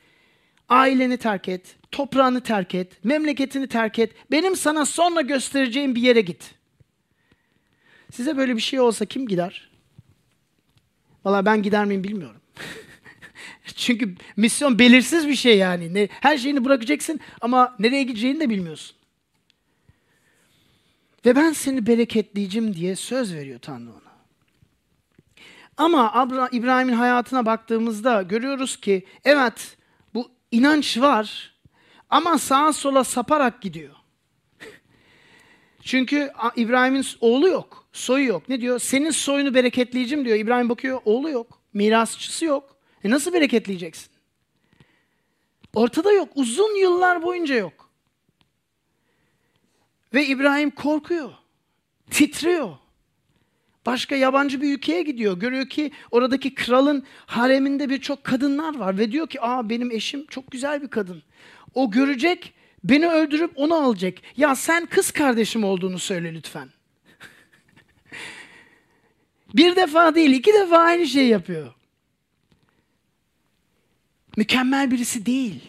Aileni 0.68 1.16
terk 1.16 1.48
et, 1.48 1.76
toprağını 1.90 2.40
terk 2.40 2.74
et, 2.74 3.04
memleketini 3.04 3.68
terk 3.68 3.98
et. 3.98 4.12
Benim 4.30 4.56
sana 4.56 4.86
sonra 4.86 5.20
göstereceğim 5.20 5.94
bir 5.94 6.02
yere 6.02 6.20
git. 6.20 6.54
Size 8.12 8.36
böyle 8.36 8.56
bir 8.56 8.60
şey 8.60 8.80
olsa 8.80 9.04
kim 9.04 9.28
gider? 9.28 9.70
Valla 11.24 11.44
ben 11.44 11.62
gider 11.62 11.84
miyim 11.84 12.04
bilmiyorum. 12.04 12.40
Çünkü 13.76 14.14
misyon 14.36 14.78
belirsiz 14.78 15.28
bir 15.28 15.36
şey 15.36 15.58
yani. 15.58 16.08
Her 16.20 16.38
şeyini 16.38 16.64
bırakacaksın 16.64 17.20
ama 17.40 17.76
nereye 17.78 18.02
gideceğini 18.02 18.40
de 18.40 18.50
bilmiyorsun. 18.50 18.96
Ve 21.26 21.36
ben 21.36 21.52
seni 21.52 21.86
bereketleyeceğim 21.86 22.74
diye 22.74 22.96
söz 22.96 23.34
veriyor 23.34 23.58
Tanrı 23.58 23.90
ona. 23.90 24.06
Ama 25.76 26.48
İbrahim'in 26.52 26.92
hayatına 26.92 27.46
baktığımızda 27.46 28.22
görüyoruz 28.22 28.76
ki 28.76 29.06
evet 29.24 29.75
inanç 30.50 30.98
var 30.98 31.54
ama 32.10 32.38
sağa 32.38 32.72
sola 32.72 33.04
saparak 33.04 33.62
gidiyor. 33.62 33.94
Çünkü 35.82 36.32
İbrahim'in 36.56 37.06
oğlu 37.20 37.48
yok, 37.48 37.86
soyu 37.92 38.26
yok. 38.26 38.48
Ne 38.48 38.60
diyor? 38.60 38.78
Senin 38.78 39.10
soyunu 39.10 39.54
bereketleyeceğim 39.54 40.24
diyor. 40.24 40.36
İbrahim 40.36 40.68
bakıyor, 40.68 41.00
oğlu 41.04 41.30
yok, 41.30 41.60
mirasçısı 41.72 42.44
yok. 42.44 42.76
E 43.04 43.10
nasıl 43.10 43.32
bereketleyeceksin? 43.32 44.10
Ortada 45.74 46.12
yok, 46.12 46.28
uzun 46.34 46.74
yıllar 46.80 47.22
boyunca 47.22 47.54
yok. 47.54 47.90
Ve 50.14 50.26
İbrahim 50.26 50.70
korkuyor, 50.70 51.32
titriyor. 52.10 52.76
Başka 53.86 54.16
yabancı 54.16 54.62
bir 54.62 54.74
ülkeye 54.74 55.02
gidiyor. 55.02 55.38
Görüyor 55.38 55.68
ki 55.68 55.92
oradaki 56.10 56.54
kralın 56.54 57.06
hareminde 57.26 57.88
birçok 57.88 58.24
kadınlar 58.24 58.76
var. 58.76 58.98
Ve 58.98 59.12
diyor 59.12 59.28
ki 59.28 59.40
aa 59.40 59.68
benim 59.68 59.90
eşim 59.90 60.26
çok 60.26 60.50
güzel 60.50 60.82
bir 60.82 60.88
kadın. 60.88 61.22
O 61.74 61.90
görecek, 61.90 62.54
beni 62.84 63.08
öldürüp 63.08 63.52
onu 63.54 63.74
alacak. 63.74 64.14
Ya 64.36 64.56
sen 64.56 64.86
kız 64.86 65.10
kardeşim 65.10 65.64
olduğunu 65.64 65.98
söyle 65.98 66.34
lütfen. 66.34 66.68
bir 69.54 69.76
defa 69.76 70.14
değil, 70.14 70.30
iki 70.30 70.52
defa 70.52 70.78
aynı 70.78 71.06
şeyi 71.06 71.28
yapıyor. 71.28 71.74
Mükemmel 74.36 74.90
birisi 74.90 75.26
değil. 75.26 75.60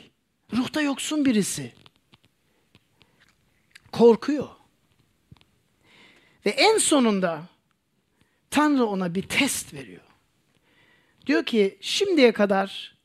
Ruhta 0.53 0.81
yoksun 0.81 1.25
birisi. 1.25 1.73
Korkuyor. 3.91 4.47
Ve 6.45 6.49
en 6.49 6.77
sonunda 6.77 7.43
Tanrı 8.49 8.85
ona 8.85 9.15
bir 9.15 9.23
test 9.23 9.73
veriyor. 9.73 10.01
Diyor 11.25 11.45
ki 11.45 11.77
şimdiye 11.81 12.31
kadar 12.31 12.97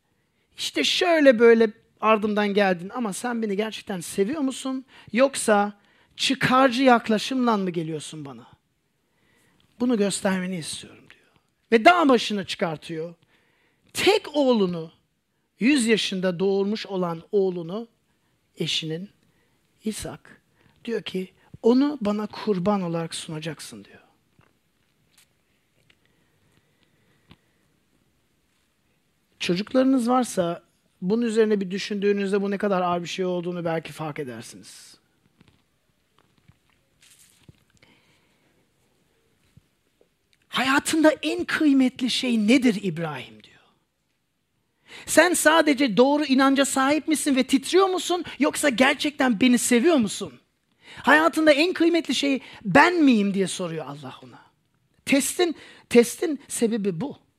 işte 0.56 0.84
şöyle 0.84 1.38
böyle 1.38 1.70
ardımdan 2.00 2.54
geldin 2.54 2.90
ama 2.94 3.12
sen 3.12 3.42
beni 3.42 3.56
gerçekten 3.56 4.00
seviyor 4.00 4.40
musun? 4.40 4.84
Yoksa 5.12 5.72
çıkarcı 6.16 6.82
yaklaşımla 6.82 7.56
mı 7.56 7.70
geliyorsun 7.70 8.24
bana? 8.24 8.46
Bunu 9.80 9.98
göstermeni 9.98 10.56
istiyorum 10.56 11.04
diyor. 11.10 11.30
Ve 11.72 11.84
dağ 11.84 12.08
başına 12.08 12.44
çıkartıyor. 12.44 13.14
Tek 13.92 14.36
oğlunu, 14.36 14.92
100 15.60 15.86
yaşında 15.86 16.38
doğurmuş 16.38 16.86
olan 16.86 17.22
oğlunu, 17.32 17.88
eşinin 18.56 19.10
İshak, 19.84 20.42
diyor 20.84 21.02
ki 21.02 21.32
onu 21.62 21.98
bana 22.00 22.26
kurban 22.26 22.82
olarak 22.82 23.14
sunacaksın 23.14 23.84
diyor. 23.84 24.01
Çocuklarınız 29.42 30.08
varsa 30.08 30.62
bunun 31.00 31.22
üzerine 31.22 31.60
bir 31.60 31.70
düşündüğünüzde 31.70 32.42
bu 32.42 32.50
ne 32.50 32.58
kadar 32.58 32.82
ağır 32.82 33.02
bir 33.02 33.08
şey 33.08 33.24
olduğunu 33.24 33.64
belki 33.64 33.92
fark 33.92 34.18
edersiniz. 34.18 34.96
Hayatında 40.48 41.10
en 41.22 41.44
kıymetli 41.44 42.10
şey 42.10 42.48
nedir 42.48 42.78
İbrahim 42.82 43.42
diyor. 43.42 43.60
Sen 45.06 45.34
sadece 45.34 45.96
doğru 45.96 46.24
inanca 46.24 46.64
sahip 46.64 47.08
misin 47.08 47.36
ve 47.36 47.44
titriyor 47.44 47.86
musun 47.86 48.24
yoksa 48.38 48.68
gerçekten 48.68 49.40
beni 49.40 49.58
seviyor 49.58 49.96
musun? 49.96 50.32
Hayatında 50.96 51.52
en 51.52 51.72
kıymetli 51.72 52.14
şey 52.14 52.40
ben 52.64 53.02
miyim 53.02 53.34
diye 53.34 53.46
soruyor 53.46 53.86
Allah 53.86 54.14
ona. 54.24 54.42
Testin 55.06 55.56
testin 55.88 56.40
sebebi 56.48 57.00
bu. 57.00 57.31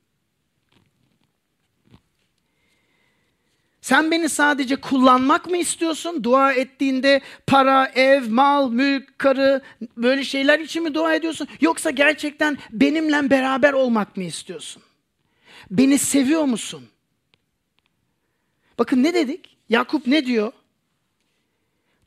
Sen 3.84 4.12
beni 4.12 4.30
sadece 4.30 4.76
kullanmak 4.76 5.50
mı 5.50 5.58
istiyorsun? 5.58 6.24
Dua 6.24 6.54
ettiğinde 6.54 7.22
para, 7.48 7.86
ev, 7.86 8.30
mal, 8.30 8.72
mülk, 8.72 9.20
karı 9.20 9.62
böyle 9.98 10.24
şeyler 10.24 10.60
için 10.60 10.84
mi 10.84 10.94
dua 10.94 11.16
ediyorsun? 11.16 11.48
Yoksa 11.62 11.90
gerçekten 11.90 12.58
benimle 12.72 13.30
beraber 13.30 13.74
olmak 13.74 14.18
mı 14.18 14.24
istiyorsun? 14.24 14.84
Beni 15.72 15.98
seviyor 15.98 16.44
musun? 16.44 16.84
Bakın 18.80 19.04
ne 19.04 19.14
dedik? 19.14 19.58
Yakup 19.70 20.08
ne 20.08 20.26
diyor? 20.26 20.52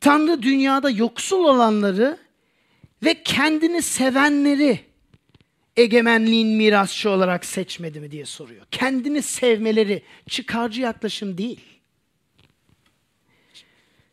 Tanrı 0.01 0.43
dünyada 0.43 0.91
yoksul 0.91 1.45
olanları 1.45 2.18
ve 3.05 3.22
kendini 3.22 3.83
sevenleri 3.83 4.81
egemenliğin 5.77 6.57
mirasçı 6.57 7.11
olarak 7.11 7.45
seçmedi 7.45 8.01
mi 8.01 8.11
diye 8.11 8.24
soruyor. 8.24 8.66
Kendini 8.70 9.22
sevmeleri 9.22 10.03
çıkarcı 10.29 10.81
yaklaşım 10.81 11.39
değil. 11.39 11.61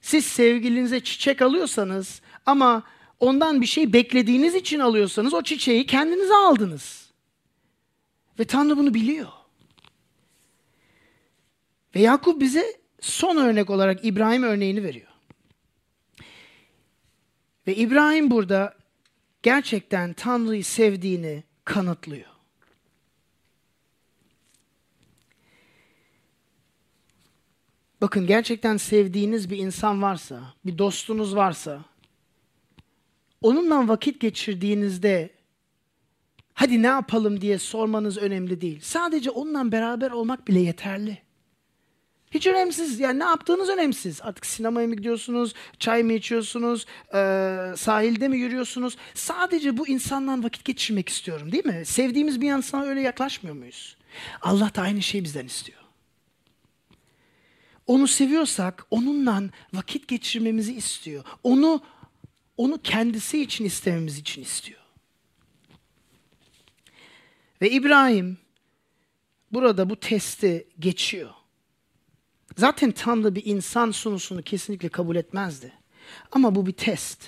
Siz 0.02 0.26
sevgilinize 0.26 1.00
çiçek 1.00 1.42
alıyorsanız 1.42 2.22
ama 2.46 2.84
ondan 3.20 3.62
bir 3.62 3.66
şey 3.66 3.94
beklediğiniz 3.94 4.56
için 4.56 4.80
alıyorsanız 4.80 5.34
o 5.34 5.42
çiçeği 5.44 5.86
kendinize 5.86 6.36
aldınız. 6.36 7.12
Ve 8.40 8.46
Tanrı 8.46 8.78
bunu 8.78 8.94
biliyor. 8.94 9.28
Ve 11.96 12.00
Yakup 12.00 12.42
bize 12.42 12.78
son 13.02 13.38
örnek 13.38 13.70
olarak 13.70 14.06
İbrahim 14.06 14.44
örneğini 14.44 14.84
veriyor. 14.84 15.08
Ve 17.68 17.76
İbrahim 17.76 18.32
burada 18.32 18.76
gerçekten 19.44 20.14
Tanrı'yı 20.14 20.66
sevdiğini 20.66 21.44
kanıtlıyor. 21.66 22.34
Bakın 28.02 28.28
gerçekten 28.28 28.78
sevdiğiniz 28.78 29.50
bir 29.50 29.58
insan 29.58 30.02
varsa, 30.02 30.54
bir 30.66 30.78
dostunuz 30.78 31.36
varsa, 31.36 31.86
onunla 33.42 33.88
vakit 33.88 34.20
geçirdiğinizde 34.20 35.30
hadi 36.54 36.82
ne 36.82 36.88
yapalım 36.88 37.42
diye 37.42 37.58
sormanız 37.58 38.18
önemli 38.18 38.62
değil. 38.62 38.80
Sadece 38.82 39.32
onunla 39.32 39.72
beraber 39.72 40.12
olmak 40.12 40.48
bile 40.48 40.60
yeterli. 40.60 41.18
Hiç 42.34 42.48
önemsiz. 42.48 43.00
Yani 43.00 43.20
ne 43.20 43.24
yaptığınız 43.24 43.70
önemsiz. 43.70 44.22
Artık 44.22 44.46
sinemaya 44.46 44.88
mı 44.88 44.96
gidiyorsunuz, 44.96 45.54
çay 45.80 46.04
mı 46.04 46.14
içiyorsunuz, 46.14 46.86
e, 47.14 47.18
sahilde 47.78 48.28
mi 48.28 48.38
yürüyorsunuz? 48.38 48.98
Sadece 49.14 49.78
bu 49.78 49.88
insanla 49.88 50.44
vakit 50.44 50.66
geçirmek 50.66 51.10
istiyorum 51.10 51.52
değil 51.52 51.66
mi? 51.66 51.86
Sevdiğimiz 51.86 52.42
bir 52.42 52.52
insana 52.52 52.84
öyle 52.84 53.02
yaklaşmıyor 53.02 53.56
muyuz? 53.56 53.98
Allah 54.42 54.72
da 54.76 54.82
aynı 54.82 55.02
şeyi 55.02 55.24
bizden 55.24 55.46
istiyor. 55.46 55.80
Onu 57.88 58.08
seviyorsak 58.08 58.86
onunla 58.92 59.44
vakit 59.74 60.08
geçirmemizi 60.08 60.74
istiyor. 60.74 61.24
Onu 61.44 61.82
onu 62.58 62.82
kendisi 62.82 63.42
için 63.42 63.66
istememiz 63.66 64.18
için 64.18 64.42
istiyor. 64.42 64.80
Ve 67.62 67.72
İbrahim 67.72 68.38
burada 69.52 69.90
bu 69.90 69.96
testi 69.96 70.68
geçiyor. 70.80 71.30
Zaten 72.58 72.92
Tanrı 72.92 73.36
bir 73.36 73.46
insan 73.46 73.92
sunusunu 73.92 74.42
kesinlikle 74.42 74.90
kabul 74.90 75.16
etmezdi. 75.16 75.72
Ama 76.32 76.56
bu 76.56 76.66
bir 76.66 76.72
test. 76.72 77.22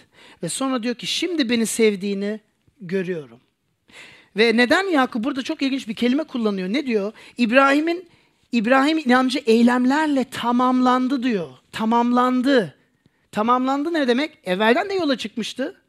Ve 0.43 0.49
sonra 0.49 0.83
diyor 0.83 0.95
ki 0.95 1.07
şimdi 1.07 1.49
beni 1.49 1.65
sevdiğini 1.65 2.39
görüyorum. 2.81 3.39
Ve 4.37 4.57
neden 4.57 4.83
Yakup 4.83 5.23
burada 5.23 5.41
çok 5.41 5.61
ilginç 5.61 5.87
bir 5.87 5.95
kelime 5.95 6.23
kullanıyor. 6.23 6.69
Ne 6.69 6.85
diyor? 6.85 7.13
İbrahim'in 7.37 8.09
İbrahim 8.51 8.97
inancı 8.97 9.39
eylemlerle 9.39 10.23
tamamlandı 10.23 11.23
diyor. 11.23 11.49
Tamamlandı. 11.71 12.75
Tamamlandı 13.31 13.93
ne 13.93 14.07
demek? 14.07 14.37
Evvelden 14.43 14.89
de 14.89 14.93
yola 14.93 15.17
çıkmıştı. 15.17 15.81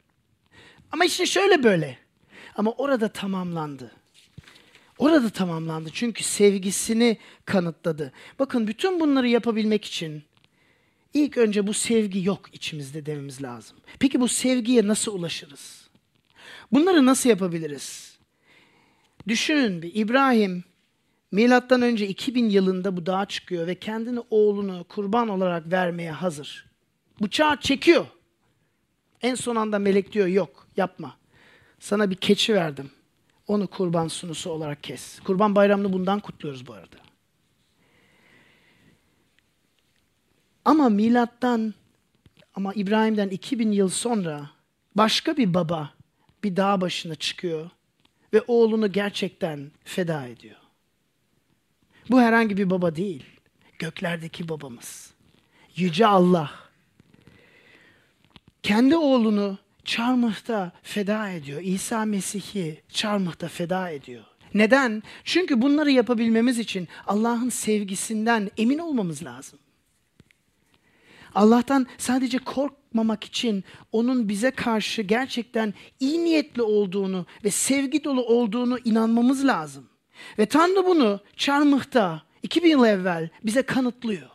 Ama 0.92 1.04
işte 1.04 1.26
şöyle 1.26 1.62
böyle. 1.62 1.98
Ama 2.56 2.70
orada 2.70 3.08
tamamlandı. 3.08 3.92
Orada 4.98 5.30
tamamlandı 5.30 5.90
çünkü 5.92 6.24
sevgisini 6.24 7.18
kanıtladı. 7.44 8.12
Bakın 8.38 8.66
bütün 8.66 9.00
bunları 9.00 9.28
yapabilmek 9.28 9.84
için 9.84 10.22
ilk 11.14 11.36
önce 11.38 11.66
bu 11.66 11.72
sevgi 11.72 12.24
yok 12.24 12.40
içimizde 12.52 13.06
dememiz 13.06 13.42
lazım. 13.42 13.76
Peki 13.98 14.20
bu 14.20 14.28
sevgiye 14.28 14.86
nasıl 14.86 15.14
ulaşırız? 15.14 15.90
Bunları 16.72 17.06
nasıl 17.06 17.28
yapabiliriz? 17.28 18.18
Düşünün 19.28 19.82
bir 19.82 19.94
İbrahim 19.94 20.64
milattan 21.32 21.82
önce 21.82 22.08
2000 22.08 22.48
yılında 22.48 22.96
bu 22.96 23.06
dağa 23.06 23.26
çıkıyor 23.26 23.66
ve 23.66 23.74
kendini 23.74 24.20
oğlunu 24.30 24.84
kurban 24.88 25.28
olarak 25.28 25.72
vermeye 25.72 26.12
hazır. 26.12 26.66
Bıçağı 27.22 27.60
çekiyor. 27.60 28.06
En 29.22 29.34
son 29.34 29.56
anda 29.56 29.78
melek 29.78 30.12
diyor 30.12 30.26
yok 30.26 30.66
yapma. 30.76 31.16
Sana 31.80 32.10
bir 32.10 32.16
keçi 32.16 32.54
verdim. 32.54 32.90
Onu 33.46 33.66
kurban 33.66 34.08
sunusu 34.08 34.50
olarak 34.50 34.82
kes. 34.82 35.20
Kurban 35.20 35.54
bayramını 35.54 35.92
bundan 35.92 36.20
kutluyoruz 36.20 36.66
bu 36.66 36.72
arada. 36.72 36.96
Ama 40.64 40.88
milattan 40.88 41.74
ama 42.54 42.74
İbrahim'den 42.74 43.28
2000 43.28 43.72
yıl 43.72 43.88
sonra 43.88 44.50
başka 44.94 45.36
bir 45.36 45.54
baba 45.54 45.90
bir 46.44 46.56
dağ 46.56 46.80
başına 46.80 47.14
çıkıyor 47.14 47.70
ve 48.32 48.42
oğlunu 48.46 48.92
gerçekten 48.92 49.70
feda 49.84 50.26
ediyor. 50.26 50.56
Bu 52.10 52.20
herhangi 52.20 52.56
bir 52.56 52.70
baba 52.70 52.96
değil. 52.96 53.24
Göklerdeki 53.78 54.48
babamız. 54.48 55.14
Yüce 55.76 56.06
Allah. 56.06 56.50
Kendi 58.62 58.96
oğlunu 58.96 59.58
çarmıhta 59.86 60.72
feda 60.82 61.30
ediyor. 61.30 61.60
İsa 61.62 62.04
Mesih'i 62.04 62.82
çarmıhta 62.88 63.48
feda 63.48 63.90
ediyor. 63.90 64.24
Neden? 64.54 65.02
Çünkü 65.24 65.62
bunları 65.62 65.90
yapabilmemiz 65.90 66.58
için 66.58 66.88
Allah'ın 67.06 67.48
sevgisinden 67.48 68.50
emin 68.58 68.78
olmamız 68.78 69.24
lazım. 69.24 69.58
Allah'tan 71.34 71.86
sadece 71.98 72.38
korkmamak 72.38 73.24
için 73.24 73.64
onun 73.92 74.28
bize 74.28 74.50
karşı 74.50 75.02
gerçekten 75.02 75.74
iyi 76.00 76.24
niyetli 76.24 76.62
olduğunu 76.62 77.26
ve 77.44 77.50
sevgi 77.50 78.04
dolu 78.04 78.24
olduğunu 78.24 78.78
inanmamız 78.84 79.46
lazım. 79.46 79.88
Ve 80.38 80.46
Tanrı 80.46 80.86
bunu 80.86 81.20
çarmıhta 81.36 82.22
2000 82.42 82.70
yıl 82.70 82.84
evvel 82.84 83.28
bize 83.44 83.62
kanıtlıyor. 83.62 84.30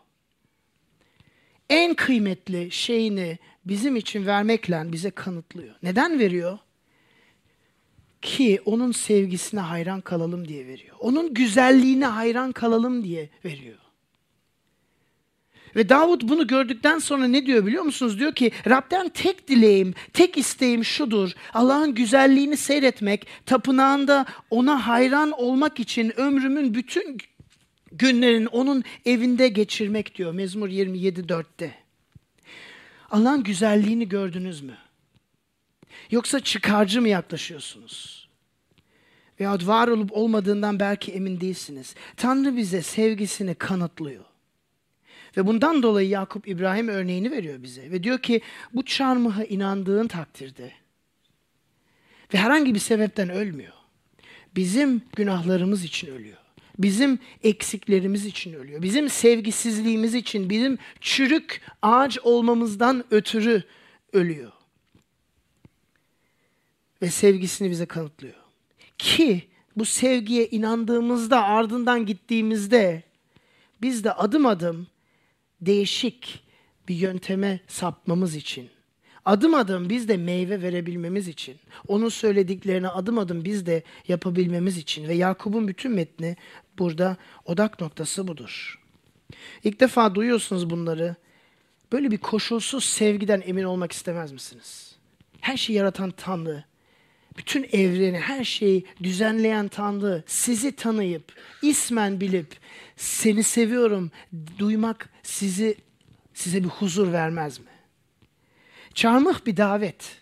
En 1.70 1.94
kıymetli 1.94 2.72
şeyini 2.72 3.40
bizim 3.66 3.96
için 3.96 4.26
vermekle 4.26 4.84
bize 4.92 5.12
kanıtlıyor. 5.12 5.76
Neden 5.84 6.20
veriyor? 6.20 6.58
Ki 8.22 8.62
onun 8.66 8.92
sevgisine 8.92 9.60
hayran 9.60 10.02
kalalım 10.02 10.48
diye 10.48 10.68
veriyor. 10.68 10.96
Onun 11.00 11.34
güzelliğine 11.34 12.06
hayran 12.06 12.52
kalalım 12.52 13.04
diye 13.04 13.30
veriyor. 13.46 13.78
Ve 15.76 15.90
Davut 15.90 16.24
bunu 16.24 16.48
gördükten 16.48 17.00
sonra 17.00 17.28
ne 17.28 17.46
diyor 17.46 17.66
biliyor 17.66 17.84
musunuz? 17.84 18.20
Diyor 18.20 18.36
ki 18.36 18.52
Rab'den 18.70 19.10
tek 19.10 19.48
dileğim, 19.48 19.94
tek 20.14 20.38
isteğim 20.38 20.86
şudur. 20.86 21.32
Allah'ın 21.54 21.96
güzelliğini 21.96 22.58
seyretmek, 22.58 23.28
tapınağında 23.46 24.26
ona 24.50 24.88
hayran 24.88 25.32
olmak 25.32 25.80
için 25.80 26.20
ömrümün 26.20 26.74
bütün 26.74 27.18
günlerini 27.92 28.48
onun 28.48 28.84
evinde 29.06 29.48
geçirmek 29.48 30.16
diyor 30.16 30.34
Mezmur 30.34 30.70
27.4'te. 30.70 31.81
Allah'ın 33.12 33.44
güzelliğini 33.44 34.10
gördünüz 34.10 34.62
mü? 34.62 34.78
Yoksa 36.12 36.40
çıkarcı 36.40 37.02
mı 37.02 37.10
yaklaşıyorsunuz? 37.10 38.28
Veyahut 39.40 39.68
var 39.68 39.88
olup 39.88 40.18
olmadığından 40.18 40.80
belki 40.80 41.12
emin 41.12 41.42
değilsiniz. 41.42 41.96
Tanrı 42.18 42.58
bize 42.58 42.82
sevgisini 42.82 43.56
kanıtlıyor. 43.56 44.24
Ve 45.38 45.48
bundan 45.48 45.84
dolayı 45.84 46.10
Yakup 46.10 46.48
İbrahim 46.48 46.88
örneğini 46.88 47.32
veriyor 47.32 47.64
bize. 47.64 47.92
Ve 47.92 48.04
diyor 48.04 48.20
ki 48.20 48.42
bu 48.74 48.86
çarmıha 48.86 49.44
inandığın 49.44 50.08
takdirde 50.08 50.72
ve 52.34 52.38
herhangi 52.38 52.74
bir 52.74 52.80
sebepten 52.80 53.30
ölmüyor. 53.30 53.74
Bizim 54.56 55.02
günahlarımız 55.16 55.84
için 55.84 56.08
ölüyor. 56.08 56.41
Bizim 56.82 57.20
eksiklerimiz 57.44 58.26
için 58.26 58.54
ölüyor. 58.54 58.82
Bizim 58.82 59.10
sevgisizliğimiz 59.10 60.16
için, 60.16 60.50
bizim 60.50 60.78
çürük 61.02 61.62
ağaç 61.82 62.20
olmamızdan 62.20 63.04
ötürü 63.12 63.64
ölüyor. 64.14 64.52
Ve 67.02 67.10
sevgisini 67.10 67.70
bize 67.70 67.86
kanıtlıyor. 67.86 68.36
Ki 68.98 69.44
bu 69.76 69.86
sevgiye 69.86 70.48
inandığımızda, 70.48 71.44
ardından 71.44 72.06
gittiğimizde 72.06 73.04
biz 73.82 74.04
de 74.04 74.14
adım 74.14 74.46
adım 74.46 74.88
değişik 75.62 76.44
bir 76.88 76.96
yönteme 76.96 77.60
sapmamız 77.68 78.36
için 78.36 78.70
adım 79.26 79.54
adım 79.54 79.90
biz 79.90 80.08
de 80.08 80.18
meyve 80.18 80.62
verebilmemiz 80.62 81.28
için, 81.28 81.56
onun 81.88 82.10
söylediklerini 82.10 82.88
adım 82.88 83.18
adım 83.18 83.46
biz 83.46 83.66
de 83.66 83.84
yapabilmemiz 84.08 84.78
için 84.78 85.08
ve 85.08 85.14
Yakup'un 85.14 85.68
bütün 85.68 85.92
metni 85.92 86.36
burada 86.80 87.18
odak 87.46 87.82
noktası 87.82 88.28
budur. 88.28 88.80
İlk 89.64 89.80
defa 89.80 90.16
duyuyorsunuz 90.16 90.70
bunları. 90.70 91.16
Böyle 91.92 92.12
bir 92.12 92.18
koşulsuz 92.18 92.86
sevgiden 92.86 93.44
emin 93.46 93.64
olmak 93.64 93.92
istemez 93.92 94.32
misiniz? 94.32 94.96
Her 95.42 95.58
şeyi 95.58 95.78
yaratan 95.78 96.12
Tanrı, 96.12 96.64
bütün 97.38 97.64
evreni, 97.64 98.20
her 98.20 98.44
şeyi 98.44 98.86
düzenleyen 99.04 99.68
Tanrı 99.68 100.24
sizi 100.28 100.76
tanıyıp, 100.76 101.34
ismen 101.62 102.22
bilip, 102.22 102.58
seni 102.96 103.44
seviyorum 103.44 104.12
duymak 104.60 105.10
sizi 105.24 105.78
size 106.34 106.64
bir 106.64 106.70
huzur 106.70 107.14
vermez 107.14 107.60
mi? 107.60 107.66
Çarmıh 108.94 109.46
bir 109.46 109.58
davet. 109.58 110.21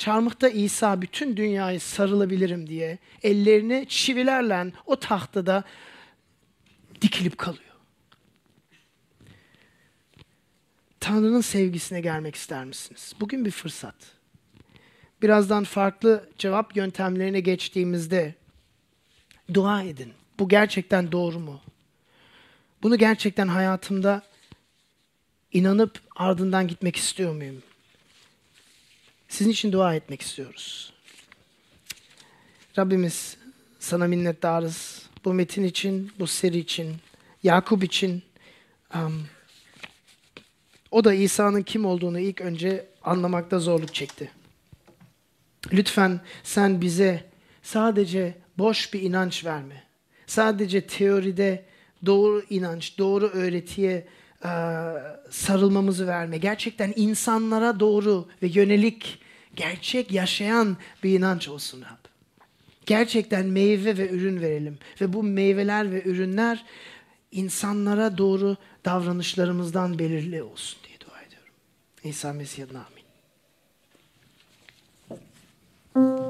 Çarmıhta 0.00 0.48
İsa 0.48 1.02
bütün 1.02 1.36
dünyayı 1.36 1.80
sarılabilirim 1.80 2.66
diye 2.66 2.98
ellerini 3.22 3.86
çivilerle 3.88 4.72
o 4.86 4.96
tahtada 4.96 5.64
dikilip 7.00 7.38
kalıyor. 7.38 7.74
Tanrı'nın 11.00 11.40
sevgisine 11.40 12.00
gelmek 12.00 12.34
ister 12.34 12.64
misiniz? 12.64 13.12
Bugün 13.20 13.44
bir 13.44 13.50
fırsat. 13.50 13.94
Birazdan 15.22 15.64
farklı 15.64 16.28
cevap 16.38 16.76
yöntemlerine 16.76 17.40
geçtiğimizde 17.40 18.34
dua 19.54 19.82
edin. 19.82 20.12
Bu 20.38 20.48
gerçekten 20.48 21.12
doğru 21.12 21.38
mu? 21.38 21.60
Bunu 22.82 22.98
gerçekten 22.98 23.48
hayatımda 23.48 24.22
inanıp 25.52 26.00
ardından 26.16 26.68
gitmek 26.68 26.96
istiyor 26.96 27.34
muyum? 27.34 27.62
Sizin 29.30 29.50
için 29.50 29.72
dua 29.72 29.94
etmek 29.94 30.22
istiyoruz. 30.22 30.92
Rabbimiz 32.78 33.36
sana 33.78 34.06
minnettarız. 34.06 35.02
Bu 35.24 35.34
metin 35.34 35.64
için, 35.64 36.12
bu 36.18 36.26
seri 36.26 36.58
için, 36.58 36.96
Yakup 37.42 37.84
için. 37.84 38.22
Um, 38.94 39.26
o 40.90 41.04
da 41.04 41.14
İsa'nın 41.14 41.62
kim 41.62 41.84
olduğunu 41.84 42.18
ilk 42.18 42.40
önce 42.40 42.86
anlamakta 43.02 43.58
zorluk 43.58 43.94
çekti. 43.94 44.30
Lütfen 45.72 46.20
sen 46.42 46.80
bize 46.80 47.30
sadece 47.62 48.38
boş 48.58 48.94
bir 48.94 49.02
inanç 49.02 49.44
verme. 49.44 49.84
Sadece 50.26 50.86
teoride 50.86 51.64
doğru 52.06 52.44
inanç, 52.50 52.98
doğru 52.98 53.26
öğretiye 53.26 54.06
sarılmamızı 55.30 56.06
verme, 56.06 56.38
gerçekten 56.38 56.92
insanlara 56.96 57.80
doğru 57.80 58.28
ve 58.42 58.46
yönelik, 58.46 59.18
gerçek 59.56 60.12
yaşayan 60.12 60.76
bir 61.02 61.18
inanç 61.18 61.48
olsun 61.48 61.80
Rab. 61.82 62.10
Gerçekten 62.86 63.46
meyve 63.46 63.98
ve 63.98 64.10
ürün 64.10 64.40
verelim 64.40 64.78
ve 65.00 65.12
bu 65.12 65.22
meyveler 65.22 65.92
ve 65.92 66.02
ürünler 66.04 66.64
insanlara 67.32 68.18
doğru 68.18 68.56
davranışlarımızdan 68.84 69.98
belirli 69.98 70.42
olsun 70.42 70.78
diye 70.88 71.00
dua 71.00 71.22
ediyorum. 71.22 71.54
İsa 72.04 72.32
Mesih 72.32 72.64
adına 72.64 72.78
amin. 72.78 73.00
Thank 75.94 76.20
you. 76.20 76.29